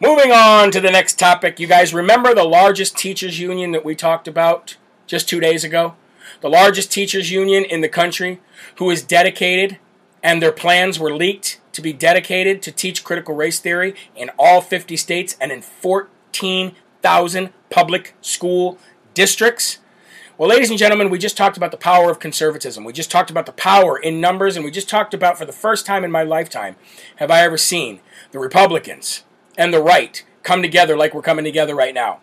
Moving 0.00 0.30
on 0.30 0.70
to 0.72 0.80
the 0.80 0.90
next 0.90 1.18
topic. 1.18 1.58
You 1.58 1.66
guys 1.66 1.94
remember 1.94 2.34
the 2.34 2.44
largest 2.44 2.98
teachers 2.98 3.40
union 3.40 3.72
that 3.72 3.84
we 3.84 3.94
talked 3.94 4.28
about 4.28 4.76
just 5.06 5.28
two 5.28 5.40
days 5.40 5.64
ago? 5.64 5.94
The 6.42 6.50
largest 6.50 6.92
teachers 6.92 7.30
union 7.30 7.64
in 7.64 7.80
the 7.80 7.88
country 7.88 8.40
who 8.76 8.90
is 8.90 9.02
dedicated 9.02 9.78
and 10.22 10.42
their 10.42 10.52
plans 10.52 10.98
were 10.98 11.14
leaked 11.14 11.60
to 11.76 11.82
be 11.82 11.92
dedicated 11.92 12.62
to 12.62 12.72
teach 12.72 13.04
critical 13.04 13.34
race 13.34 13.60
theory 13.60 13.94
in 14.14 14.30
all 14.38 14.60
50 14.60 14.96
states 14.96 15.36
and 15.40 15.52
in 15.52 15.62
14,000 15.62 17.50
public 17.70 18.14
school 18.20 18.78
districts. 19.14 19.78
Well, 20.38 20.48
ladies 20.48 20.70
and 20.70 20.78
gentlemen, 20.78 21.08
we 21.08 21.18
just 21.18 21.36
talked 21.36 21.56
about 21.56 21.70
the 21.70 21.76
power 21.76 22.10
of 22.10 22.18
conservatism. 22.18 22.84
We 22.84 22.92
just 22.92 23.10
talked 23.10 23.30
about 23.30 23.46
the 23.46 23.52
power 23.52 23.96
in 23.96 24.20
numbers, 24.20 24.56
and 24.56 24.64
we 24.64 24.70
just 24.70 24.88
talked 24.88 25.14
about, 25.14 25.38
for 25.38 25.46
the 25.46 25.52
first 25.52 25.86
time 25.86 26.04
in 26.04 26.10
my 26.10 26.22
lifetime, 26.22 26.76
have 27.16 27.30
I 27.30 27.40
ever 27.40 27.56
seen 27.56 28.00
the 28.32 28.38
Republicans 28.38 29.24
and 29.56 29.72
the 29.72 29.82
right 29.82 30.24
come 30.42 30.62
together 30.62 30.96
like 30.96 31.14
we're 31.14 31.22
coming 31.22 31.44
together 31.44 31.74
right 31.74 31.94
now. 31.94 32.20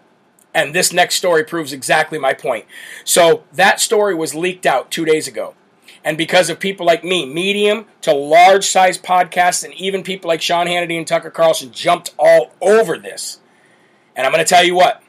And 0.53 0.75
this 0.75 0.93
next 0.93 1.15
story 1.15 1.43
proves 1.43 1.73
exactly 1.73 2.19
my 2.19 2.33
point. 2.33 2.65
So, 3.03 3.43
that 3.51 3.79
story 3.79 4.13
was 4.13 4.35
leaked 4.35 4.67
out 4.67 4.91
two 4.91 5.05
days 5.05 5.27
ago. 5.27 5.55
And 6.03 6.17
because 6.17 6.49
of 6.49 6.59
people 6.59 6.85
like 6.85 7.03
me, 7.03 7.25
medium 7.25 7.85
to 8.01 8.13
large 8.13 8.65
size 8.65 8.97
podcasts, 8.97 9.63
and 9.63 9.73
even 9.75 10.03
people 10.03 10.27
like 10.27 10.41
Sean 10.41 10.67
Hannity 10.67 10.97
and 10.97 11.07
Tucker 11.07 11.29
Carlson 11.29 11.71
jumped 11.71 12.13
all 12.17 12.51
over 12.61 12.97
this. 12.97 13.39
And 14.15 14.25
I'm 14.27 14.33
going 14.33 14.43
to 14.43 14.49
tell 14.49 14.63
you 14.63 14.75
what 14.75 15.01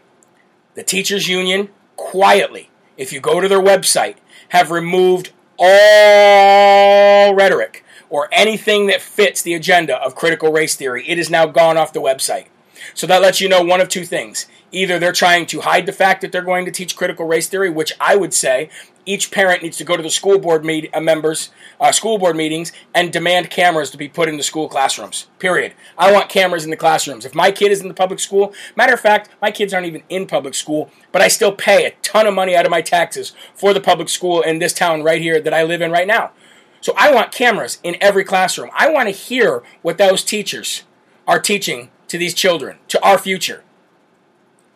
the 0.75 0.83
teachers 0.83 1.29
union 1.29 1.71
quietly, 1.97 2.71
if 2.97 3.13
you 3.13 3.21
go 3.21 3.41
to 3.41 3.49
their 3.49 3.61
website, 3.61 4.17
have 4.51 4.71
removed 4.71 5.33
all 5.59 7.35
rhetoric 7.35 7.85
or 8.11 8.29
anything 8.33 8.87
that 8.87 9.01
fits 9.03 9.43
the 9.43 9.55
agenda 9.55 9.97
of 9.97 10.15
critical 10.15 10.53
race 10.53 10.77
theory. 10.77 11.09
It 11.09 11.19
is 11.19 11.31
now 11.31 11.47
gone 11.47 11.77
off 11.77 11.93
the 11.93 12.01
website. 12.01 12.47
So 12.93 13.07
that 13.07 13.23
lets 13.23 13.41
you 13.41 13.49
know 13.49 13.63
one 13.63 13.81
of 13.81 13.89
two 13.89 14.05
things. 14.05 14.47
Either 14.71 14.99
they're 14.99 15.13
trying 15.13 15.47
to 15.47 15.61
hide 15.61 15.87
the 15.87 15.93
fact 15.93 16.21
that 16.21 16.33
they're 16.33 16.43
going 16.43 16.65
to 16.67 16.71
teach 16.71 16.97
critical 16.97 17.27
race 17.27 17.49
theory, 17.49 17.71
which 17.71 17.93
I 18.01 18.17
would 18.17 18.35
say 18.35 18.69
each 19.07 19.31
parent 19.31 19.63
needs 19.63 19.77
to 19.79 19.85
go 19.85 19.97
to 19.97 20.03
the 20.03 20.11
school 20.11 20.39
board 20.39 20.65
meet, 20.65 20.91
uh, 20.95 21.01
members, 21.01 21.51
uh, 21.81 21.93
school 21.93 22.19
board 22.19 22.37
meetings, 22.37 22.73
and 22.95 23.13
demand 23.13 23.51
cameras 23.51 23.91
to 23.91 23.97
be 23.97 24.09
put 24.09 24.29
in 24.29 24.37
the 24.37 24.43
school 24.43 24.69
classrooms. 24.69 25.27
Period. 25.39 25.75
I 25.97 26.13
want 26.13 26.29
cameras 26.29 26.65
in 26.65 26.71
the 26.71 26.77
classrooms. 26.77 27.25
If 27.25 27.35
my 27.35 27.51
kid 27.51 27.73
is 27.73 27.81
in 27.81 27.89
the 27.89 27.95
public 27.95 28.21
school, 28.21 28.53
matter 28.77 28.95
of 28.95 29.01
fact, 29.01 29.31
my 29.41 29.51
kids 29.51 29.73
aren't 29.73 29.87
even 29.87 30.03
in 30.09 30.27
public 30.27 30.55
school, 30.55 30.91
but 31.13 31.23
I 31.23 31.29
still 31.29 31.53
pay 31.53 31.87
a 31.87 31.93
ton 32.03 32.27
of 32.27 32.35
money 32.35 32.57
out 32.57 32.65
of 32.65 32.71
my 32.71 32.83
taxes 32.83 33.33
for 33.55 33.75
the 33.75 33.81
public 33.81 34.09
school 34.09 34.43
in 34.43 34.59
this 34.59 34.73
town 34.73 35.03
right 35.03 35.21
here 35.21 35.41
that 35.41 35.55
I 35.55 35.63
live 35.63 35.83
in 35.83 35.91
right 35.91 36.07
now. 36.07 36.33
So 36.81 36.93
I 36.97 37.13
want 37.13 37.33
cameras 37.33 37.79
in 37.83 37.97
every 38.01 38.25
classroom. 38.25 38.71
I 38.75 38.91
want 38.91 39.09
to 39.09 39.13
hear 39.13 39.63
what 39.83 39.99
those 39.99 40.23
teachers 40.23 40.85
are 41.27 41.41
teaching 41.41 41.91
to 42.09 42.19
these 42.19 42.35
children, 42.35 42.77
to 42.89 43.03
our 43.03 43.19
future 43.19 43.65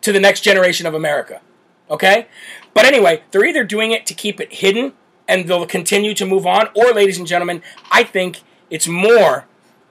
to 0.00 0.12
the 0.12 0.20
next 0.20 0.40
generation 0.40 0.86
of 0.86 0.94
America. 0.94 1.40
Okay? 1.90 2.28
But 2.78 2.86
anyway, 2.86 3.24
they're 3.32 3.44
either 3.44 3.64
doing 3.64 3.90
it 3.90 4.06
to 4.06 4.14
keep 4.14 4.40
it 4.40 4.52
hidden 4.52 4.92
and 5.26 5.48
they'll 5.48 5.66
continue 5.66 6.14
to 6.14 6.24
move 6.24 6.46
on, 6.46 6.68
or, 6.76 6.92
ladies 6.92 7.18
and 7.18 7.26
gentlemen, 7.26 7.60
I 7.90 8.04
think 8.04 8.42
it's 8.70 8.86
more 8.86 9.46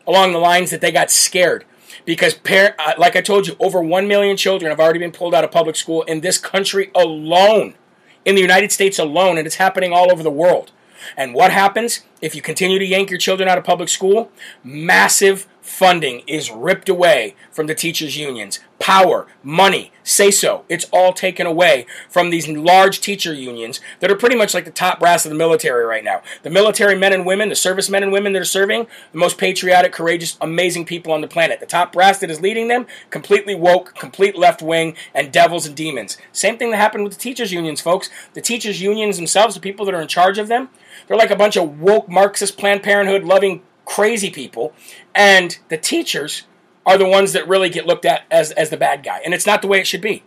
along 0.08 0.32
the 0.32 0.38
lines 0.38 0.72
that 0.72 0.80
they 0.80 0.94
got 0.94 1.12
scared. 1.12 1.66
Because, 2.06 2.34
par- 2.34 2.76
uh, 2.80 2.94
like 2.98 3.18
I 3.18 3.22
told 3.22 3.46
you, 3.46 3.58
over 3.60 3.82
1 3.82 4.08
million 4.08 4.38
children 4.38 4.70
have 4.70 4.80
already 4.80 5.00
been 5.00 5.12
pulled 5.12 5.36
out 5.36 5.44
of 5.44 5.52
public 5.52 5.76
school 5.76 6.04
in 6.04 6.22
this 6.22 6.38
country 6.38 6.90
alone, 6.96 7.76
in 8.24 8.36
the 8.36 8.42
United 8.42 8.72
States 8.72 8.98
alone, 8.98 9.38
and 9.38 9.46
it's 9.46 9.58
happening 9.58 9.92
all 9.92 10.10
over 10.10 10.24
the 10.24 10.32
world. 10.32 10.72
And 11.18 11.34
what 11.34 11.52
happens 11.52 12.06
if 12.22 12.36
you 12.36 12.42
continue 12.42 12.80
to 12.80 12.86
yank 12.86 13.10
your 13.10 13.20
children 13.20 13.50
out 13.50 13.58
of 13.58 13.66
public 13.66 13.90
school? 13.90 14.32
Massive 14.64 15.46
funding 15.68 16.24
is 16.28 16.50
ripped 16.50 16.88
away 16.88 17.36
from 17.52 17.68
the 17.68 17.76
teachers' 17.76 18.18
unions. 18.18 18.60
Power, 18.80 19.28
money, 19.44 19.92
say 20.02 20.32
so. 20.32 20.64
It's 20.70 20.86
all 20.92 21.12
taken 21.12 21.46
away 21.46 21.86
from 22.08 22.30
these 22.30 22.48
large 22.48 23.02
teacher 23.02 23.34
unions 23.34 23.82
that 24.00 24.10
are 24.10 24.16
pretty 24.16 24.38
much 24.38 24.54
like 24.54 24.66
the 24.66 24.72
top 24.72 25.00
brass 25.00 25.26
of 25.26 25.32
the 25.32 25.38
military 25.38 25.84
right 25.84 26.04
now. 26.04 26.22
The 26.44 26.50
military 26.50 26.96
men 26.98 27.12
and 27.12 27.26
women, 27.26 27.50
the 27.50 27.56
service 27.56 27.90
men 27.90 28.02
and 28.02 28.12
women 28.12 28.34
that 28.34 28.42
are 28.42 28.46
serving, 28.46 28.88
the 29.12 29.18
most 29.18 29.38
patriotic, 29.38 29.92
courageous, 29.92 30.38
amazing 30.40 30.86
people 30.86 31.12
on 31.12 31.22
the 31.22 31.28
planet. 31.28 31.60
The 31.60 31.66
top 31.66 31.92
brass 31.92 32.20
that 32.20 32.32
is 32.32 32.40
leading 32.40 32.70
them, 32.70 32.88
completely 33.10 33.56
woke, 33.56 33.94
complete 33.96 34.38
left 34.38 34.62
wing, 34.62 34.96
and 35.14 35.34
devils 35.34 35.66
and 35.66 35.76
demons. 35.76 36.18
Same 36.32 36.58
thing 36.58 36.72
that 36.72 36.78
happened 36.78 37.04
with 37.04 37.14
the 37.14 37.20
teachers' 37.20 37.52
unions, 37.52 37.82
folks. 37.82 38.10
The 38.36 38.42
teachers' 38.42 38.82
unions 38.82 39.18
themselves, 39.18 39.56
the 39.56 39.62
people 39.62 39.86
that 39.88 39.96
are 39.96 40.02
in 40.02 40.08
charge 40.08 40.38
of 40.38 40.48
them, 40.48 40.70
they're 41.08 41.18
like 41.18 41.32
a 41.32 41.36
bunch 41.36 41.58
of 41.58 41.82
woke 41.82 42.08
Marxist 42.08 42.58
Planned 42.58 42.84
Parenthood 42.84 43.24
loving 43.24 43.64
crazy 43.88 44.30
people, 44.30 44.74
and 45.16 45.58
the 45.70 45.78
teachers 45.78 46.44
are 46.86 46.98
the 46.98 47.08
ones 47.08 47.34
that 47.34 47.48
really 47.48 47.70
get 47.70 47.88
looked 47.88 48.06
at 48.06 48.24
as, 48.30 48.52
as 48.52 48.70
the 48.70 48.78
bad 48.78 49.04
guy. 49.04 49.22
And 49.26 49.34
it's 49.34 49.48
not 49.48 49.62
the 49.62 49.68
way 49.68 49.80
it 49.80 49.88
should 49.88 50.02
be. 50.02 50.24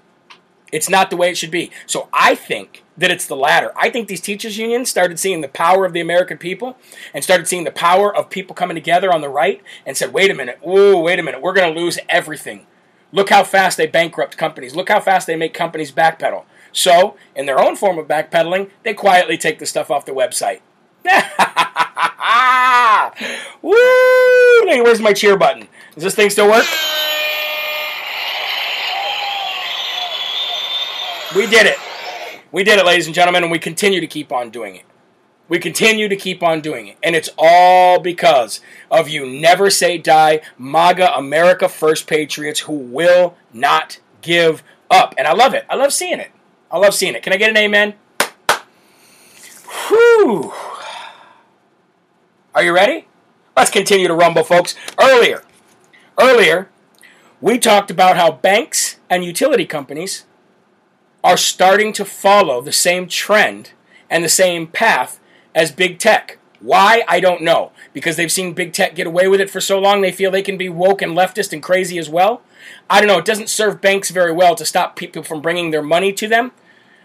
It's 0.72 0.88
not 0.88 1.10
the 1.10 1.16
way 1.16 1.30
it 1.30 1.36
should 1.36 1.50
be. 1.50 1.70
So 1.86 2.08
I 2.12 2.34
think 2.34 2.84
that 2.96 3.10
it's 3.10 3.26
the 3.26 3.36
latter. 3.36 3.72
I 3.76 3.90
think 3.90 4.08
these 4.08 4.20
teachers' 4.20 4.58
unions 4.58 4.90
started 4.90 5.18
seeing 5.18 5.40
the 5.40 5.48
power 5.48 5.84
of 5.84 5.92
the 5.92 6.00
American 6.00 6.38
people 6.38 6.76
and 7.14 7.24
started 7.24 7.48
seeing 7.48 7.64
the 7.64 7.70
power 7.70 8.14
of 8.14 8.30
people 8.30 8.54
coming 8.54 8.74
together 8.74 9.12
on 9.12 9.20
the 9.20 9.28
right 9.28 9.62
and 9.86 9.96
said, 9.96 10.12
wait 10.12 10.30
a 10.30 10.34
minute, 10.34 10.58
whoa, 10.62 11.00
wait 11.00 11.18
a 11.18 11.22
minute, 11.22 11.40
we're 11.42 11.54
going 11.54 11.72
to 11.72 11.80
lose 11.80 11.98
everything. 12.08 12.66
Look 13.12 13.30
how 13.30 13.42
fast 13.42 13.76
they 13.76 13.86
bankrupt 13.86 14.36
companies. 14.36 14.76
Look 14.76 14.88
how 14.88 15.00
fast 15.00 15.26
they 15.26 15.36
make 15.36 15.54
companies 15.54 15.90
backpedal. 15.90 16.44
So, 16.72 17.16
in 17.34 17.46
their 17.46 17.58
own 17.58 17.74
form 17.74 17.98
of 17.98 18.06
backpedaling, 18.06 18.70
they 18.84 18.94
quietly 18.94 19.36
take 19.36 19.58
the 19.58 19.66
stuff 19.66 19.90
off 19.90 20.06
the 20.06 20.12
website. 20.12 20.60
Woo! 23.62 23.74
Hey, 24.66 24.80
where's 24.82 25.00
my 25.00 25.12
cheer 25.12 25.36
button? 25.36 25.68
Does 25.94 26.04
this 26.04 26.14
thing 26.14 26.30
still 26.30 26.48
work? 26.48 26.64
We 31.34 31.46
did 31.46 31.66
it. 31.66 31.76
We 32.52 32.64
did 32.64 32.78
it, 32.78 32.84
ladies 32.84 33.06
and 33.06 33.14
gentlemen, 33.14 33.44
and 33.44 33.52
we 33.52 33.58
continue 33.58 34.00
to 34.00 34.06
keep 34.06 34.32
on 34.32 34.50
doing 34.50 34.76
it. 34.76 34.84
We 35.48 35.58
continue 35.58 36.08
to 36.08 36.16
keep 36.16 36.42
on 36.42 36.60
doing 36.60 36.88
it. 36.88 36.96
And 37.02 37.16
it's 37.16 37.30
all 37.38 37.98
because 37.98 38.60
of 38.90 39.08
you 39.08 39.26
never 39.26 39.70
say 39.70 39.98
die, 39.98 40.40
MAGA 40.58 41.16
America 41.16 41.68
First 41.68 42.06
Patriots 42.06 42.60
who 42.60 42.72
will 42.72 43.36
not 43.52 43.98
give 44.22 44.62
up. 44.90 45.14
And 45.18 45.26
I 45.26 45.32
love 45.32 45.54
it. 45.54 45.64
I 45.68 45.76
love 45.76 45.92
seeing 45.92 46.20
it. 46.20 46.30
I 46.70 46.78
love 46.78 46.94
seeing 46.94 47.14
it. 47.14 47.22
Can 47.22 47.32
I 47.32 47.36
get 47.36 47.50
an 47.50 47.56
amen? 47.56 47.94
Whew. 49.88 50.52
Are 52.52 52.64
you 52.64 52.74
ready? 52.74 53.06
Let's 53.56 53.70
continue 53.70 54.08
to 54.08 54.14
rumble, 54.14 54.42
folks. 54.42 54.74
Earlier, 55.00 55.44
earlier, 56.18 56.68
we 57.40 57.58
talked 57.58 57.92
about 57.92 58.16
how 58.16 58.32
banks 58.32 58.98
and 59.08 59.24
utility 59.24 59.64
companies 59.64 60.24
are 61.22 61.36
starting 61.36 61.92
to 61.92 62.04
follow 62.04 62.60
the 62.60 62.72
same 62.72 63.06
trend 63.06 63.70
and 64.08 64.24
the 64.24 64.28
same 64.28 64.66
path 64.66 65.20
as 65.54 65.70
big 65.70 66.00
tech. 66.00 66.38
Why? 66.58 67.04
I 67.06 67.20
don't 67.20 67.42
know. 67.42 67.70
Because 67.92 68.16
they've 68.16 68.32
seen 68.32 68.52
big 68.52 68.72
tech 68.72 68.96
get 68.96 69.06
away 69.06 69.28
with 69.28 69.40
it 69.40 69.48
for 69.48 69.60
so 69.60 69.78
long, 69.78 70.00
they 70.00 70.10
feel 70.10 70.32
they 70.32 70.42
can 70.42 70.58
be 70.58 70.68
woke 70.68 71.02
and 71.02 71.16
leftist 71.16 71.52
and 71.52 71.62
crazy 71.62 71.98
as 71.98 72.08
well. 72.08 72.42
I 72.88 73.00
don't 73.00 73.08
know. 73.08 73.18
It 73.18 73.24
doesn't 73.24 73.48
serve 73.48 73.80
banks 73.80 74.10
very 74.10 74.32
well 74.32 74.56
to 74.56 74.64
stop 74.64 74.96
people 74.96 75.22
from 75.22 75.40
bringing 75.40 75.70
their 75.70 75.82
money 75.82 76.12
to 76.14 76.26
them. 76.26 76.50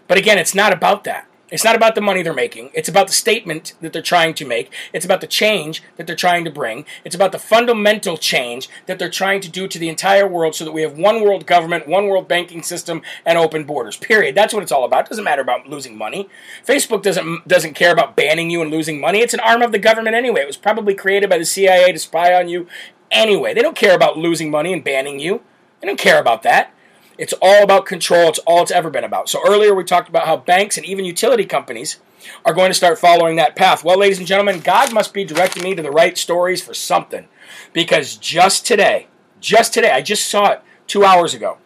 But 0.08 0.18
again, 0.18 0.38
it's 0.38 0.56
not 0.56 0.72
about 0.72 1.04
that. 1.04 1.28
It's 1.48 1.62
not 1.62 1.76
about 1.76 1.94
the 1.94 2.00
money 2.00 2.22
they're 2.22 2.32
making. 2.32 2.70
It's 2.74 2.88
about 2.88 3.06
the 3.06 3.12
statement 3.12 3.74
that 3.80 3.92
they're 3.92 4.02
trying 4.02 4.34
to 4.34 4.44
make. 4.44 4.72
It's 4.92 5.04
about 5.04 5.20
the 5.20 5.28
change 5.28 5.80
that 5.96 6.06
they're 6.06 6.16
trying 6.16 6.44
to 6.44 6.50
bring. 6.50 6.84
It's 7.04 7.14
about 7.14 7.30
the 7.30 7.38
fundamental 7.38 8.16
change 8.16 8.68
that 8.86 8.98
they're 8.98 9.08
trying 9.08 9.40
to 9.42 9.48
do 9.48 9.68
to 9.68 9.78
the 9.78 9.88
entire 9.88 10.26
world 10.26 10.56
so 10.56 10.64
that 10.64 10.72
we 10.72 10.82
have 10.82 10.98
one 10.98 11.22
world 11.22 11.46
government, 11.46 11.86
one 11.86 12.08
world 12.08 12.26
banking 12.26 12.64
system, 12.64 13.00
and 13.24 13.38
open 13.38 13.62
borders. 13.62 13.96
Period. 13.96 14.34
That's 14.34 14.52
what 14.52 14.64
it's 14.64 14.72
all 14.72 14.84
about. 14.84 15.06
It 15.06 15.10
doesn't 15.10 15.24
matter 15.24 15.42
about 15.42 15.68
losing 15.68 15.96
money. 15.96 16.28
Facebook 16.66 17.02
doesn't 17.02 17.46
doesn't 17.46 17.74
care 17.74 17.92
about 17.92 18.16
banning 18.16 18.50
you 18.50 18.60
and 18.60 18.70
losing 18.70 19.00
money. 19.00 19.20
It's 19.20 19.34
an 19.34 19.40
arm 19.40 19.62
of 19.62 19.70
the 19.70 19.78
government 19.78 20.16
anyway. 20.16 20.40
It 20.40 20.48
was 20.48 20.56
probably 20.56 20.94
created 20.94 21.30
by 21.30 21.38
the 21.38 21.44
CIA 21.44 21.92
to 21.92 21.98
spy 21.98 22.34
on 22.34 22.48
you 22.48 22.66
anyway. 23.12 23.54
They 23.54 23.62
don't 23.62 23.76
care 23.76 23.94
about 23.94 24.18
losing 24.18 24.50
money 24.50 24.72
and 24.72 24.82
banning 24.82 25.20
you. 25.20 25.42
They 25.80 25.86
don't 25.86 25.98
care 25.98 26.20
about 26.20 26.42
that. 26.42 26.72
It's 27.18 27.34
all 27.40 27.62
about 27.62 27.86
control. 27.86 28.28
It's 28.28 28.38
all 28.40 28.62
it's 28.62 28.70
ever 28.70 28.90
been 28.90 29.04
about. 29.04 29.28
So 29.28 29.40
earlier 29.46 29.74
we 29.74 29.84
talked 29.84 30.08
about 30.08 30.26
how 30.26 30.36
banks 30.36 30.76
and 30.76 30.86
even 30.86 31.04
utility 31.04 31.44
companies 31.44 31.98
are 32.44 32.54
going 32.54 32.70
to 32.70 32.74
start 32.74 32.98
following 32.98 33.36
that 33.36 33.56
path. 33.56 33.84
Well, 33.84 33.98
ladies 33.98 34.18
and 34.18 34.26
gentlemen, 34.26 34.60
God 34.60 34.92
must 34.92 35.14
be 35.14 35.24
directing 35.24 35.62
me 35.62 35.74
to 35.74 35.82
the 35.82 35.90
right 35.90 36.16
stories 36.18 36.62
for 36.62 36.74
something. 36.74 37.28
Because 37.72 38.16
just 38.16 38.66
today, 38.66 39.08
just 39.40 39.72
today, 39.72 39.90
I 39.90 40.02
just 40.02 40.28
saw 40.28 40.52
it 40.52 40.62
two 40.86 41.04
hours 41.04 41.34
ago. 41.34 41.58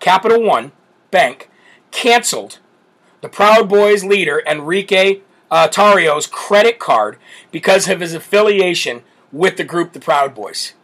Capital 0.00 0.42
One 0.42 0.72
Bank 1.10 1.50
canceled 1.90 2.58
the 3.20 3.28
Proud 3.28 3.68
Boys 3.68 4.04
leader 4.04 4.42
Enrique 4.46 5.20
uh, 5.50 5.68
Tarrio's 5.68 6.26
credit 6.26 6.78
card 6.78 7.18
because 7.50 7.88
of 7.88 8.00
his 8.00 8.14
affiliation 8.14 9.02
with 9.32 9.56
the 9.56 9.64
group 9.64 9.92
the 9.92 10.00
Proud 10.00 10.34
Boys. 10.34 10.74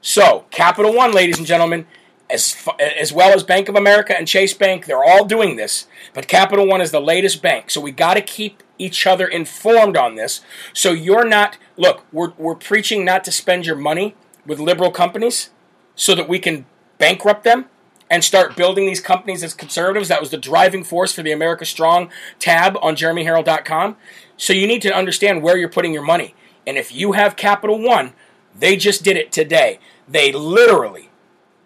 So, 0.00 0.46
Capital 0.50 0.94
One, 0.94 1.12
ladies 1.12 1.38
and 1.38 1.46
gentlemen, 1.46 1.86
as, 2.32 2.66
as 2.78 3.12
well 3.12 3.34
as 3.34 3.42
Bank 3.42 3.68
of 3.68 3.76
America 3.76 4.16
and 4.16 4.26
Chase 4.26 4.54
Bank, 4.54 4.86
they're 4.86 5.04
all 5.04 5.24
doing 5.24 5.56
this. 5.56 5.86
But 6.14 6.28
Capital 6.28 6.66
One 6.66 6.80
is 6.80 6.90
the 6.90 7.00
latest 7.00 7.42
bank. 7.42 7.70
So 7.70 7.80
we 7.80 7.92
got 7.92 8.14
to 8.14 8.20
keep 8.20 8.62
each 8.78 9.06
other 9.06 9.26
informed 9.26 9.96
on 9.96 10.14
this. 10.14 10.40
So 10.72 10.92
you're 10.92 11.26
not, 11.26 11.58
look, 11.76 12.04
we're, 12.12 12.32
we're 12.38 12.54
preaching 12.54 13.04
not 13.04 13.24
to 13.24 13.32
spend 13.32 13.66
your 13.66 13.76
money 13.76 14.14
with 14.46 14.58
liberal 14.58 14.90
companies. 14.90 15.50
so 15.94 16.14
that 16.14 16.28
we 16.28 16.38
can 16.38 16.64
bankrupt 16.96 17.44
them 17.44 17.66
and 18.08 18.24
start 18.24 18.56
building 18.56 18.86
these 18.86 19.00
companies 19.00 19.44
as 19.44 19.52
conservatives. 19.52 20.08
That 20.08 20.20
was 20.20 20.30
the 20.30 20.38
driving 20.38 20.82
force 20.82 21.12
for 21.12 21.22
the 21.22 21.30
America 21.30 21.64
Strong 21.66 22.10
tab 22.38 22.76
on 22.80 22.96
jeremyherrell.com. 22.96 23.96
So 24.36 24.52
you 24.52 24.66
need 24.66 24.82
to 24.82 24.94
understand 24.94 25.42
where 25.42 25.58
you're 25.58 25.68
putting 25.68 25.92
your 25.92 26.02
money. 26.02 26.34
And 26.66 26.78
if 26.78 26.90
you 26.92 27.12
have 27.12 27.36
Capital 27.36 27.78
One, 27.78 28.14
they 28.58 28.76
just 28.76 29.04
did 29.04 29.16
it 29.16 29.30
today. 29.30 29.78
They 30.08 30.32
literally 30.32 31.09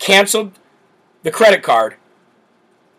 canceled 0.05 0.53
the 1.23 1.31
credit 1.31 1.63
card 1.63 1.97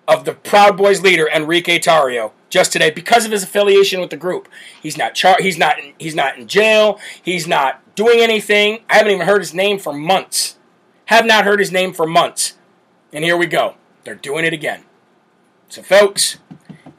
of 0.08 0.26
the 0.26 0.34
Proud 0.34 0.76
Boys 0.76 1.04
leader 1.04 1.30
Enrique 1.30 1.78
Tarrio 1.78 2.32
just 2.50 2.74
today 2.74 2.90
because 2.90 3.26
of 3.26 3.32
his 3.32 3.44
affiliation 3.44 4.02
with 4.02 4.10
the 4.10 4.18
group. 4.18 4.50
He's 4.82 4.98
not 4.98 5.14
char- 5.14 5.38
he's 5.40 5.56
not 5.56 5.78
in, 5.78 5.94
he's 6.00 6.16
not 6.16 6.36
in 6.36 6.48
jail. 6.48 7.00
He's 7.22 7.48
not 7.48 7.94
doing 7.94 8.22
anything. 8.22 8.80
I 8.90 8.96
haven't 8.96 9.12
even 9.12 9.28
heard 9.28 9.42
his 9.42 9.54
name 9.54 9.78
for 9.78 9.94
months. 9.94 10.58
Have 11.06 11.28
not 11.28 11.46
heard 11.46 11.60
his 11.60 11.72
name 11.72 11.94
for 11.94 12.08
months. 12.08 12.58
And 13.14 13.24
here 13.24 13.38
we 13.38 13.46
go. 13.46 13.76
They're 14.04 14.16
doing 14.16 14.44
it 14.44 14.54
again. 14.54 14.84
So 15.70 15.84
folks, 15.84 16.40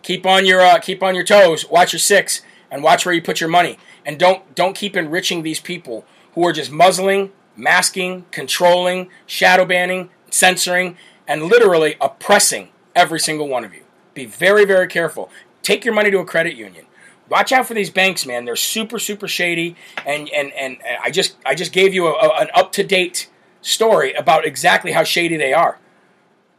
keep 0.02 0.24
on 0.24 0.46
your 0.46 0.60
uh, 0.60 0.78
keep 0.78 1.02
on 1.02 1.16
your 1.16 1.24
toes. 1.24 1.68
Watch 1.68 1.92
your 1.92 2.00
six 2.00 2.42
and 2.70 2.84
watch 2.84 3.04
where 3.04 3.14
you 3.14 3.22
put 3.22 3.40
your 3.40 3.50
money. 3.50 3.76
And 4.04 4.20
don't 4.20 4.54
don't 4.54 4.76
keep 4.76 4.94
enriching 4.94 5.42
these 5.42 5.58
people 5.58 6.04
who 6.34 6.46
are 6.46 6.52
just 6.52 6.70
muzzling, 6.70 7.32
masking, 7.56 8.24
controlling, 8.30 9.10
shadow 9.26 9.64
banning, 9.64 10.10
censoring, 10.30 10.96
and 11.26 11.44
literally 11.44 11.96
oppressing 12.00 12.68
every 12.94 13.20
single 13.20 13.48
one 13.48 13.64
of 13.64 13.74
you. 13.74 13.82
Be 14.14 14.26
very, 14.26 14.64
very 14.64 14.86
careful. 14.86 15.30
Take 15.62 15.84
your 15.84 15.94
money 15.94 16.10
to 16.10 16.18
a 16.18 16.24
credit 16.24 16.54
union. 16.54 16.86
Watch 17.28 17.52
out 17.52 17.66
for 17.66 17.74
these 17.74 17.90
banks, 17.90 18.24
man. 18.24 18.44
They're 18.44 18.56
super, 18.56 18.98
super 18.98 19.26
shady. 19.26 19.76
And 20.06 20.28
and 20.30 20.52
and 20.52 20.78
I 21.02 21.10
just 21.10 21.36
I 21.44 21.54
just 21.54 21.72
gave 21.72 21.92
you 21.92 22.06
a, 22.06 22.12
a, 22.12 22.40
an 22.42 22.48
up 22.54 22.72
to 22.72 22.84
date 22.84 23.28
story 23.62 24.12
about 24.12 24.46
exactly 24.46 24.92
how 24.92 25.02
shady 25.02 25.36
they 25.36 25.52
are. 25.52 25.78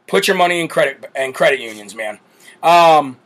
Put 0.08 0.28
your 0.28 0.36
money 0.38 0.60
in 0.60 0.68
credit 0.68 1.10
and 1.16 1.34
credit 1.34 1.60
unions, 1.60 1.96
man. 1.96 2.20
Um, 2.62 3.18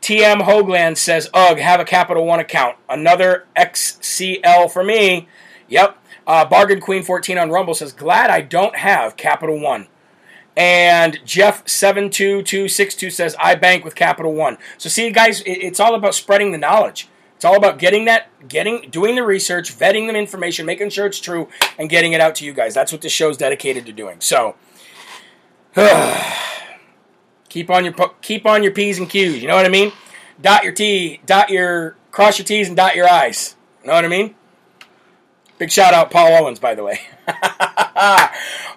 TM 0.00 0.42
Hoagland 0.42 0.96
says, 0.96 1.30
"Ugh, 1.32 1.58
have 1.58 1.78
a 1.78 1.84
Capital 1.84 2.26
One 2.26 2.40
account. 2.40 2.76
Another 2.88 3.46
XCL 3.56 4.70
for 4.70 4.82
me." 4.82 5.28
Yep. 5.68 5.96
Uh, 6.26 6.44
Bargain 6.44 6.80
Queen 6.80 7.02
14 7.02 7.38
on 7.38 7.50
Rumble 7.50 7.74
says, 7.74 7.92
"Glad 7.92 8.30
I 8.30 8.40
don't 8.40 8.76
have 8.76 9.16
Capital 9.16 9.58
One." 9.58 9.88
And 10.56 11.18
Jeff72262 11.24 13.10
says, 13.10 13.34
I 13.40 13.54
bank 13.54 13.84
with 13.84 13.94
Capital 13.94 14.34
One. 14.34 14.58
So, 14.76 14.88
see, 14.90 15.10
guys, 15.10 15.42
it's 15.46 15.80
all 15.80 15.94
about 15.94 16.14
spreading 16.14 16.52
the 16.52 16.58
knowledge. 16.58 17.08
It's 17.36 17.44
all 17.44 17.56
about 17.56 17.78
getting 17.78 18.04
that, 18.04 18.28
getting, 18.48 18.90
doing 18.90 19.16
the 19.16 19.22
research, 19.22 19.76
vetting 19.76 20.12
the 20.12 20.16
information, 20.16 20.66
making 20.66 20.90
sure 20.90 21.06
it's 21.06 21.18
true, 21.18 21.48
and 21.78 21.88
getting 21.88 22.12
it 22.12 22.20
out 22.20 22.34
to 22.36 22.44
you 22.44 22.52
guys. 22.52 22.74
That's 22.74 22.92
what 22.92 23.00
this 23.00 23.12
show's 23.12 23.38
dedicated 23.38 23.86
to 23.86 23.92
doing. 23.92 24.20
So, 24.20 24.54
keep 27.48 27.70
on 27.70 27.84
your 27.84 27.94
keep 28.20 28.46
on 28.46 28.62
your 28.62 28.72
p's 28.72 28.98
and 28.98 29.08
q's. 29.08 29.40
You 29.40 29.48
know 29.48 29.56
what 29.56 29.66
I 29.66 29.70
mean? 29.70 29.90
Dot 30.40 30.62
your 30.62 30.72
t, 30.72 31.20
dot 31.26 31.50
your 31.50 31.96
cross 32.10 32.38
your 32.38 32.44
t's 32.44 32.68
and 32.68 32.76
dot 32.76 32.94
your 32.94 33.08
i's. 33.08 33.56
You 33.82 33.88
know 33.88 33.94
what 33.94 34.04
I 34.04 34.08
mean? 34.08 34.34
Big 35.58 35.70
shout 35.70 35.94
out, 35.94 36.10
Paul 36.10 36.34
Owens, 36.42 36.58
by 36.58 36.74
the 36.74 36.82
way. 36.82 37.00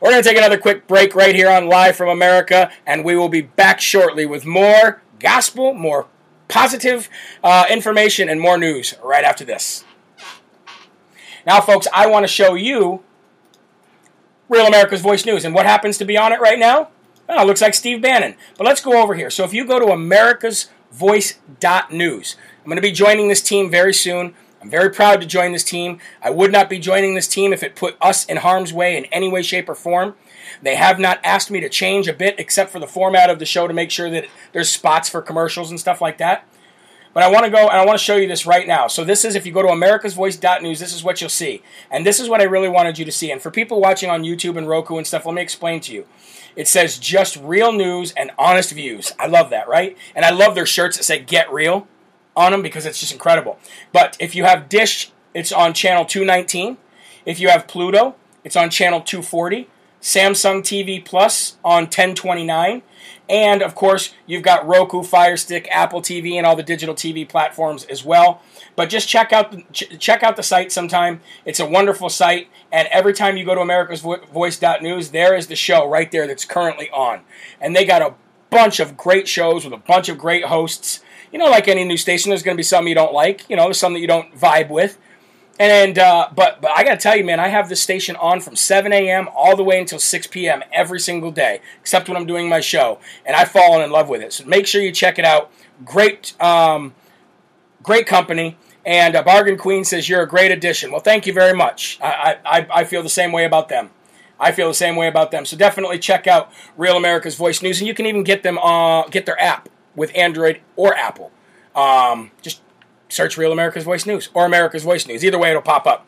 We're 0.01 0.11
going 0.11 0.21
to 0.21 0.29
take 0.29 0.37
another 0.37 0.57
quick 0.57 0.87
break 0.87 1.15
right 1.15 1.33
here 1.33 1.49
on 1.49 1.67
Live 1.67 1.95
from 1.95 2.09
America, 2.09 2.71
and 2.85 3.03
we 3.03 3.15
will 3.15 3.29
be 3.29 3.41
back 3.41 3.81
shortly 3.81 4.25
with 4.25 4.45
more 4.45 5.01
gospel, 5.19 5.73
more 5.73 6.07
positive 6.47 7.09
uh, 7.43 7.65
information, 7.69 8.29
and 8.29 8.39
more 8.39 8.57
news 8.57 8.93
right 9.03 9.23
after 9.23 9.43
this. 9.43 9.83
Now, 11.45 11.61
folks, 11.61 11.87
I 11.93 12.07
want 12.07 12.23
to 12.23 12.27
show 12.27 12.53
you 12.53 13.03
Real 14.49 14.67
America's 14.67 15.01
Voice 15.01 15.25
News. 15.25 15.45
And 15.45 15.55
what 15.55 15.65
happens 15.65 15.97
to 15.97 16.05
be 16.05 16.17
on 16.17 16.31
it 16.31 16.39
right 16.39 16.59
now? 16.59 16.89
Well, 17.27 17.43
it 17.43 17.47
looks 17.47 17.61
like 17.61 17.73
Steve 17.73 18.01
Bannon. 18.01 18.35
But 18.57 18.65
let's 18.65 18.81
go 18.81 19.01
over 19.01 19.15
here. 19.15 19.29
So 19.29 19.43
if 19.43 19.53
you 19.53 19.65
go 19.65 19.79
to 19.79 19.87
America's 19.87 20.69
americasvoice.news, 20.95 22.35
I'm 22.59 22.65
going 22.65 22.77
to 22.77 22.81
be 22.81 22.91
joining 22.91 23.27
this 23.27 23.41
team 23.41 23.69
very 23.69 23.93
soon. 23.93 24.33
I'm 24.65 24.71
very 24.71 24.89
proud 24.89 25.21
to 25.21 25.27
join 25.27 25.51
this 25.51 25.63
team. 25.63 25.99
I 26.23 26.31
would 26.31 26.51
not 26.51 26.71
be 26.71 26.79
joining 26.79 27.13
this 27.13 27.27
team 27.27 27.53
if 27.53 27.61
it 27.61 27.75
put 27.75 27.95
us 28.01 28.25
in 28.25 28.37
harm's 28.37 28.73
way 28.73 28.97
in 28.97 29.05
any 29.05 29.29
way, 29.29 29.43
shape, 29.43 29.69
or 29.69 29.75
form. 29.75 30.15
They 30.59 30.75
have 30.75 30.97
not 30.97 31.19
asked 31.23 31.51
me 31.51 31.59
to 31.59 31.69
change 31.69 32.07
a 32.07 32.13
bit 32.13 32.39
except 32.39 32.71
for 32.71 32.79
the 32.79 32.87
format 32.87 33.29
of 33.29 33.37
the 33.37 33.45
show 33.45 33.67
to 33.67 33.75
make 33.75 33.91
sure 33.91 34.09
that 34.09 34.25
there's 34.53 34.71
spots 34.71 35.07
for 35.07 35.21
commercials 35.21 35.69
and 35.69 35.79
stuff 35.79 36.01
like 36.01 36.17
that. 36.17 36.47
But 37.13 37.21
I 37.21 37.29
want 37.29 37.45
to 37.45 37.51
go 37.51 37.59
and 37.59 37.77
I 37.77 37.85
want 37.85 37.99
to 37.99 38.03
show 38.03 38.15
you 38.15 38.27
this 38.27 38.47
right 38.47 38.67
now. 38.67 38.87
So 38.87 39.03
this 39.03 39.23
is 39.23 39.35
if 39.35 39.45
you 39.45 39.51
go 39.51 39.61
to 39.61 39.67
americasvoice.news, 39.67 40.79
this 40.79 40.95
is 40.95 41.03
what 41.03 41.21
you'll 41.21 41.29
see. 41.29 41.61
And 41.91 42.03
this 42.03 42.19
is 42.19 42.27
what 42.27 42.41
I 42.41 42.45
really 42.45 42.67
wanted 42.67 42.97
you 42.97 43.05
to 43.05 43.11
see. 43.11 43.29
And 43.29 43.39
for 43.39 43.51
people 43.51 43.79
watching 43.79 44.09
on 44.09 44.23
YouTube 44.23 44.57
and 44.57 44.67
Roku 44.67 44.97
and 44.97 45.05
stuff, 45.05 45.27
let 45.27 45.35
me 45.35 45.43
explain 45.43 45.79
to 45.81 45.93
you. 45.93 46.07
It 46.55 46.67
says 46.67 46.97
just 46.97 47.37
real 47.37 47.71
news 47.71 48.13
and 48.13 48.31
honest 48.39 48.71
views. 48.71 49.13
I 49.19 49.27
love 49.27 49.51
that, 49.51 49.67
right? 49.67 49.95
And 50.15 50.25
I 50.25 50.31
love 50.31 50.55
their 50.55 50.65
shirts 50.65 50.97
that 50.97 51.03
say 51.03 51.19
get 51.19 51.53
real 51.53 51.87
on 52.35 52.51
them 52.51 52.61
because 52.61 52.85
it's 52.85 52.99
just 52.99 53.13
incredible. 53.13 53.59
But 53.91 54.17
if 54.19 54.35
you 54.35 54.43
have 54.43 54.69
Dish, 54.69 55.11
it's 55.33 55.51
on 55.51 55.73
channel 55.73 56.05
219. 56.05 56.77
If 57.25 57.39
you 57.39 57.49
have 57.49 57.67
Pluto, 57.67 58.15
it's 58.43 58.55
on 58.55 58.69
channel 58.69 59.01
240. 59.01 59.69
Samsung 60.01 60.61
TV 60.61 61.03
Plus 61.03 61.57
on 61.63 61.85
1029. 61.85 62.83
And 63.27 63.63
of 63.63 63.73
course, 63.73 64.13
you've 64.27 64.43
got 64.43 64.67
Roku, 64.67 65.01
Fire 65.01 65.35
Stick, 65.35 65.67
Apple 65.71 65.99
TV, 65.99 66.35
and 66.35 66.45
all 66.45 66.55
the 66.55 66.61
digital 66.61 66.93
TV 66.93 67.27
platforms 67.27 67.85
as 67.85 68.05
well. 68.05 68.39
But 68.75 68.89
just 68.89 69.09
check 69.09 69.33
out 69.33 69.51
the, 69.51 69.63
ch- 69.71 69.97
check 69.97 70.21
out 70.21 70.35
the 70.35 70.43
site 70.43 70.71
sometime. 70.71 71.21
It's 71.43 71.59
a 71.59 71.65
wonderful 71.65 72.09
site, 72.09 72.49
and 72.71 72.87
every 72.91 73.13
time 73.13 73.35
you 73.35 73.45
go 73.45 73.55
to 73.55 73.61
America's 73.61 74.03
AmericasVoice.news, 74.03 75.09
there 75.09 75.35
is 75.35 75.47
the 75.47 75.55
show 75.55 75.89
right 75.89 76.11
there 76.11 76.27
that's 76.27 76.45
currently 76.45 76.89
on, 76.91 77.21
and 77.59 77.75
they 77.75 77.83
got 77.83 78.03
a 78.03 78.13
bunch 78.51 78.79
of 78.79 78.95
great 78.95 79.27
shows 79.27 79.65
with 79.65 79.73
a 79.73 79.77
bunch 79.77 80.07
of 80.07 80.19
great 80.19 80.45
hosts 80.45 81.01
you 81.35 81.39
know, 81.39 81.49
like 81.49 81.67
any 81.67 81.83
new 81.83 81.97
station, 81.97 82.29
there's 82.29 82.43
going 82.43 82.55
to 82.55 82.57
be 82.57 82.63
some 82.63 82.87
you 82.87 82.95
don't 82.95 83.11
like. 83.11 83.43
You 83.49 83.57
know, 83.57 83.73
some 83.73 83.91
that 83.91 83.99
you 83.99 84.07
don't 84.07 84.33
vibe 84.39 84.69
with. 84.69 84.97
And 85.59 85.99
uh, 85.99 86.29
but 86.33 86.61
but 86.61 86.71
I 86.71 86.85
got 86.85 86.91
to 86.91 86.97
tell 86.97 87.17
you, 87.17 87.25
man, 87.25 87.41
I 87.41 87.49
have 87.49 87.67
this 87.67 87.81
station 87.81 88.15
on 88.15 88.39
from 88.39 88.55
7 88.55 88.93
a.m. 88.93 89.27
all 89.35 89.57
the 89.57 89.63
way 89.63 89.77
until 89.77 89.99
6 89.99 90.27
p.m. 90.27 90.63
every 90.71 91.01
single 91.01 91.31
day, 91.31 91.59
except 91.81 92.07
when 92.07 92.15
I'm 92.15 92.25
doing 92.25 92.47
my 92.47 92.61
show, 92.61 92.99
and 93.25 93.35
I've 93.35 93.51
fallen 93.51 93.81
in 93.81 93.91
love 93.91 94.07
with 94.07 94.21
it. 94.21 94.31
So 94.31 94.45
make 94.45 94.65
sure 94.65 94.81
you 94.81 94.93
check 94.93 95.19
it 95.19 95.25
out. 95.25 95.51
Great, 95.83 96.41
um, 96.41 96.95
great 97.83 98.07
company. 98.07 98.57
And 98.85 99.13
uh, 99.13 99.21
Bargain 99.21 99.57
Queen 99.57 99.83
says 99.83 100.07
you're 100.07 100.21
a 100.21 100.27
great 100.29 100.53
addition. 100.53 100.89
Well, 100.89 101.01
thank 101.01 101.27
you 101.27 101.33
very 101.33 101.53
much. 101.53 101.99
I, 102.01 102.37
I 102.45 102.67
I 102.73 102.83
feel 102.85 103.03
the 103.03 103.09
same 103.09 103.33
way 103.33 103.43
about 103.43 103.67
them. 103.67 103.89
I 104.39 104.53
feel 104.53 104.69
the 104.69 104.73
same 104.73 104.95
way 104.95 105.07
about 105.07 105.31
them. 105.31 105.45
So 105.45 105.57
definitely 105.57 105.99
check 105.99 106.27
out 106.27 106.49
Real 106.77 106.95
America's 106.95 107.35
Voice 107.35 107.61
News, 107.61 107.81
and 107.81 107.89
you 107.89 107.93
can 107.93 108.05
even 108.05 108.23
get 108.23 108.41
them 108.41 108.57
uh, 108.57 109.09
get 109.09 109.25
their 109.25 109.41
app 109.41 109.67
with 109.95 110.11
Android 110.15 110.61
or 110.75 110.95
Apple. 110.95 111.31
Um, 111.75 112.31
just 112.41 112.61
search 113.09 113.37
Real 113.37 113.51
America's 113.51 113.83
Voice 113.83 114.05
News 114.05 114.29
or 114.33 114.45
America's 114.45 114.83
Voice 114.83 115.07
News. 115.07 115.23
Either 115.23 115.37
way, 115.37 115.49
it'll 115.49 115.61
pop 115.61 115.87
up. 115.87 116.07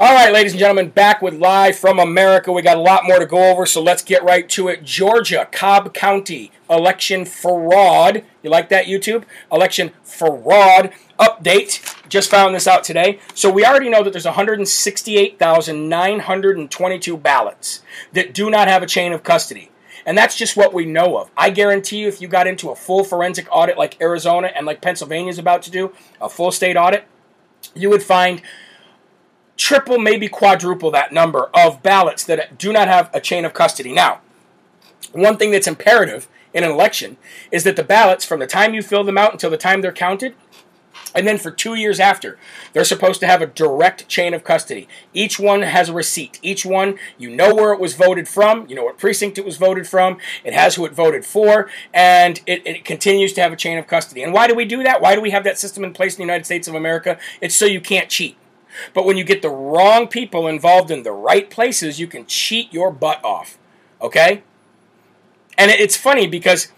All 0.00 0.12
right, 0.12 0.32
ladies 0.32 0.52
and 0.52 0.58
gentlemen, 0.58 0.88
back 0.88 1.22
with 1.22 1.34
Live 1.34 1.76
from 1.76 2.00
America. 2.00 2.50
We 2.50 2.62
got 2.62 2.76
a 2.76 2.80
lot 2.80 3.04
more 3.04 3.20
to 3.20 3.26
go 3.26 3.52
over, 3.52 3.66
so 3.66 3.80
let's 3.80 4.02
get 4.02 4.24
right 4.24 4.48
to 4.48 4.66
it. 4.66 4.82
Georgia, 4.82 5.48
Cobb 5.52 5.94
County, 5.94 6.50
election 6.68 7.24
fraud. 7.24 8.24
You 8.42 8.50
like 8.50 8.68
that, 8.70 8.86
YouTube? 8.86 9.22
Election 9.52 9.92
fraud 10.02 10.92
update. 11.20 11.96
Just 12.08 12.30
found 12.30 12.54
this 12.54 12.66
out 12.66 12.82
today. 12.82 13.20
So 13.34 13.50
we 13.50 13.64
already 13.64 13.90
know 13.90 14.02
that 14.02 14.12
there's 14.12 14.24
168,922 14.24 17.16
ballots 17.16 17.82
that 18.12 18.34
do 18.34 18.50
not 18.50 18.68
have 18.68 18.82
a 18.82 18.86
chain 18.86 19.12
of 19.12 19.22
custody. 19.22 19.70
And 20.04 20.18
that's 20.18 20.36
just 20.36 20.56
what 20.56 20.74
we 20.74 20.84
know 20.84 21.16
of. 21.18 21.30
I 21.36 21.50
guarantee 21.50 21.98
you, 21.98 22.08
if 22.08 22.20
you 22.20 22.28
got 22.28 22.46
into 22.46 22.70
a 22.70 22.76
full 22.76 23.04
forensic 23.04 23.46
audit 23.50 23.78
like 23.78 24.00
Arizona 24.00 24.50
and 24.54 24.66
like 24.66 24.80
Pennsylvania 24.80 25.30
is 25.30 25.38
about 25.38 25.62
to 25.62 25.70
do, 25.70 25.92
a 26.20 26.28
full 26.28 26.50
state 26.50 26.76
audit, 26.76 27.04
you 27.74 27.88
would 27.90 28.02
find 28.02 28.42
triple, 29.56 29.98
maybe 29.98 30.28
quadruple 30.28 30.90
that 30.90 31.12
number 31.12 31.50
of 31.54 31.82
ballots 31.82 32.24
that 32.24 32.58
do 32.58 32.72
not 32.72 32.88
have 32.88 33.10
a 33.14 33.20
chain 33.20 33.44
of 33.44 33.54
custody. 33.54 33.92
Now, 33.92 34.20
one 35.12 35.36
thing 35.36 35.50
that's 35.50 35.66
imperative 35.66 36.28
in 36.52 36.64
an 36.64 36.70
election 36.70 37.16
is 37.50 37.64
that 37.64 37.76
the 37.76 37.84
ballots, 37.84 38.24
from 38.24 38.40
the 38.40 38.46
time 38.46 38.74
you 38.74 38.82
fill 38.82 39.04
them 39.04 39.18
out 39.18 39.32
until 39.32 39.50
the 39.50 39.56
time 39.56 39.80
they're 39.80 39.92
counted, 39.92 40.34
and 41.14 41.26
then 41.26 41.38
for 41.38 41.50
two 41.50 41.74
years 41.74 42.00
after, 42.00 42.38
they're 42.72 42.84
supposed 42.84 43.20
to 43.20 43.26
have 43.26 43.42
a 43.42 43.46
direct 43.46 44.08
chain 44.08 44.34
of 44.34 44.44
custody. 44.44 44.88
Each 45.12 45.38
one 45.38 45.62
has 45.62 45.88
a 45.88 45.92
receipt. 45.92 46.38
Each 46.42 46.64
one, 46.64 46.98
you 47.18 47.30
know 47.30 47.54
where 47.54 47.72
it 47.72 47.80
was 47.80 47.94
voted 47.94 48.28
from, 48.28 48.66
you 48.68 48.74
know 48.74 48.84
what 48.84 48.98
precinct 48.98 49.38
it 49.38 49.44
was 49.44 49.56
voted 49.56 49.86
from, 49.86 50.18
it 50.44 50.54
has 50.54 50.74
who 50.74 50.84
it 50.84 50.92
voted 50.92 51.24
for, 51.24 51.68
and 51.92 52.40
it, 52.46 52.66
it 52.66 52.84
continues 52.84 53.32
to 53.34 53.40
have 53.40 53.52
a 53.52 53.56
chain 53.56 53.78
of 53.78 53.86
custody. 53.86 54.22
And 54.22 54.32
why 54.32 54.46
do 54.46 54.54
we 54.54 54.64
do 54.64 54.82
that? 54.82 55.00
Why 55.00 55.14
do 55.14 55.20
we 55.20 55.30
have 55.30 55.44
that 55.44 55.58
system 55.58 55.84
in 55.84 55.92
place 55.92 56.14
in 56.14 56.18
the 56.18 56.24
United 56.24 56.44
States 56.44 56.68
of 56.68 56.74
America? 56.74 57.18
It's 57.40 57.54
so 57.54 57.66
you 57.66 57.80
can't 57.80 58.08
cheat. 58.08 58.36
But 58.94 59.04
when 59.04 59.16
you 59.16 59.24
get 59.24 59.42
the 59.42 59.50
wrong 59.50 60.08
people 60.08 60.46
involved 60.46 60.90
in 60.90 61.02
the 61.02 61.12
right 61.12 61.48
places, 61.50 62.00
you 62.00 62.06
can 62.06 62.26
cheat 62.26 62.72
your 62.72 62.90
butt 62.90 63.22
off. 63.24 63.58
Okay? 64.00 64.42
And 65.58 65.70
it's 65.70 65.96
funny 65.96 66.26
because 66.26 66.72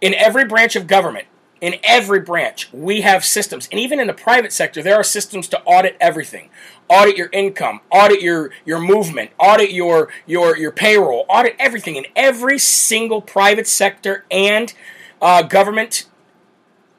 in 0.00 0.14
every 0.14 0.44
branch 0.44 0.76
of 0.76 0.86
government, 0.86 1.26
In 1.60 1.76
every 1.82 2.20
branch, 2.20 2.70
we 2.72 3.02
have 3.02 3.24
systems. 3.24 3.68
And 3.70 3.80
even 3.80 4.00
in 4.00 4.06
the 4.06 4.12
private 4.14 4.52
sector, 4.52 4.82
there 4.82 4.96
are 4.96 5.04
systems 5.04 5.48
to 5.48 5.62
audit 5.62 5.96
everything. 6.00 6.50
Audit 6.88 7.16
your 7.16 7.30
income, 7.32 7.80
audit 7.90 8.20
your, 8.20 8.50
your 8.66 8.78
movement, 8.78 9.30
audit 9.38 9.70
your, 9.70 10.10
your, 10.26 10.56
your 10.58 10.72
payroll, 10.72 11.24
audit 11.28 11.56
everything. 11.58 11.96
In 11.96 12.06
every 12.14 12.58
single 12.58 13.22
private 13.22 13.66
sector 13.66 14.24
and 14.30 14.74
uh, 15.22 15.42
government 15.42 16.06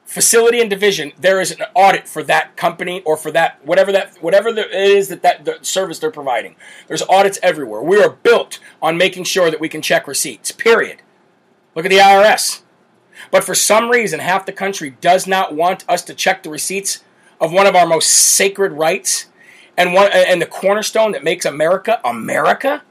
facility 0.06 0.60
and 0.60 0.70
division, 0.70 1.12
there 1.18 1.40
is 1.40 1.50
an 1.50 1.62
audit 1.74 2.08
for 2.08 2.22
that 2.22 2.56
company 2.56 3.02
or 3.04 3.16
for 3.16 3.30
that 3.32 3.64
whatever 3.64 3.92
that 3.92 4.16
whatever 4.22 4.48
it 4.48 4.72
is 4.72 5.08
that 5.08 5.22
that 5.22 5.44
the 5.44 5.58
service 5.62 5.98
they're 5.98 6.10
providing. 6.10 6.56
There's 6.86 7.02
audits 7.02 7.38
everywhere. 7.42 7.82
We 7.82 8.02
are 8.02 8.10
built 8.10 8.58
on 8.80 8.96
making 8.96 9.24
sure 9.24 9.50
that 9.50 9.60
we 9.60 9.68
can 9.68 9.82
check 9.82 10.06
receipts. 10.06 10.52
Period. 10.52 11.02
Look 11.74 11.84
at 11.84 11.90
the 11.90 11.98
IRS. 11.98 12.62
But 13.30 13.44
for 13.44 13.54
some 13.54 13.90
reason, 13.90 14.20
half 14.20 14.46
the 14.46 14.52
country 14.52 14.96
does 15.00 15.26
not 15.26 15.54
want 15.54 15.84
us 15.88 16.02
to 16.02 16.14
check 16.14 16.42
the 16.42 16.50
receipts 16.50 17.02
of 17.40 17.52
one 17.52 17.66
of 17.66 17.74
our 17.74 17.86
most 17.86 18.08
sacred 18.08 18.72
rights 18.72 19.26
and 19.76 19.92
one 19.92 20.10
and 20.12 20.40
the 20.40 20.46
cornerstone 20.46 21.12
that 21.12 21.22
makes 21.22 21.44
America 21.44 22.00
America. 22.04 22.82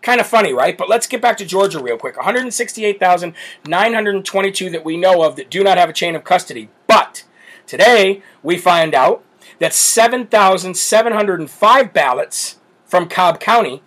Kind 0.00 0.20
of 0.20 0.28
funny, 0.28 0.52
right? 0.52 0.78
But 0.78 0.88
let's 0.88 1.08
get 1.08 1.20
back 1.20 1.36
to 1.38 1.44
Georgia 1.44 1.82
real 1.82 1.98
quick. 1.98 2.16
168,922 2.16 4.70
that 4.70 4.84
we 4.84 4.96
know 4.96 5.22
of 5.22 5.34
that 5.36 5.50
do 5.50 5.64
not 5.64 5.76
have 5.76 5.90
a 5.90 5.92
chain 5.92 6.14
of 6.14 6.22
custody. 6.22 6.68
But 6.86 7.24
today 7.66 8.22
we 8.42 8.56
find 8.56 8.94
out 8.94 9.24
that 9.58 9.74
7,705 9.74 11.92
ballots 11.92 12.58
from 12.84 13.08
Cobb 13.08 13.40
County 13.40 13.82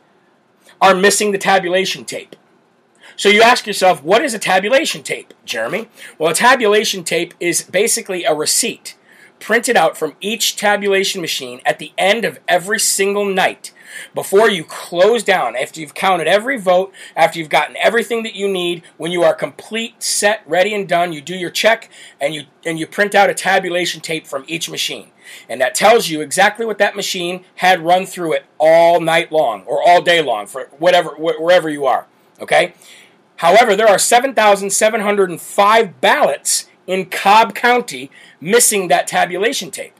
are 0.81 0.93
missing 0.93 1.31
the 1.31 1.37
tabulation 1.37 2.03
tape. 2.03 2.35
So 3.21 3.29
you 3.29 3.43
ask 3.43 3.67
yourself, 3.67 4.01
what 4.01 4.23
is 4.23 4.33
a 4.33 4.39
tabulation 4.39 5.03
tape, 5.03 5.35
Jeremy? 5.45 5.89
Well, 6.17 6.31
a 6.31 6.33
tabulation 6.33 7.03
tape 7.03 7.35
is 7.39 7.61
basically 7.61 8.23
a 8.23 8.33
receipt 8.33 8.97
printed 9.39 9.77
out 9.77 9.95
from 9.95 10.15
each 10.21 10.55
tabulation 10.55 11.21
machine 11.21 11.61
at 11.63 11.77
the 11.77 11.91
end 11.99 12.25
of 12.25 12.39
every 12.47 12.79
single 12.79 13.23
night 13.25 13.73
before 14.15 14.49
you 14.49 14.63
close 14.63 15.21
down, 15.21 15.55
after 15.55 15.79
you've 15.79 15.93
counted 15.93 16.25
every 16.25 16.57
vote, 16.57 16.91
after 17.15 17.37
you've 17.37 17.49
gotten 17.49 17.77
everything 17.77 18.23
that 18.23 18.33
you 18.33 18.47
need, 18.47 18.81
when 18.97 19.11
you 19.11 19.21
are 19.21 19.35
complete, 19.35 20.01
set, 20.01 20.41
ready, 20.47 20.73
and 20.73 20.89
done, 20.89 21.13
you 21.13 21.21
do 21.21 21.35
your 21.35 21.51
check 21.51 21.91
and 22.19 22.33
you 22.33 22.45
and 22.65 22.79
you 22.79 22.87
print 22.87 23.13
out 23.13 23.29
a 23.29 23.35
tabulation 23.35 24.01
tape 24.01 24.25
from 24.25 24.45
each 24.47 24.67
machine. 24.67 25.11
And 25.47 25.61
that 25.61 25.75
tells 25.75 26.09
you 26.09 26.21
exactly 26.21 26.65
what 26.65 26.79
that 26.79 26.95
machine 26.95 27.45
had 27.57 27.85
run 27.85 28.07
through 28.07 28.33
it 28.33 28.45
all 28.57 28.99
night 28.99 29.31
long 29.31 29.61
or 29.67 29.79
all 29.79 30.01
day 30.01 30.23
long 30.23 30.47
for 30.47 30.71
whatever 30.79 31.11
wherever 31.11 31.69
you 31.69 31.85
are. 31.85 32.07
Okay? 32.41 32.73
However, 33.41 33.75
there 33.75 33.87
are 33.87 33.97
7,705 33.97 35.99
ballots 35.99 36.69
in 36.85 37.07
Cobb 37.07 37.55
County 37.55 38.11
missing 38.39 38.87
that 38.87 39.07
tabulation 39.07 39.71
tape. 39.71 39.95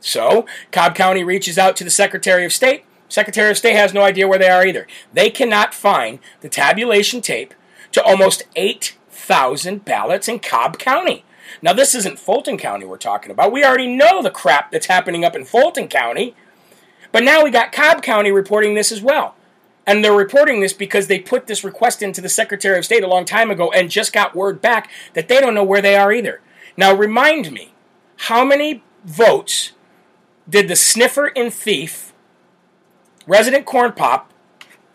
So, 0.00 0.44
Cobb 0.70 0.94
County 0.94 1.24
reaches 1.24 1.56
out 1.56 1.76
to 1.76 1.84
the 1.84 1.88
Secretary 1.88 2.44
of 2.44 2.52
State. 2.52 2.84
Secretary 3.08 3.50
of 3.50 3.56
State 3.56 3.76
has 3.76 3.94
no 3.94 4.02
idea 4.02 4.28
where 4.28 4.38
they 4.38 4.50
are 4.50 4.66
either. 4.66 4.86
They 5.14 5.30
cannot 5.30 5.72
find 5.72 6.18
the 6.42 6.50
tabulation 6.50 7.22
tape 7.22 7.54
to 7.92 8.02
almost 8.02 8.42
8,000 8.54 9.86
ballots 9.86 10.28
in 10.28 10.40
Cobb 10.40 10.78
County. 10.78 11.24
Now, 11.62 11.72
this 11.72 11.94
isn't 11.94 12.18
Fulton 12.18 12.58
County 12.58 12.84
we're 12.84 12.98
talking 12.98 13.30
about. 13.30 13.50
We 13.50 13.64
already 13.64 13.86
know 13.86 14.22
the 14.22 14.30
crap 14.30 14.70
that's 14.70 14.88
happening 14.88 15.24
up 15.24 15.34
in 15.34 15.46
Fulton 15.46 15.88
County. 15.88 16.34
But 17.12 17.24
now 17.24 17.42
we 17.42 17.50
got 17.50 17.72
Cobb 17.72 18.02
County 18.02 18.30
reporting 18.30 18.74
this 18.74 18.92
as 18.92 19.00
well. 19.00 19.36
And 19.86 20.02
they're 20.02 20.14
reporting 20.14 20.60
this 20.60 20.72
because 20.72 21.08
they 21.08 21.18
put 21.18 21.46
this 21.46 21.62
request 21.62 22.02
into 22.02 22.20
the 22.20 22.28
Secretary 22.28 22.78
of 22.78 22.84
State 22.84 23.04
a 23.04 23.08
long 23.08 23.24
time 23.24 23.50
ago 23.50 23.70
and 23.70 23.90
just 23.90 24.12
got 24.12 24.34
word 24.34 24.60
back 24.60 24.90
that 25.12 25.28
they 25.28 25.40
don't 25.40 25.54
know 25.54 25.64
where 25.64 25.82
they 25.82 25.96
are 25.96 26.12
either. 26.12 26.40
Now, 26.76 26.94
remind 26.94 27.52
me, 27.52 27.74
how 28.16 28.44
many 28.44 28.82
votes 29.04 29.72
did 30.48 30.68
the 30.68 30.76
sniffer 30.76 31.32
and 31.36 31.52
thief, 31.52 32.12
resident 33.26 33.66
corn 33.66 33.92
pop, 33.92 34.32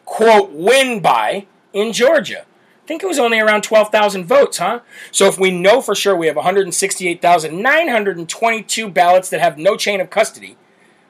quote, 0.05 0.51
win 0.51 1.01
by 1.01 1.45
in 1.71 1.93
Georgia? 1.93 2.45
I 2.83 2.87
think 2.87 3.03
it 3.03 3.07
was 3.07 3.19
only 3.19 3.39
around 3.39 3.61
12,000 3.61 4.25
votes, 4.25 4.57
huh? 4.57 4.79
So 5.11 5.27
if 5.27 5.37
we 5.37 5.51
know 5.51 5.81
for 5.81 5.93
sure 5.93 6.15
we 6.15 6.25
have 6.25 6.35
168,922 6.35 8.89
ballots 8.89 9.29
that 9.29 9.39
have 9.39 9.59
no 9.59 9.77
chain 9.77 10.01
of 10.01 10.09
custody, 10.09 10.57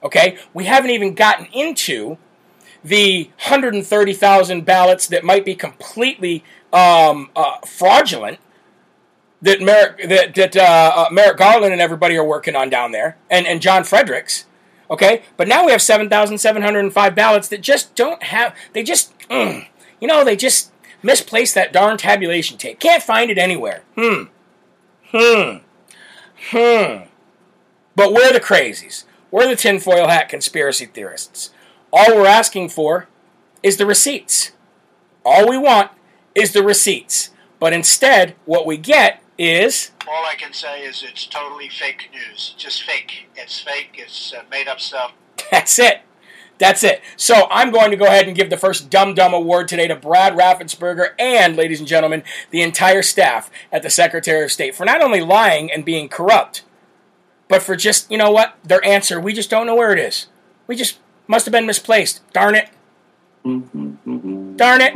okay, 0.04 0.38
we 0.54 0.66
haven't 0.66 0.92
even 0.92 1.16
gotten 1.16 1.46
into 1.54 2.18
the 2.84 3.26
130,000 3.38 4.66
ballots 4.66 5.08
that 5.08 5.24
might 5.24 5.46
be 5.46 5.56
completely 5.56 6.44
um, 6.72 7.30
uh, 7.36 7.58
fraudulent 7.66 8.40
that 9.42 9.62
Merrick, 9.62 10.10
that, 10.10 10.36
that 10.36 10.58
uh, 10.58 10.92
uh, 10.96 11.08
Merrick 11.12 11.38
Garland 11.38 11.72
and 11.74 11.82
everybody 11.82 12.16
are 12.18 12.24
working 12.24 12.56
on 12.56 12.70
down 12.70 12.92
there, 12.92 13.18
and, 13.30 13.48
and 13.48 13.62
John 13.62 13.84
Fredericks. 13.84 14.46
Okay, 14.92 15.24
but 15.38 15.48
now 15.48 15.66
we 15.66 15.72
have 15.72 15.82
7,705 15.82 17.16
ballots 17.16 17.48
that 17.50 17.62
just 17.62 17.94
don't 17.96 18.24
have, 18.24 18.56
they 18.74 18.84
just, 18.84 19.18
mm, 19.30 19.68
you 20.02 20.08
know, 20.08 20.26
they 20.26 20.36
just 20.36 20.72
misplaced 21.04 21.56
that 21.56 21.72
darn 21.72 21.98
tabulation 21.98 22.58
tape. 22.58 22.80
Can't 22.80 23.04
find 23.04 23.30
it 23.30 23.38
anywhere. 23.38 23.84
Hmm. 23.96 24.24
Hmm. 25.12 25.58
Hmm. 26.52 27.04
But 27.96 28.14
we're 28.14 28.34
the 28.34 28.40
crazies. 28.40 29.04
We're 29.32 29.48
the 29.48 29.56
tinfoil 29.56 30.08
hat 30.08 30.28
conspiracy 30.28 30.88
theorists. 30.88 31.52
All 31.92 32.16
we're 32.16 32.28
asking 32.28 32.70
for 32.70 33.08
is 33.64 33.78
the 33.78 33.86
receipts. 33.86 34.52
All 35.26 35.50
we 35.50 35.58
want 35.58 35.92
is 36.36 36.54
the 36.54 36.64
receipts. 36.64 37.32
But 37.60 37.74
instead, 37.74 38.36
what 38.46 38.66
we 38.66 38.78
get 38.78 39.22
is. 39.38 39.92
All 40.08 40.26
I 40.26 40.36
can 40.36 40.54
say 40.54 40.82
is 40.82 41.04
it's 41.04 41.26
totally 41.26 41.70
fake 41.70 42.10
news. 42.14 42.54
Just 42.58 42.84
fake. 42.84 43.28
It's 43.36 43.60
fake. 43.60 43.96
It's 43.96 44.34
uh, 44.34 44.44
made 44.50 44.68
up 44.68 44.80
stuff. 44.80 45.14
That's 45.52 45.80
it. 45.80 46.02
That's 46.60 46.84
it. 46.84 47.02
So 47.16 47.48
I'm 47.50 47.72
going 47.72 47.90
to 47.92 47.98
go 47.98 48.06
ahead 48.06 48.28
and 48.28 48.36
give 48.36 48.50
the 48.50 48.58
first 48.58 48.90
Dum 48.90 49.14
Dum 49.14 49.34
Award 49.34 49.70
today 49.70 49.88
to 49.88 49.96
Brad 49.96 50.34
Raffensperger 50.34 51.12
and, 51.18 51.56
ladies 51.56 51.80
and 51.80 51.88
gentlemen, 51.88 52.22
the 52.52 52.62
entire 52.62 53.02
staff 53.02 53.50
at 53.72 53.82
the 53.82 53.90
Secretary 53.90 54.44
of 54.44 54.52
State 54.52 54.76
for 54.76 54.84
not 54.86 55.02
only 55.02 55.22
lying 55.22 55.72
and 55.72 55.86
being 55.86 56.10
corrupt, 56.10 56.64
but 57.48 57.64
for 57.64 57.78
just, 57.78 58.12
you 58.12 58.18
know 58.18 58.30
what, 58.30 58.58
their 58.62 58.86
answer, 58.86 59.22
we 59.22 59.34
just 59.34 59.50
don't 59.50 59.66
know 59.66 59.76
where 59.76 59.94
it 59.94 60.00
is. 60.00 60.28
We 60.68 60.76
just 60.76 61.00
must 61.30 61.46
have 61.46 61.54
been 61.54 61.68
misplaced. 61.68 62.22
Darn 62.34 62.56
it. 62.56 62.70
Darn 63.46 64.82
it. 64.82 64.96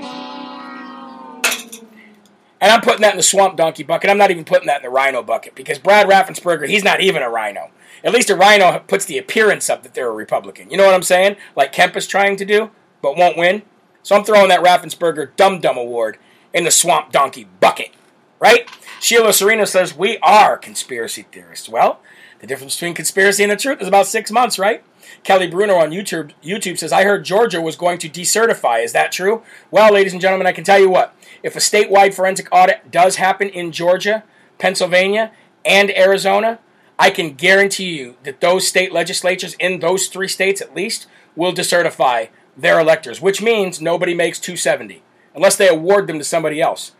And 2.60 2.72
I'm 2.72 2.82
putting 2.82 3.02
that 3.02 3.12
in 3.12 3.18
the 3.18 3.24
swamp 3.24 3.56
donkey 3.56 3.84
bucket. 3.84 4.10
I'm 4.10 4.18
not 4.18 4.32
even 4.32 4.44
putting 4.44 4.68
that 4.68 4.78
in 4.78 4.84
the 4.84 4.90
rhino 4.90 5.22
bucket 5.22 5.54
because 5.54 5.78
Brad 5.78 6.08
Raffensperger, 6.08 6.68
he's 6.68 6.84
not 6.84 7.02
even 7.02 7.22
a 7.22 7.30
rhino. 7.30 7.70
At 8.04 8.14
least 8.14 8.30
a 8.30 8.36
rhino 8.36 8.80
puts 8.80 9.06
the 9.06 9.18
appearance 9.18 9.70
up 9.70 9.84
that 9.84 9.94
they're 9.94 10.10
a 10.10 10.14
Republican. 10.14 10.72
You 10.72 10.78
know 10.78 10.86
what 10.86 10.96
I'm 10.96 11.04
saying? 11.04 11.36
Like 11.56 11.72
Kemp 11.72 11.96
is 11.96 12.08
trying 12.08 12.36
to 12.38 12.46
do, 12.46 12.72
but 13.02 13.16
won't 13.16 13.38
win. 13.38 13.62
So 14.02 14.16
I'm 14.16 14.26
throwing 14.26 14.50
that 14.50 14.64
Raffensperger 14.64 15.36
Dum 15.36 15.60
Dum 15.60 15.78
Award 15.78 16.18
in 16.52 16.64
the 16.64 16.72
swamp 16.72 17.12
donkey 17.12 17.48
bucket. 17.60 17.92
Right? 18.40 18.68
Sheila 19.00 19.34
Serena 19.34 19.66
says, 19.66 19.96
We 19.96 20.18
are 20.20 20.58
conspiracy 20.58 21.28
theorists. 21.32 21.70
Well, 21.70 22.00
the 22.40 22.48
difference 22.48 22.76
between 22.76 22.94
conspiracy 22.94 23.44
and 23.44 23.52
the 23.52 23.56
truth 23.56 23.82
is 23.82 23.88
about 23.88 24.08
six 24.08 24.32
months, 24.32 24.58
right? 24.58 24.84
Kelly 25.24 25.48
Bruno 25.48 25.76
on 25.76 25.92
YouTube 25.92 26.32
YouTube 26.44 26.78
says, 26.78 26.92
I 26.92 27.04
heard 27.04 27.26
Georgia 27.26 27.62
was 27.62 27.76
going 27.76 27.98
to 28.00 28.10
decertify. 28.10 28.84
Is 28.84 28.94
that 28.94 29.12
true? 29.12 29.42
Well, 29.72 29.94
ladies 29.94 30.14
and 30.14 30.22
gentlemen, 30.22 30.48
I 30.48 30.52
can 30.52 30.64
tell 30.64 30.80
you 30.80 30.90
what. 30.90 31.16
If 31.42 31.56
a 31.56 31.60
statewide 31.60 32.14
forensic 32.14 32.48
audit 32.52 32.92
does 32.92 33.18
happen 33.18 33.50
in 33.50 33.72
Georgia, 33.72 34.24
Pennsylvania, 34.58 35.32
and 35.66 35.92
Arizona, 35.92 36.60
I 36.98 37.10
can 37.10 37.34
guarantee 37.34 37.98
you 37.98 38.16
that 38.24 38.42
those 38.42 38.68
state 38.68 38.94
legislatures 38.94 39.56
in 39.60 39.80
those 39.80 40.08
three 40.08 40.28
states 40.28 40.62
at 40.62 40.76
least 40.76 41.08
will 41.36 41.54
decertify 41.54 42.30
their 42.56 42.80
electors, 42.80 43.22
which 43.22 43.42
means 43.42 43.82
nobody 43.82 44.14
makes 44.14 44.40
270 44.40 45.02
unless 45.36 45.56
they 45.56 45.68
award 45.68 46.08
them 46.08 46.20
to 46.20 46.24
somebody 46.24 46.62
else. 46.62 46.92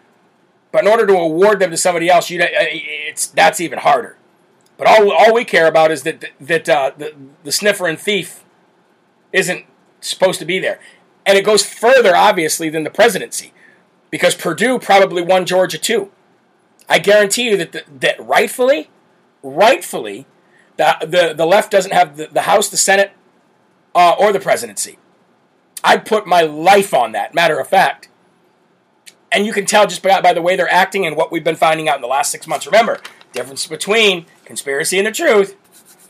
But 0.72 0.86
in 0.86 0.92
order 0.92 1.06
to 1.06 1.14
award 1.14 1.60
them 1.60 1.70
to 1.70 1.78
somebody 1.78 2.10
else, 2.10 2.30
you 2.30 2.42
uh, 2.42 2.48
it's 2.50 3.28
that's 3.28 3.62
even 3.62 3.80
harder. 3.80 4.18
But 4.78 4.88
all, 4.88 5.12
all 5.12 5.34
we 5.34 5.46
care 5.46 5.68
about 5.68 5.92
is 5.92 6.04
that 6.04 6.26
that 6.40 6.68
uh, 6.68 6.92
the, 6.98 7.14
the 7.44 7.52
sniffer 7.52 7.88
and 7.88 8.00
thief 8.00 8.44
isn't 9.32 9.66
supposed 10.02 10.40
to 10.40 10.46
be 10.46 10.60
there. 10.60 10.80
And 11.26 11.38
it 11.38 11.46
goes 11.46 11.66
further, 11.66 12.16
obviously, 12.16 12.70
than 12.70 12.84
the 12.84 12.90
presidency, 12.90 13.54
because 14.12 14.36
Perdue 14.36 14.80
probably 14.80 15.22
won 15.22 15.46
Georgia 15.46 15.78
too. 15.78 16.12
I 16.90 17.00
guarantee 17.00 17.44
you 17.44 17.58
that 17.58 17.72
the, 17.72 17.84
that 18.00 18.20
rightfully, 18.20 18.90
rightfully, 19.42 20.28
the, 20.78 20.98
the, 21.02 21.34
the 21.34 21.46
left 21.46 21.72
doesn't 21.72 21.94
have 21.94 22.18
the, 22.18 22.28
the 22.28 22.42
House, 22.42 22.70
the 22.70 22.78
Senate, 22.78 23.14
uh, 23.96 24.16
or 24.20 24.34
the 24.34 24.40
presidency. 24.40 24.98
I'd 25.84 26.06
put 26.06 26.28
my 26.28 26.42
life 26.42 26.94
on 26.94 27.14
that, 27.14 27.34
matter 27.34 27.60
of 27.60 27.68
fact. 27.68 28.10
And 29.32 29.46
you 29.46 29.54
can 29.54 29.66
tell 29.66 29.88
just 29.88 30.04
by, 30.04 30.22
by 30.22 30.34
the 30.34 30.42
way 30.42 30.56
they're 30.56 30.72
acting 30.72 31.06
and 31.06 31.16
what 31.16 31.32
we've 31.32 31.44
been 31.44 31.56
finding 31.56 31.88
out 31.88 31.96
in 31.96 32.02
the 32.02 32.08
last 32.08 32.32
six 32.32 32.48
months. 32.48 32.66
Remember, 32.66 33.00
difference 33.32 33.66
between 33.66 34.26
conspiracy 34.46 34.98
and 34.98 35.08
the 35.08 35.12
truth 35.12 35.56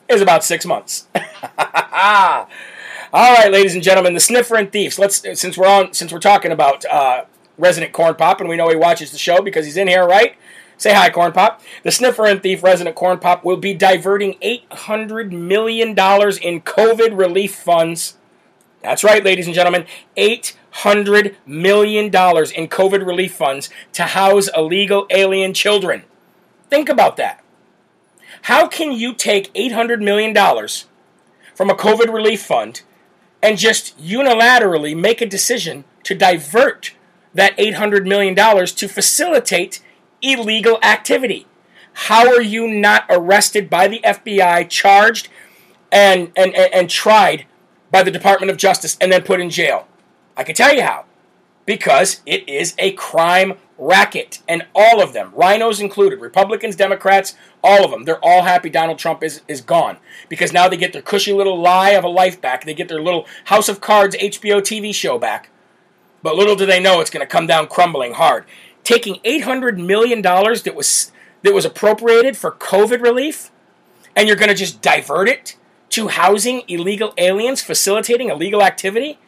is 0.10 0.22
about 0.22 0.44
six 0.44 0.66
months. 0.66 1.08
All 1.16 3.36
right, 3.36 3.52
ladies 3.52 3.76
and 3.76 3.84
gentlemen, 3.84 4.14
the 4.14 4.20
sniffer 4.20 4.56
and 4.56 4.72
thieves. 4.72 4.98
Let's 4.98 5.22
since 5.40 5.58
we're 5.58 5.68
on 5.68 5.94
since 5.94 6.12
we're 6.12 6.20
talking 6.20 6.52
about 6.52 6.84
uh, 6.86 7.26
resident 7.58 7.94
corn 7.94 8.16
pop, 8.16 8.40
and 8.40 8.50
we 8.50 8.56
know 8.56 8.70
he 8.70 8.76
watches 8.76 9.12
the 9.12 9.18
show 9.18 9.42
because 9.42 9.66
he's 9.66 9.78
in 9.78 9.88
here, 9.88 10.06
right? 10.06 10.36
Say 10.78 10.94
hi, 10.94 11.10
Corn 11.10 11.32
Pop. 11.32 11.62
The 11.84 11.92
Sniffer 11.92 12.26
and 12.26 12.42
Thief 12.42 12.64
resident 12.64 12.96
Corn 12.96 13.20
Pop 13.20 13.46
will 13.46 13.58
be 13.58 13.74
diverting 13.74 14.34
$800 14.42 15.32
million 15.32 15.90
in 15.90 15.96
COVID 15.96 17.18
relief 17.18 17.56
funds. 17.56 18.18
That's 18.82 19.04
right, 19.04 19.24
ladies 19.24 19.46
and 19.46 19.56
gentlemen. 19.56 19.86
$800 20.18 21.36
million 21.46 22.06
in 22.06 22.12
COVID 22.12 23.06
relief 23.06 23.36
funds 23.36 23.70
to 23.94 24.04
house 24.04 24.50
illegal 24.58 25.06
alien 25.10 25.54
children. 25.54 26.04
Think 26.70 26.90
about 26.90 27.18
that. 27.18 27.43
How 28.44 28.68
can 28.68 28.91
you 28.91 29.14
take 29.14 29.54
$800 29.54 30.02
million 30.02 30.36
from 31.56 31.70
a 31.70 31.76
COVID 31.76 32.14
relief 32.14 32.41
fund 32.41 32.82
and 33.41 33.58
just 33.58 33.98
unilaterally 33.98 35.00
make 35.00 35.22
a 35.22 35.26
decision 35.26 35.86
to 36.04 36.14
divert 36.14 36.94
that 37.34 37.56
$800 37.56 38.06
million 38.06 38.36
to 38.36 38.88
facilitate 38.89 39.82
illegal 40.22 40.78
activity? 40.84 41.48
How 41.94 42.28
are 42.28 42.41
you 42.41 42.68
not 42.68 43.06
arrested 43.10 43.70
by 43.70 43.88
the 43.88 44.02
FBI, 44.04 44.70
charged, 44.70 45.30
and, 45.89 46.34
and, 46.36 46.54
and, 46.54 46.74
and 46.74 46.89
tried 46.89 47.46
by 47.91 48.04
the 48.04 48.12
Department 48.12 48.52
of 48.52 48.58
Justice, 48.58 48.98
and 49.00 49.14
then 49.14 49.22
put 49.22 49.39
in 49.39 49.50
jail? 49.50 49.88
I 50.36 50.44
can 50.44 50.56
tell 50.56 50.74
you 50.74 50.82
how. 50.82 51.06
Because 51.66 52.22
it 52.26 52.47
is 52.47 52.76
a 52.78 52.91
crime 52.91 53.53
racket. 53.78 54.41
And 54.47 54.66
all 54.76 55.01
of 55.01 55.14
them, 55.14 55.32
rhinos 55.34 55.80
included, 55.80 56.20
Republicans, 56.20 56.76
Democrats, 56.76 57.36
all 57.64 57.86
of 57.86 57.91
them, 57.91 58.03
they're 58.03 58.24
all 58.24 58.43
happy 58.43 58.70
Donald 58.70 58.99
Trump 58.99 59.24
is, 59.24 59.41
is 59.47 59.61
gone. 59.61 59.97
Because 60.30 60.51
now 60.51 60.68
they 60.68 60.78
get 60.78 60.93
their 60.93 61.01
cushy 61.01 61.34
little 61.34 61.59
lie 61.59 61.91
of 61.91 62.03
a 62.03 62.09
life 62.09 62.41
back. 62.41 62.66
They 62.66 62.74
get 62.74 62.89
their 62.89 63.01
little 63.01 63.26
House 63.45 63.70
of 63.70 63.82
Cards 63.82 64.16
HBO 64.18 64.61
TV 64.61 64.93
show 64.93 65.18
back. 65.18 65.49
But 66.22 66.36
little 66.36 66.55
do 66.55 66.66
they 66.66 66.80
know 66.80 67.01
it's 67.01 67.09
going 67.09 67.26
to 67.26 67.32
come 67.32 67.47
down 67.47 67.68
crumbling 67.68 68.14
hard. 68.14 68.45
Taking 68.84 69.16
$800 69.26 69.78
million 69.78 70.22
that 70.22 70.74
was, 70.76 71.11
that 71.41 71.53
was 71.53 71.66
appropriated 71.66 72.38
for 72.38 72.51
COVID 72.51 73.01
relief, 73.01 73.51
and 74.16 74.28
you're 74.28 74.38
going 74.38 74.49
to 74.49 74.55
just 74.55 74.82
divert 74.82 75.28
it 75.28 75.57
to 75.89 76.07
housing 76.07 76.64
illegal 76.68 77.14
aliens, 77.18 77.61
facilitating 77.61 78.30
illegal 78.30 78.64
activity? 78.64 79.20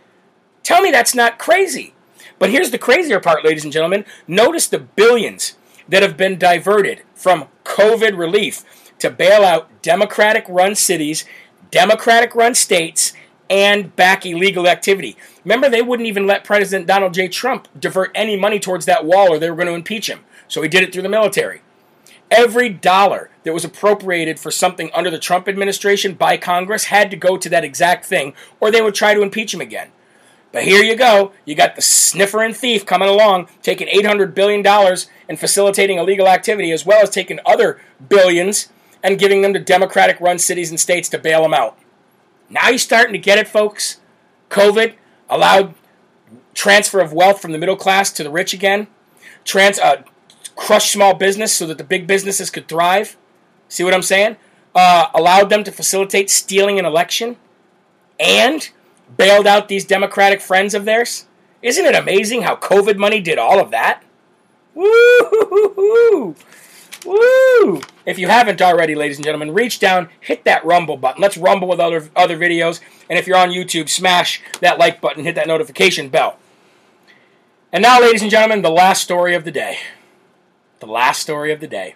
Tell 0.63 0.81
me 0.81 0.89
that's 0.89 1.13
not 1.13 1.37
crazy. 1.37 1.94
But 2.39 2.49
here's 2.49 2.71
the 2.71 2.77
crazier 2.77 3.19
part, 3.19 3.45
ladies 3.45 3.63
and 3.63 3.73
gentlemen. 3.73 4.05
Notice 4.27 4.67
the 4.67 4.79
billions 4.79 5.55
that 5.87 6.03
have 6.03 6.17
been 6.17 6.37
diverted 6.37 7.03
from 7.13 7.47
COVID 7.63 8.17
relief 8.17 8.63
to 8.99 9.09
bail 9.09 9.43
out 9.43 9.69
Democratic 9.81 10.45
run 10.47 10.75
cities, 10.75 11.25
Democratic 11.71 12.35
run 12.35 12.55
states, 12.55 13.13
and 13.49 13.95
back 13.95 14.25
illegal 14.25 14.67
activity. 14.67 15.15
Remember, 15.43 15.69
they 15.69 15.81
wouldn't 15.81 16.07
even 16.07 16.25
let 16.25 16.43
President 16.43 16.87
Donald 16.87 17.13
J. 17.13 17.27
Trump 17.27 17.67
divert 17.79 18.11
any 18.15 18.35
money 18.35 18.59
towards 18.59 18.85
that 18.85 19.05
wall 19.05 19.31
or 19.31 19.39
they 19.39 19.49
were 19.49 19.55
going 19.55 19.67
to 19.67 19.73
impeach 19.73 20.09
him. 20.09 20.21
So 20.47 20.61
he 20.61 20.69
did 20.69 20.83
it 20.83 20.91
through 20.91 21.03
the 21.03 21.09
military. 21.09 21.61
Every 22.31 22.69
dollar 22.69 23.29
that 23.43 23.53
was 23.53 23.63
appropriated 23.63 24.39
for 24.39 24.49
something 24.49 24.89
under 24.93 25.11
the 25.11 25.19
Trump 25.19 25.47
administration 25.47 26.15
by 26.15 26.37
Congress 26.37 26.85
had 26.85 27.11
to 27.11 27.17
go 27.17 27.37
to 27.37 27.49
that 27.49 27.63
exact 27.63 28.05
thing, 28.05 28.33
or 28.59 28.71
they 28.71 28.81
would 28.81 28.95
try 28.95 29.13
to 29.13 29.21
impeach 29.21 29.53
him 29.53 29.61
again. 29.61 29.91
But 30.55 30.63
here 30.63 30.81
you 30.81 30.95
go. 30.95 31.33
You 31.43 31.53
got 31.53 31.75
the 31.75 31.81
sniffer 31.81 32.41
and 32.41 32.55
thief 32.55 32.85
coming 32.85 33.09
along, 33.09 33.49
taking 33.61 33.89
$800 33.89 34.33
billion 34.33 34.65
and 34.65 35.37
facilitating 35.37 35.97
illegal 35.97 36.29
activity, 36.29 36.71
as 36.71 36.85
well 36.85 37.03
as 37.03 37.09
taking 37.09 37.41
other 37.45 37.81
billions 38.07 38.69
and 39.03 39.19
giving 39.19 39.41
them 39.41 39.51
to 39.51 39.59
Democratic 39.59 40.17
run 40.21 40.39
cities 40.39 40.69
and 40.69 40.79
states 40.79 41.09
to 41.09 41.17
bail 41.17 41.41
them 41.41 41.53
out. 41.53 41.77
Now 42.49 42.69
you're 42.69 42.77
starting 42.77 43.11
to 43.11 43.19
get 43.19 43.37
it, 43.37 43.49
folks. 43.49 43.99
COVID 44.49 44.93
allowed 45.29 45.73
transfer 46.53 47.01
of 47.01 47.11
wealth 47.11 47.41
from 47.41 47.51
the 47.51 47.57
middle 47.57 47.75
class 47.75 48.09
to 48.13 48.23
the 48.23 48.31
rich 48.31 48.53
again. 48.53 48.87
Trans, 49.43 49.77
uh, 49.77 50.03
crushed 50.55 50.93
small 50.93 51.13
business 51.15 51.51
so 51.51 51.67
that 51.67 51.77
the 51.77 51.83
big 51.83 52.07
businesses 52.07 52.49
could 52.49 52.69
thrive. 52.69 53.17
See 53.67 53.83
what 53.83 53.93
I'm 53.93 54.01
saying? 54.01 54.37
Uh, 54.73 55.07
allowed 55.13 55.49
them 55.49 55.65
to 55.65 55.71
facilitate 55.73 56.29
stealing 56.29 56.79
an 56.79 56.85
election 56.85 57.35
and 58.17 58.69
bailed 59.17 59.47
out 59.47 59.67
these 59.67 59.85
Democratic 59.85 60.41
friends 60.41 60.73
of 60.73 60.85
theirs. 60.85 61.25
Isn't 61.61 61.85
it 61.85 61.95
amazing 61.95 62.43
how 62.43 62.55
COVID 62.55 62.97
money 62.97 63.21
did 63.21 63.37
all 63.37 63.59
of 63.59 63.71
that? 63.71 64.03
Woo! 64.73 66.35
Woo! 67.05 67.81
If 68.05 68.19
you 68.19 68.27
haven't 68.27 68.61
already, 68.61 68.93
ladies 68.93 69.17
and 69.17 69.25
gentlemen, 69.25 69.53
reach 69.53 69.79
down, 69.79 70.09
hit 70.19 70.43
that 70.45 70.65
rumble 70.65 70.97
button. 70.97 71.21
Let's 71.21 71.37
rumble 71.37 71.67
with 71.67 71.79
other 71.79 72.09
other 72.15 72.37
videos. 72.37 72.81
And 73.09 73.17
if 73.17 73.27
you're 73.27 73.37
on 73.37 73.49
YouTube, 73.49 73.89
smash 73.89 74.41
that 74.59 74.77
like 74.77 75.01
button, 75.01 75.23
hit 75.23 75.35
that 75.35 75.47
notification 75.47 76.09
bell. 76.09 76.37
And 77.71 77.81
now, 77.81 77.99
ladies 77.99 78.21
and 78.21 78.31
gentlemen, 78.31 78.61
the 78.61 78.69
last 78.69 79.03
story 79.03 79.35
of 79.35 79.43
the 79.43 79.51
day. 79.51 79.79
The 80.79 80.87
last 80.87 81.21
story 81.21 81.51
of 81.51 81.59
the 81.59 81.67
day. 81.67 81.95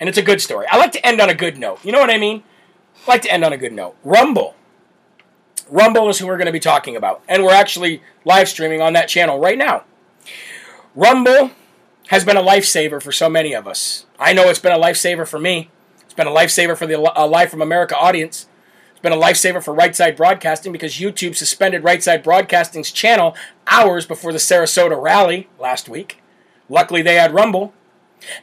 And 0.00 0.08
it's 0.08 0.18
a 0.18 0.22
good 0.22 0.40
story. 0.40 0.66
I 0.70 0.76
like 0.76 0.92
to 0.92 1.06
end 1.06 1.20
on 1.20 1.30
a 1.30 1.34
good 1.34 1.58
note. 1.58 1.84
You 1.84 1.92
know 1.92 2.00
what 2.00 2.10
I 2.10 2.18
mean? 2.18 2.42
I 3.06 3.10
like 3.10 3.22
to 3.22 3.32
end 3.32 3.44
on 3.44 3.52
a 3.52 3.56
good 3.56 3.72
note. 3.72 3.96
Rumble. 4.04 4.54
Rumble 5.72 6.10
is 6.10 6.18
who 6.18 6.26
we're 6.26 6.36
going 6.36 6.46
to 6.46 6.52
be 6.52 6.60
talking 6.60 6.96
about. 6.96 7.22
And 7.26 7.42
we're 7.42 7.54
actually 7.54 8.02
live 8.26 8.46
streaming 8.46 8.82
on 8.82 8.92
that 8.92 9.08
channel 9.08 9.38
right 9.38 9.56
now. 9.56 9.84
Rumble 10.94 11.52
has 12.08 12.26
been 12.26 12.36
a 12.36 12.42
lifesaver 12.42 13.02
for 13.02 13.10
so 13.10 13.30
many 13.30 13.54
of 13.54 13.66
us. 13.66 14.04
I 14.18 14.34
know 14.34 14.50
it's 14.50 14.58
been 14.58 14.72
a 14.72 14.78
lifesaver 14.78 15.26
for 15.26 15.38
me. 15.38 15.70
It's 16.02 16.12
been 16.12 16.26
a 16.26 16.30
lifesaver 16.30 16.76
for 16.76 16.86
the 16.86 16.98
Live 16.98 17.50
from 17.50 17.62
America 17.62 17.96
audience. 17.96 18.46
It's 18.90 19.00
been 19.00 19.14
a 19.14 19.16
lifesaver 19.16 19.64
for 19.64 19.72
Right 19.72 19.96
Side 19.96 20.14
Broadcasting 20.14 20.72
because 20.72 20.96
YouTube 20.96 21.34
suspended 21.36 21.84
Right 21.84 22.02
Side 22.02 22.22
Broadcasting's 22.22 22.92
channel 22.92 23.34
hours 23.66 24.04
before 24.04 24.32
the 24.32 24.38
Sarasota 24.38 25.00
rally 25.00 25.48
last 25.58 25.88
week. 25.88 26.20
Luckily, 26.68 27.00
they 27.00 27.14
had 27.14 27.32
Rumble. 27.32 27.72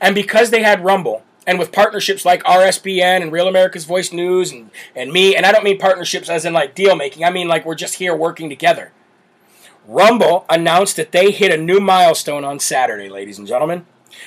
And 0.01 0.15
because 0.15 0.49
they 0.49 0.63
had 0.63 0.83
Rumble, 0.83 1.21
and 1.47 1.57
with 1.57 1.71
partnerships 1.71 2.25
like 2.25 2.43
RSBN 2.43 3.21
and 3.21 3.31
Real 3.31 3.47
America's 3.47 3.85
Voice 3.85 4.11
News 4.11 4.51
and, 4.51 4.69
and 4.95 5.11
me, 5.11 5.35
and 5.35 5.45
I 5.45 5.51
don't 5.51 5.63
mean 5.63 5.77
partnerships 5.77 6.29
as 6.29 6.45
in 6.45 6.53
like 6.53 6.75
deal 6.75 6.95
making, 6.95 7.23
I 7.23 7.29
mean 7.29 7.47
like 7.47 7.65
we're 7.65 7.75
just 7.75 7.95
here 7.95 8.15
working 8.15 8.49
together. 8.49 8.91
Rumble 9.87 10.45
announced 10.49 10.97
that 10.97 11.11
they 11.11 11.31
hit 11.31 11.51
a 11.51 11.57
new 11.57 11.79
milestone 11.79 12.43
on 12.43 12.59
Saturday, 12.59 13.09
ladies 13.09 13.39
and 13.39 13.47
gentlemen. 13.47 13.85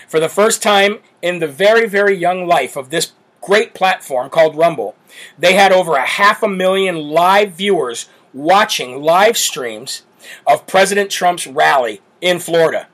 For 0.08 0.18
the 0.18 0.28
first 0.28 0.62
time 0.62 0.98
in 1.20 1.38
the 1.38 1.46
very, 1.46 1.88
very 1.88 2.16
young 2.16 2.46
life 2.46 2.76
of 2.76 2.90
this 2.90 3.12
great 3.40 3.74
platform 3.74 4.30
called 4.30 4.56
Rumble, 4.56 4.96
they 5.38 5.54
had 5.54 5.72
over 5.72 5.94
a 5.94 6.06
half 6.06 6.42
a 6.42 6.48
million 6.48 6.96
live 6.96 7.52
viewers 7.52 8.08
watching 8.32 9.02
live 9.02 9.36
streams 9.36 10.02
of 10.46 10.66
President 10.66 11.10
Trump's 11.10 11.46
rally 11.46 12.00
in 12.20 12.38
Florida. 12.38 12.88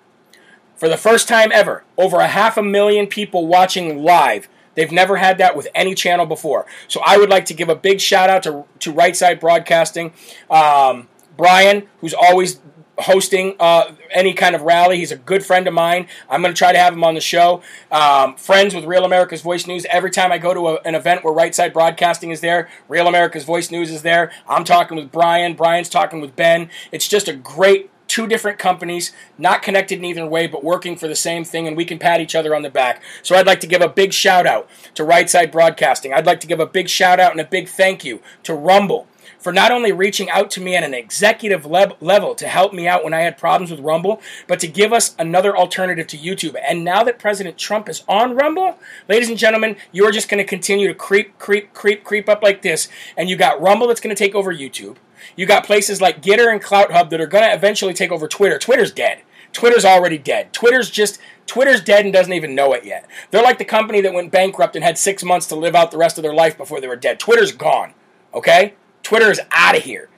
For 0.78 0.88
the 0.88 0.96
first 0.96 1.28
time 1.28 1.50
ever, 1.52 1.84
over 1.98 2.18
a 2.18 2.28
half 2.28 2.56
a 2.56 2.62
million 2.62 3.08
people 3.08 3.46
watching 3.46 4.02
live. 4.02 4.48
They've 4.74 4.92
never 4.92 5.16
had 5.16 5.38
that 5.38 5.56
with 5.56 5.66
any 5.74 5.96
channel 5.96 6.24
before. 6.24 6.64
So 6.86 7.00
I 7.04 7.18
would 7.18 7.28
like 7.28 7.46
to 7.46 7.54
give 7.54 7.68
a 7.68 7.74
big 7.74 8.00
shout 8.00 8.30
out 8.30 8.44
to, 8.44 8.64
to 8.78 8.92
Right 8.92 9.16
Side 9.16 9.40
Broadcasting. 9.40 10.12
Um, 10.48 11.08
Brian, 11.36 11.88
who's 12.00 12.14
always 12.14 12.60
hosting 12.98 13.54
uh, 13.60 13.92
any 14.10 14.34
kind 14.34 14.54
of 14.54 14.62
rally. 14.62 14.98
He's 14.98 15.12
a 15.12 15.16
good 15.16 15.44
friend 15.44 15.66
of 15.66 15.74
mine. 15.74 16.08
I'm 16.28 16.42
going 16.42 16.52
to 16.52 16.58
try 16.58 16.72
to 16.72 16.78
have 16.78 16.94
him 16.94 17.04
on 17.04 17.14
the 17.14 17.20
show. 17.20 17.62
Um, 17.90 18.36
friends 18.36 18.74
with 18.74 18.84
Real 18.84 19.04
America's 19.04 19.42
Voice 19.42 19.66
News. 19.66 19.86
Every 19.90 20.10
time 20.10 20.32
I 20.32 20.38
go 20.38 20.54
to 20.54 20.68
a, 20.68 20.74
an 20.82 20.94
event 20.94 21.24
where 21.24 21.32
Right 21.32 21.54
Side 21.54 21.72
Broadcasting 21.72 22.30
is 22.30 22.40
there, 22.40 22.68
Real 22.88 23.06
America's 23.06 23.44
Voice 23.44 23.70
News 23.70 23.90
is 23.90 24.02
there. 24.02 24.32
I'm 24.48 24.64
talking 24.64 24.96
with 24.96 25.12
Brian. 25.12 25.54
Brian's 25.54 25.88
talking 25.88 26.20
with 26.20 26.36
Ben. 26.36 26.70
It's 26.92 27.08
just 27.08 27.28
a 27.28 27.34
great 27.34 27.90
two 28.18 28.26
different 28.26 28.58
companies, 28.58 29.12
not 29.38 29.62
connected 29.62 30.00
in 30.00 30.04
either 30.04 30.26
way, 30.26 30.48
but 30.48 30.64
working 30.64 30.96
for 30.96 31.06
the 31.06 31.14
same 31.14 31.44
thing, 31.44 31.68
and 31.68 31.76
we 31.76 31.84
can 31.84 32.00
pat 32.00 32.20
each 32.20 32.34
other 32.34 32.52
on 32.52 32.62
the 32.62 32.68
back. 32.68 33.00
So 33.22 33.36
I'd 33.36 33.46
like 33.46 33.60
to 33.60 33.68
give 33.68 33.80
a 33.80 33.88
big 33.88 34.12
shout 34.12 34.44
out 34.44 34.68
to 34.94 35.04
Right 35.04 35.30
Side 35.30 35.52
Broadcasting. 35.52 36.12
I'd 36.12 36.26
like 36.26 36.40
to 36.40 36.48
give 36.48 36.58
a 36.58 36.66
big 36.66 36.88
shout 36.88 37.20
out 37.20 37.30
and 37.30 37.40
a 37.40 37.44
big 37.44 37.68
thank 37.68 38.04
you 38.04 38.20
to 38.42 38.54
Rumble 38.54 39.06
for 39.38 39.52
not 39.52 39.70
only 39.70 39.92
reaching 39.92 40.28
out 40.30 40.50
to 40.50 40.60
me 40.60 40.74
at 40.74 40.82
an 40.82 40.94
executive 40.94 41.64
le- 41.64 41.94
level 42.00 42.34
to 42.34 42.48
help 42.48 42.72
me 42.72 42.88
out 42.88 43.04
when 43.04 43.14
I 43.14 43.20
had 43.20 43.38
problems 43.38 43.70
with 43.70 43.78
Rumble, 43.78 44.20
but 44.48 44.58
to 44.58 44.66
give 44.66 44.92
us 44.92 45.14
another 45.16 45.56
alternative 45.56 46.08
to 46.08 46.18
YouTube. 46.18 46.56
And 46.68 46.82
now 46.82 47.04
that 47.04 47.20
President 47.20 47.56
Trump 47.56 47.88
is 47.88 48.02
on 48.08 48.34
Rumble, 48.34 48.80
ladies 49.08 49.28
and 49.28 49.38
gentlemen, 49.38 49.76
you 49.92 50.04
are 50.06 50.10
just 50.10 50.28
going 50.28 50.42
to 50.42 50.44
continue 50.44 50.88
to 50.88 50.94
creep, 50.94 51.38
creep, 51.38 51.72
creep, 51.72 52.02
creep 52.02 52.28
up 52.28 52.42
like 52.42 52.62
this. 52.62 52.88
And 53.16 53.30
you 53.30 53.36
got 53.36 53.60
Rumble 53.60 53.86
that's 53.86 54.00
going 54.00 54.14
to 54.14 54.18
take 54.18 54.34
over 54.34 54.52
YouTube. 54.52 54.96
You 55.36 55.46
got 55.46 55.64
places 55.64 56.00
like 56.00 56.22
Gettr 56.22 56.52
and 56.52 56.62
CloutHub 56.62 57.10
that 57.10 57.20
are 57.20 57.26
going 57.26 57.44
to 57.44 57.54
eventually 57.54 57.94
take 57.94 58.10
over 58.10 58.28
Twitter. 58.28 58.58
Twitter's 58.58 58.92
dead. 58.92 59.22
Twitter's 59.52 59.84
already 59.84 60.18
dead. 60.18 60.52
Twitter's 60.52 60.90
just 60.90 61.18
Twitter's 61.46 61.80
dead 61.80 62.04
and 62.04 62.12
doesn't 62.12 62.32
even 62.32 62.54
know 62.54 62.72
it 62.74 62.84
yet. 62.84 63.06
They're 63.30 63.42
like 63.42 63.58
the 63.58 63.64
company 63.64 64.00
that 64.02 64.12
went 64.12 64.30
bankrupt 64.30 64.76
and 64.76 64.84
had 64.84 64.98
six 64.98 65.24
months 65.24 65.46
to 65.46 65.56
live 65.56 65.74
out 65.74 65.90
the 65.90 65.98
rest 65.98 66.18
of 66.18 66.22
their 66.22 66.34
life 66.34 66.58
before 66.58 66.80
they 66.80 66.88
were 66.88 66.96
dead. 66.96 67.18
Twitter's 67.18 67.52
gone. 67.52 67.94
Okay? 68.34 68.74
Twitter 69.02 69.30
is 69.30 69.40
out 69.50 69.76
of 69.76 69.82
here. 69.82 70.08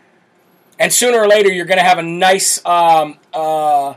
And 0.78 0.92
sooner 0.92 1.18
or 1.18 1.28
later, 1.28 1.52
you're 1.52 1.66
going 1.66 1.78
to 1.78 1.84
have 1.84 1.98
a 1.98 2.02
nice 2.02 2.64
um, 2.64 3.18
uh, 3.32 3.94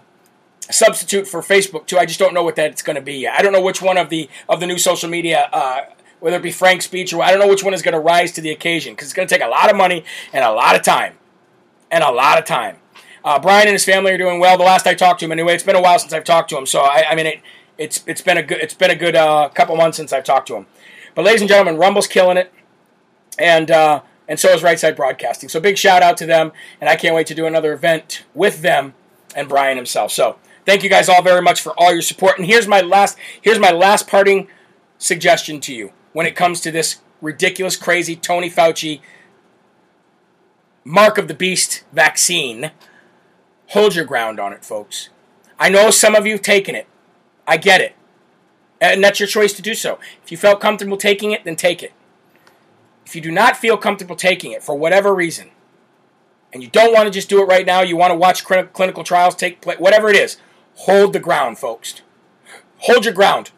substitute 0.70 1.28
for 1.28 1.42
Facebook 1.42 1.88
too. 1.88 1.98
I 1.98 2.06
just 2.06 2.20
don't 2.20 2.34
know 2.34 2.44
what 2.44 2.56
that's 2.56 2.82
going 2.82 2.98
to 2.98 3.02
be. 3.02 3.28
I 3.28 3.42
don't 3.42 3.54
know 3.54 3.62
which 3.62 3.82
one 3.82 3.98
of 3.98 4.10
the 4.10 4.30
of 4.50 4.60
the 4.60 4.68
new 4.68 4.78
social 4.78 5.10
media, 5.10 5.50
uh, 5.52 5.82
whether 6.24 6.38
it 6.38 6.42
be 6.42 6.54
Frank's 6.54 6.86
speech 6.86 7.12
or 7.12 7.22
I 7.22 7.32
don't 7.32 7.40
know 7.42 7.50
which 7.50 7.66
one 7.66 7.74
is 7.74 7.82
going 7.82 7.96
to 7.96 8.00
rise 8.00 8.32
to 8.32 8.42
the 8.42 8.50
occasion 8.50 8.94
because 8.94 9.10
it's 9.10 9.14
going 9.14 9.28
to 9.28 9.36
take 9.36 9.44
a 9.44 9.50
lot 9.50 9.70
of 9.70 9.76
money 9.76 10.06
and 10.32 10.46
a 10.46 10.52
lot 10.54 10.74
of 10.74 10.82
time, 10.82 11.16
and 11.92 12.02
a 12.02 12.12
lot 12.12 12.40
of 12.40 12.46
time. 12.46 12.78
Uh, 13.26 13.38
Brian 13.40 13.68
and 13.68 13.74
his 13.74 13.84
family 13.84 14.14
are 14.14 14.18
doing 14.18 14.40
well. 14.40 14.58
The 14.58 14.64
last 14.64 14.88
I 14.88 14.94
talked 14.94 15.20
to 15.20 15.26
him, 15.26 15.34
anyway, 15.34 15.54
it's 15.54 15.64
been 15.64 15.76
a 15.76 15.82
while 15.82 16.00
since 16.00 16.14
I've 16.14 16.24
talked 16.24 16.50
to 16.52 16.58
him. 16.58 16.66
So 16.66 16.80
I, 16.80 17.04
I 17.10 17.16
mean, 17.16 17.26
it, 17.26 17.42
it's 17.78 18.06
it's 18.08 18.22
been 18.22 18.38
a 18.38 18.44
good 18.44 18.60
it's 18.62 18.74
been 18.74 18.90
a 18.90 18.96
good 18.96 19.18
uh, 19.18 19.50
couple 19.50 19.76
months 19.76 19.98
since 19.98 20.14
I've 20.14 20.24
talked 20.24 20.48
to 20.48 20.56
him. 20.56 20.66
But 21.14 21.26
ladies 21.26 21.42
and 21.42 21.50
gentlemen, 21.50 21.76
Rumble's 21.76 22.08
killing 22.08 22.38
it, 22.38 22.54
and 23.38 23.70
uh, 23.70 24.02
and 24.26 24.40
so 24.40 24.48
is 24.52 24.64
Right 24.64 24.80
Side 24.80 24.96
Broadcasting. 24.96 25.50
So 25.50 25.60
big 25.60 25.78
shout 25.78 26.02
out 26.02 26.16
to 26.18 26.26
them, 26.26 26.54
and 26.80 26.90
I 26.90 26.96
can't 26.96 27.16
wait 27.16 27.28
to 27.28 27.36
do 27.36 27.46
another 27.46 27.74
event 27.74 28.24
with 28.34 28.62
them 28.62 28.94
and 29.36 29.50
Brian 29.50 29.76
himself. 29.76 30.14
So 30.14 30.38
thank 30.66 30.84
you 30.84 30.90
guys 30.90 31.10
all 31.10 31.22
very 31.22 31.42
much 31.42 31.60
for 31.60 31.74
all 31.78 31.92
your 31.92 32.02
support. 32.02 32.38
And 32.38 32.48
here's 32.48 32.66
my 32.66 32.80
last 32.80 33.18
here's 33.42 33.60
my 33.60 33.72
last 33.72 34.08
parting 34.08 34.48
suggestion 34.98 35.60
to 35.60 35.76
you 35.76 35.92
when 36.14 36.26
it 36.26 36.36
comes 36.36 36.62
to 36.62 36.72
this 36.72 37.02
ridiculous, 37.22 37.76
crazy 37.76 38.16
Tony 38.16 38.50
Fauci 38.50 39.02
mark 40.84 41.18
of 41.18 41.28
the 41.28 41.34
beast 41.34 41.84
vaccine. 41.92 42.72
Hold 43.68 43.96
your 43.96 44.06
ground 44.06 44.40
on 44.40 44.54
it, 44.54 44.64
folks. 44.64 45.10
I 45.60 45.70
know 45.70 45.90
some 45.92 46.16
of 46.16 46.26
you 46.26 46.34
have 46.34 46.42
taken 46.42 46.76
it. 46.76 46.88
I 47.48 47.58
get 47.58 47.82
it. 47.82 47.96
And 48.82 49.04
that's 49.04 49.20
your 49.20 49.28
choice 49.28 49.54
to 49.54 49.62
do 49.62 49.74
so. 49.74 49.98
If 50.24 50.32
you 50.32 50.38
felt 50.38 50.60
comfortable 50.60 50.98
taking 50.98 51.32
it, 51.32 51.46
then 51.46 51.56
take 51.56 51.82
it. 51.82 51.94
If 53.06 53.16
you 53.16 53.22
do 53.22 53.32
not 53.32 53.58
feel 53.58 53.78
comfortable 53.78 54.16
taking 54.16 54.52
it 54.52 54.64
for 54.64 54.76
whatever 54.76 55.14
reason, 55.14 55.52
and 56.52 56.62
you 56.62 56.70
don't 56.70 56.94
want 56.94 57.08
to 57.08 57.12
just 57.12 57.30
do 57.30 57.42
it 57.42 57.46
right 57.46 57.66
now, 57.66 57.82
you 57.82 57.98
want 57.98 58.12
to 58.12 58.16
watch 58.16 58.44
clinical 58.44 59.04
trials 59.04 59.36
take 59.36 59.62
place, 59.62 59.80
whatever 59.80 60.10
it 60.10 60.16
is, 60.16 60.38
hold 60.76 61.14
the 61.14 61.20
ground, 61.20 61.58
folks. 61.58 62.02
Hold 62.80 63.06
your 63.06 63.14
ground. 63.14 63.52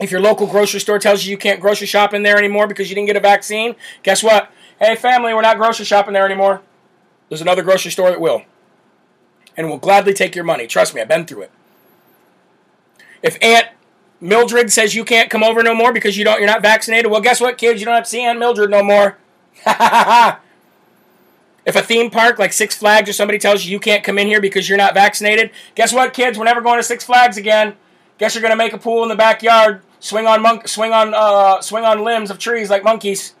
If 0.00 0.10
your 0.10 0.20
local 0.20 0.46
grocery 0.46 0.80
store 0.80 0.98
tells 0.98 1.24
you 1.24 1.30
you 1.30 1.36
can't 1.36 1.60
grocery 1.60 1.86
shop 1.86 2.14
in 2.14 2.22
there 2.22 2.38
anymore 2.38 2.66
because 2.66 2.88
you 2.88 2.94
didn't 2.94 3.08
get 3.08 3.16
a 3.16 3.20
vaccine, 3.20 3.76
guess 4.02 4.22
what? 4.22 4.50
Hey, 4.78 4.96
family, 4.96 5.34
we're 5.34 5.42
not 5.42 5.58
grocery 5.58 5.84
shopping 5.84 6.14
there 6.14 6.24
anymore. 6.24 6.62
There's 7.28 7.42
another 7.42 7.62
grocery 7.62 7.90
store 7.90 8.10
that 8.10 8.20
will. 8.20 8.42
And 9.56 9.68
will 9.68 9.78
gladly 9.78 10.14
take 10.14 10.34
your 10.34 10.44
money. 10.44 10.66
Trust 10.66 10.94
me, 10.94 11.02
I've 11.02 11.08
been 11.08 11.26
through 11.26 11.42
it. 11.42 11.50
If 13.22 13.36
Aunt 13.42 13.66
Mildred 14.20 14.72
says 14.72 14.94
you 14.94 15.04
can't 15.04 15.28
come 15.28 15.42
over 15.42 15.62
no 15.62 15.74
more 15.74 15.92
because 15.92 16.16
you 16.16 16.24
don't 16.24 16.38
you're 16.38 16.46
not 16.46 16.62
vaccinated, 16.62 17.10
well 17.10 17.20
guess 17.20 17.40
what, 17.40 17.58
kids? 17.58 17.80
You 17.80 17.84
don't 17.84 17.94
have 17.94 18.04
to 18.04 18.10
see 18.10 18.22
Aunt 18.22 18.38
Mildred 18.38 18.70
no 18.70 18.82
more. 18.82 19.18
if 19.66 20.38
a 21.76 21.82
theme 21.82 22.10
park 22.10 22.38
like 22.38 22.54
Six 22.54 22.74
Flags 22.74 23.10
or 23.10 23.12
somebody 23.12 23.38
tells 23.38 23.66
you 23.66 23.72
you 23.72 23.80
can't 23.80 24.02
come 24.02 24.18
in 24.18 24.26
here 24.26 24.40
because 24.40 24.66
you're 24.66 24.78
not 24.78 24.94
vaccinated, 24.94 25.50
guess 25.74 25.92
what, 25.92 26.14
kids? 26.14 26.38
We're 26.38 26.44
never 26.44 26.62
going 26.62 26.78
to 26.78 26.82
Six 26.82 27.04
Flags 27.04 27.36
again. 27.36 27.74
Guess 28.16 28.34
you're 28.34 28.42
gonna 28.42 28.56
make 28.56 28.72
a 28.72 28.78
pool 28.78 29.02
in 29.02 29.10
the 29.10 29.16
backyard, 29.16 29.82
swing 30.00 30.26
on 30.26 30.42
monk, 30.42 30.66
swing 30.66 30.92
on, 30.92 31.14
uh, 31.14 31.60
swing 31.60 31.84
on 31.84 32.02
limbs 32.02 32.30
of 32.30 32.38
trees 32.38 32.70
like 32.70 32.82
monkeys. 32.82 33.34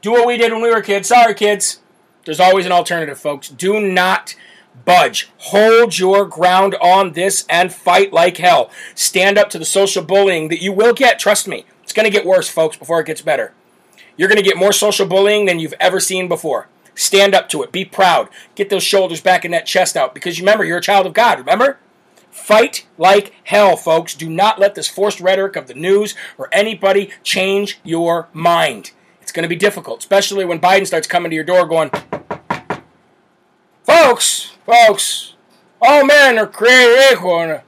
Do 0.00 0.10
what 0.10 0.26
we 0.26 0.36
did 0.36 0.52
when 0.52 0.62
we 0.62 0.70
were 0.70 0.82
kids. 0.82 1.08
Sorry, 1.08 1.34
kids. 1.34 1.80
There's 2.24 2.40
always 2.40 2.66
an 2.66 2.72
alternative, 2.72 3.18
folks. 3.20 3.48
Do 3.48 3.80
not 3.80 4.34
budge. 4.84 5.30
Hold 5.38 5.98
your 5.98 6.24
ground 6.24 6.74
on 6.80 7.12
this 7.12 7.44
and 7.48 7.72
fight 7.72 8.12
like 8.12 8.38
hell. 8.38 8.70
Stand 8.94 9.38
up 9.38 9.50
to 9.50 9.58
the 9.58 9.64
social 9.64 10.02
bullying 10.02 10.48
that 10.48 10.62
you 10.62 10.72
will 10.72 10.94
get. 10.94 11.18
Trust 11.18 11.46
me. 11.46 11.66
It's 11.82 11.92
going 11.92 12.04
to 12.04 12.16
get 12.16 12.26
worse, 12.26 12.48
folks, 12.48 12.76
before 12.76 13.00
it 13.00 13.06
gets 13.06 13.20
better. 13.22 13.52
You're 14.16 14.28
going 14.28 14.42
to 14.42 14.48
get 14.48 14.56
more 14.56 14.72
social 14.72 15.06
bullying 15.06 15.46
than 15.46 15.58
you've 15.58 15.74
ever 15.80 16.00
seen 16.00 16.28
before. 16.28 16.68
Stand 16.94 17.34
up 17.34 17.48
to 17.50 17.62
it. 17.62 17.72
Be 17.72 17.84
proud. 17.84 18.28
Get 18.54 18.70
those 18.70 18.82
shoulders 18.82 19.20
back 19.20 19.44
and 19.44 19.54
that 19.54 19.66
chest 19.66 19.96
out 19.96 20.14
because 20.14 20.38
remember, 20.38 20.64
you're 20.64 20.78
a 20.78 20.82
child 20.82 21.06
of 21.06 21.14
God. 21.14 21.38
Remember? 21.38 21.78
Fight 22.32 22.86
like 22.96 23.32
hell, 23.44 23.76
folks. 23.76 24.14
Do 24.14 24.28
not 24.28 24.58
let 24.58 24.74
this 24.74 24.88
forced 24.88 25.20
rhetoric 25.20 25.54
of 25.54 25.68
the 25.68 25.74
news 25.74 26.14
or 26.38 26.48
anybody 26.50 27.10
change 27.22 27.78
your 27.84 28.28
mind. 28.32 28.90
It's 29.20 29.30
going 29.30 29.44
to 29.44 29.48
be 29.48 29.54
difficult, 29.54 30.00
especially 30.00 30.44
when 30.44 30.58
Biden 30.58 30.86
starts 30.86 31.06
coming 31.06 31.30
to 31.30 31.34
your 31.34 31.44
door 31.44 31.66
going, 31.66 31.90
Folks, 33.84 34.52
folks, 34.64 35.34
all 35.80 36.06
men 36.06 36.38
are 36.38 36.46
created 36.46 37.12
equal 37.12 37.40
and 37.40 37.60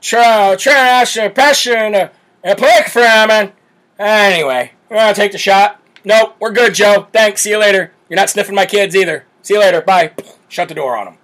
try, 0.00 0.56
try 0.56 1.04
to 1.04 1.30
passion 1.30 1.94
and 1.94 2.58
play 2.58 2.82
for 2.88 3.00
man. 3.00 3.52
Anyway, 3.98 4.72
we're 4.88 4.96
going 4.96 5.14
to 5.14 5.20
take 5.20 5.32
the 5.32 5.38
shot. 5.38 5.80
Nope, 6.04 6.36
we're 6.40 6.52
good, 6.52 6.74
Joe. 6.74 7.08
Thanks. 7.12 7.42
See 7.42 7.50
you 7.50 7.58
later. 7.58 7.92
You're 8.08 8.16
not 8.16 8.30
sniffing 8.30 8.54
my 8.54 8.66
kids 8.66 8.96
either. 8.96 9.26
See 9.42 9.54
you 9.54 9.60
later. 9.60 9.82
Bye. 9.82 10.12
Shut 10.48 10.68
the 10.68 10.74
door 10.74 10.96
on 10.96 11.06
them. 11.06 11.18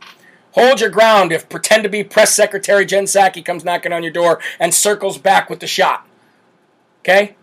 Hold 0.53 0.81
your 0.81 0.91
ground 0.91 1.33
if 1.33 1.49
pretend 1.49 1.83
to 1.83 1.89
be 1.89 2.03
press 2.03 2.35
secretary 2.35 2.87
Jen 2.87 3.05
Psaki 3.05 3.45
comes 3.45 3.65
knocking 3.65 3.93
on 3.93 4.03
your 4.03 4.13
door 4.13 4.41
and 4.59 4.75
circles 4.75 5.19
back 5.19 5.51
with 5.51 5.61
the 5.61 5.67
shot. 5.67 6.07
Okay? 7.01 7.37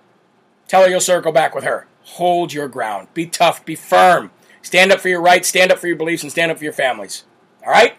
Tell 0.68 0.84
her 0.84 0.90
you'll 0.90 1.00
circle 1.00 1.32
back 1.32 1.54
with 1.54 1.64
her. 1.64 1.88
Hold 2.04 2.54
your 2.54 2.68
ground. 2.68 3.08
Be 3.14 3.26
tough. 3.26 3.66
Be 3.66 3.76
firm. 3.76 4.32
Stand 4.62 4.92
up 4.92 5.00
for 5.00 5.10
your 5.10 5.22
rights, 5.22 5.48
stand 5.48 5.72
up 5.72 5.78
for 5.78 5.86
your 5.88 5.96
beliefs, 5.96 6.24
and 6.24 6.32
stand 6.32 6.52
up 6.52 6.58
for 6.58 6.64
your 6.64 6.74
families. 6.74 7.24
All 7.64 7.72
right? 7.72 7.96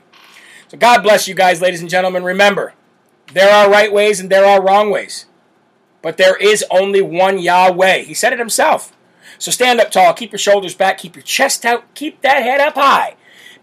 So 0.69 0.77
God 0.77 1.03
bless 1.03 1.29
you 1.29 1.35
guys, 1.35 1.61
ladies 1.61 1.81
and 1.81 1.89
gentlemen. 1.89 2.25
Remember, 2.25 2.75
there 3.33 3.53
are 3.53 3.71
right 3.71 3.93
ways 3.93 4.19
and 4.19 4.31
there 4.31 4.45
are 4.45 4.63
wrong 4.63 4.91
ways. 4.91 5.27
But 6.03 6.17
there 6.17 6.37
is 6.37 6.65
only 6.71 7.03
one 7.03 7.39
Yahweh. 7.39 7.99
He 7.99 8.15
said 8.15 8.33
it 8.33 8.39
himself. 8.39 8.93
So 9.39 9.51
stand 9.51 9.81
up 9.81 9.91
tall, 9.91 10.13
keep 10.15 10.33
your 10.33 10.39
shoulders 10.39 10.75
back, 10.75 10.99
keep 10.99 11.15
your 11.15 11.23
chest 11.23 11.65
out, 11.65 11.93
keep 11.95 12.21
that 12.23 12.43
head 12.43 12.61
up 12.61 12.75
high. 12.75 13.17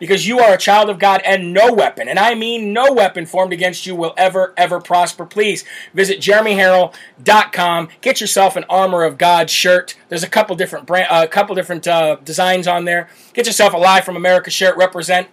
Because 0.04 0.28
you 0.28 0.40
are 0.40 0.54
a 0.54 0.58
child 0.58 0.90
of 0.90 1.00
God 1.00 1.22
and 1.24 1.54
no 1.54 1.72
weapon, 1.72 2.10
and 2.10 2.20
I 2.20 2.36
mean 2.36 2.74
no 2.74 2.92
weapon 2.92 3.26
formed 3.26 3.54
against 3.54 3.86
you 3.86 3.96
will 3.96 4.14
ever, 4.18 4.54
ever 4.58 4.82
prosper. 4.82 5.26
Please 5.26 5.64
visit 5.94 6.20
jeremyherrell.com. 6.20 7.88
Get 8.02 8.20
yourself 8.20 8.58
an 8.58 8.66
Armor 8.70 9.06
of 9.06 9.18
God 9.18 9.50
shirt. 9.50 9.96
There's 10.10 10.22
a 10.22 10.28
couple 10.28 10.58
different 10.58 10.86
brand, 10.86 11.08
a 11.10 11.26
couple 11.26 11.56
different 11.56 11.88
uh, 11.88 12.18
designs 12.22 12.68
on 12.68 12.84
there. 12.84 13.08
Get 13.32 13.46
yourself 13.46 13.74
a 13.74 13.78
Live 13.78 14.04
from 14.04 14.18
America 14.18 14.52
shirt. 14.52 14.76
Represent. 14.76 15.30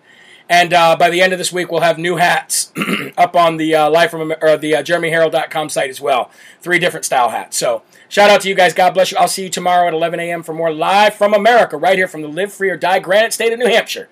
And 0.49 0.73
uh, 0.73 0.95
by 0.97 1.11
the 1.11 1.21
end 1.21 1.33
of 1.33 1.41
this 1.41 1.53
week, 1.53 1.73
we'll 1.73 1.81
have 1.81 1.99
new 1.99 2.16
hats 2.16 2.73
up 3.18 3.35
on 3.35 3.57
the 3.57 3.75
uh, 3.75 3.91
live 3.91 4.12
from 4.12 4.33
or 4.41 4.57
the 4.57 4.77
uh, 4.77 4.83
jeremyherrell.com 4.85 5.68
site 5.68 5.91
as 5.91 6.01
well. 6.01 6.31
Three 6.61 6.79
different 6.79 7.05
style 7.05 7.31
hats. 7.31 7.57
So 7.57 7.83
Shout 8.11 8.29
out 8.29 8.41
to 8.41 8.49
you 8.49 8.57
guys. 8.57 8.75
God 8.75 8.93
bless 8.93 9.12
you. 9.12 9.18
I'll 9.18 9.29
see 9.29 9.45
you 9.45 9.49
tomorrow 9.49 9.87
at 9.87 9.95
11 9.95 10.18
a.m. 10.18 10.43
for 10.43 10.53
more 10.53 10.73
Live 10.73 11.14
from 11.14 11.33
America, 11.33 11.77
right 11.77 11.97
here 11.97 12.09
from 12.09 12.23
the 12.23 12.29
Live 12.29 12.53
Free 12.53 12.68
or 12.68 12.77
Die 12.77 12.99
Granite 12.99 13.33
State 13.33 13.53
of 13.53 13.61
New 13.61 13.68
Hampshire. 13.68 14.09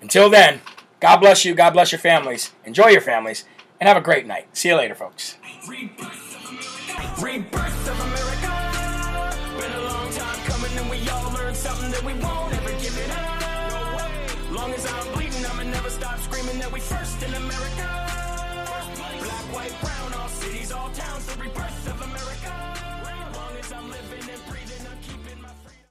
Until 0.00 0.30
then, 0.30 0.60
God 1.00 1.18
bless 1.18 1.44
you. 1.44 1.54
God 1.54 1.70
bless 1.70 1.92
your 1.92 1.98
families. 1.98 2.52
Enjoy 2.64 2.88
your 2.88 3.00
families. 3.00 3.44
And 3.80 3.86
have 3.86 3.96
a 3.96 4.00
great 4.00 4.26
night. 4.26 4.48
See 4.56 4.68
you 4.68 4.76
later, 4.76 4.94
folks. 4.94 5.36
Rebirth 5.68 6.34
of 6.34 6.50
America. 6.50 7.22
Rebirth 7.22 7.88
of 7.88 8.00
America. 8.00 8.47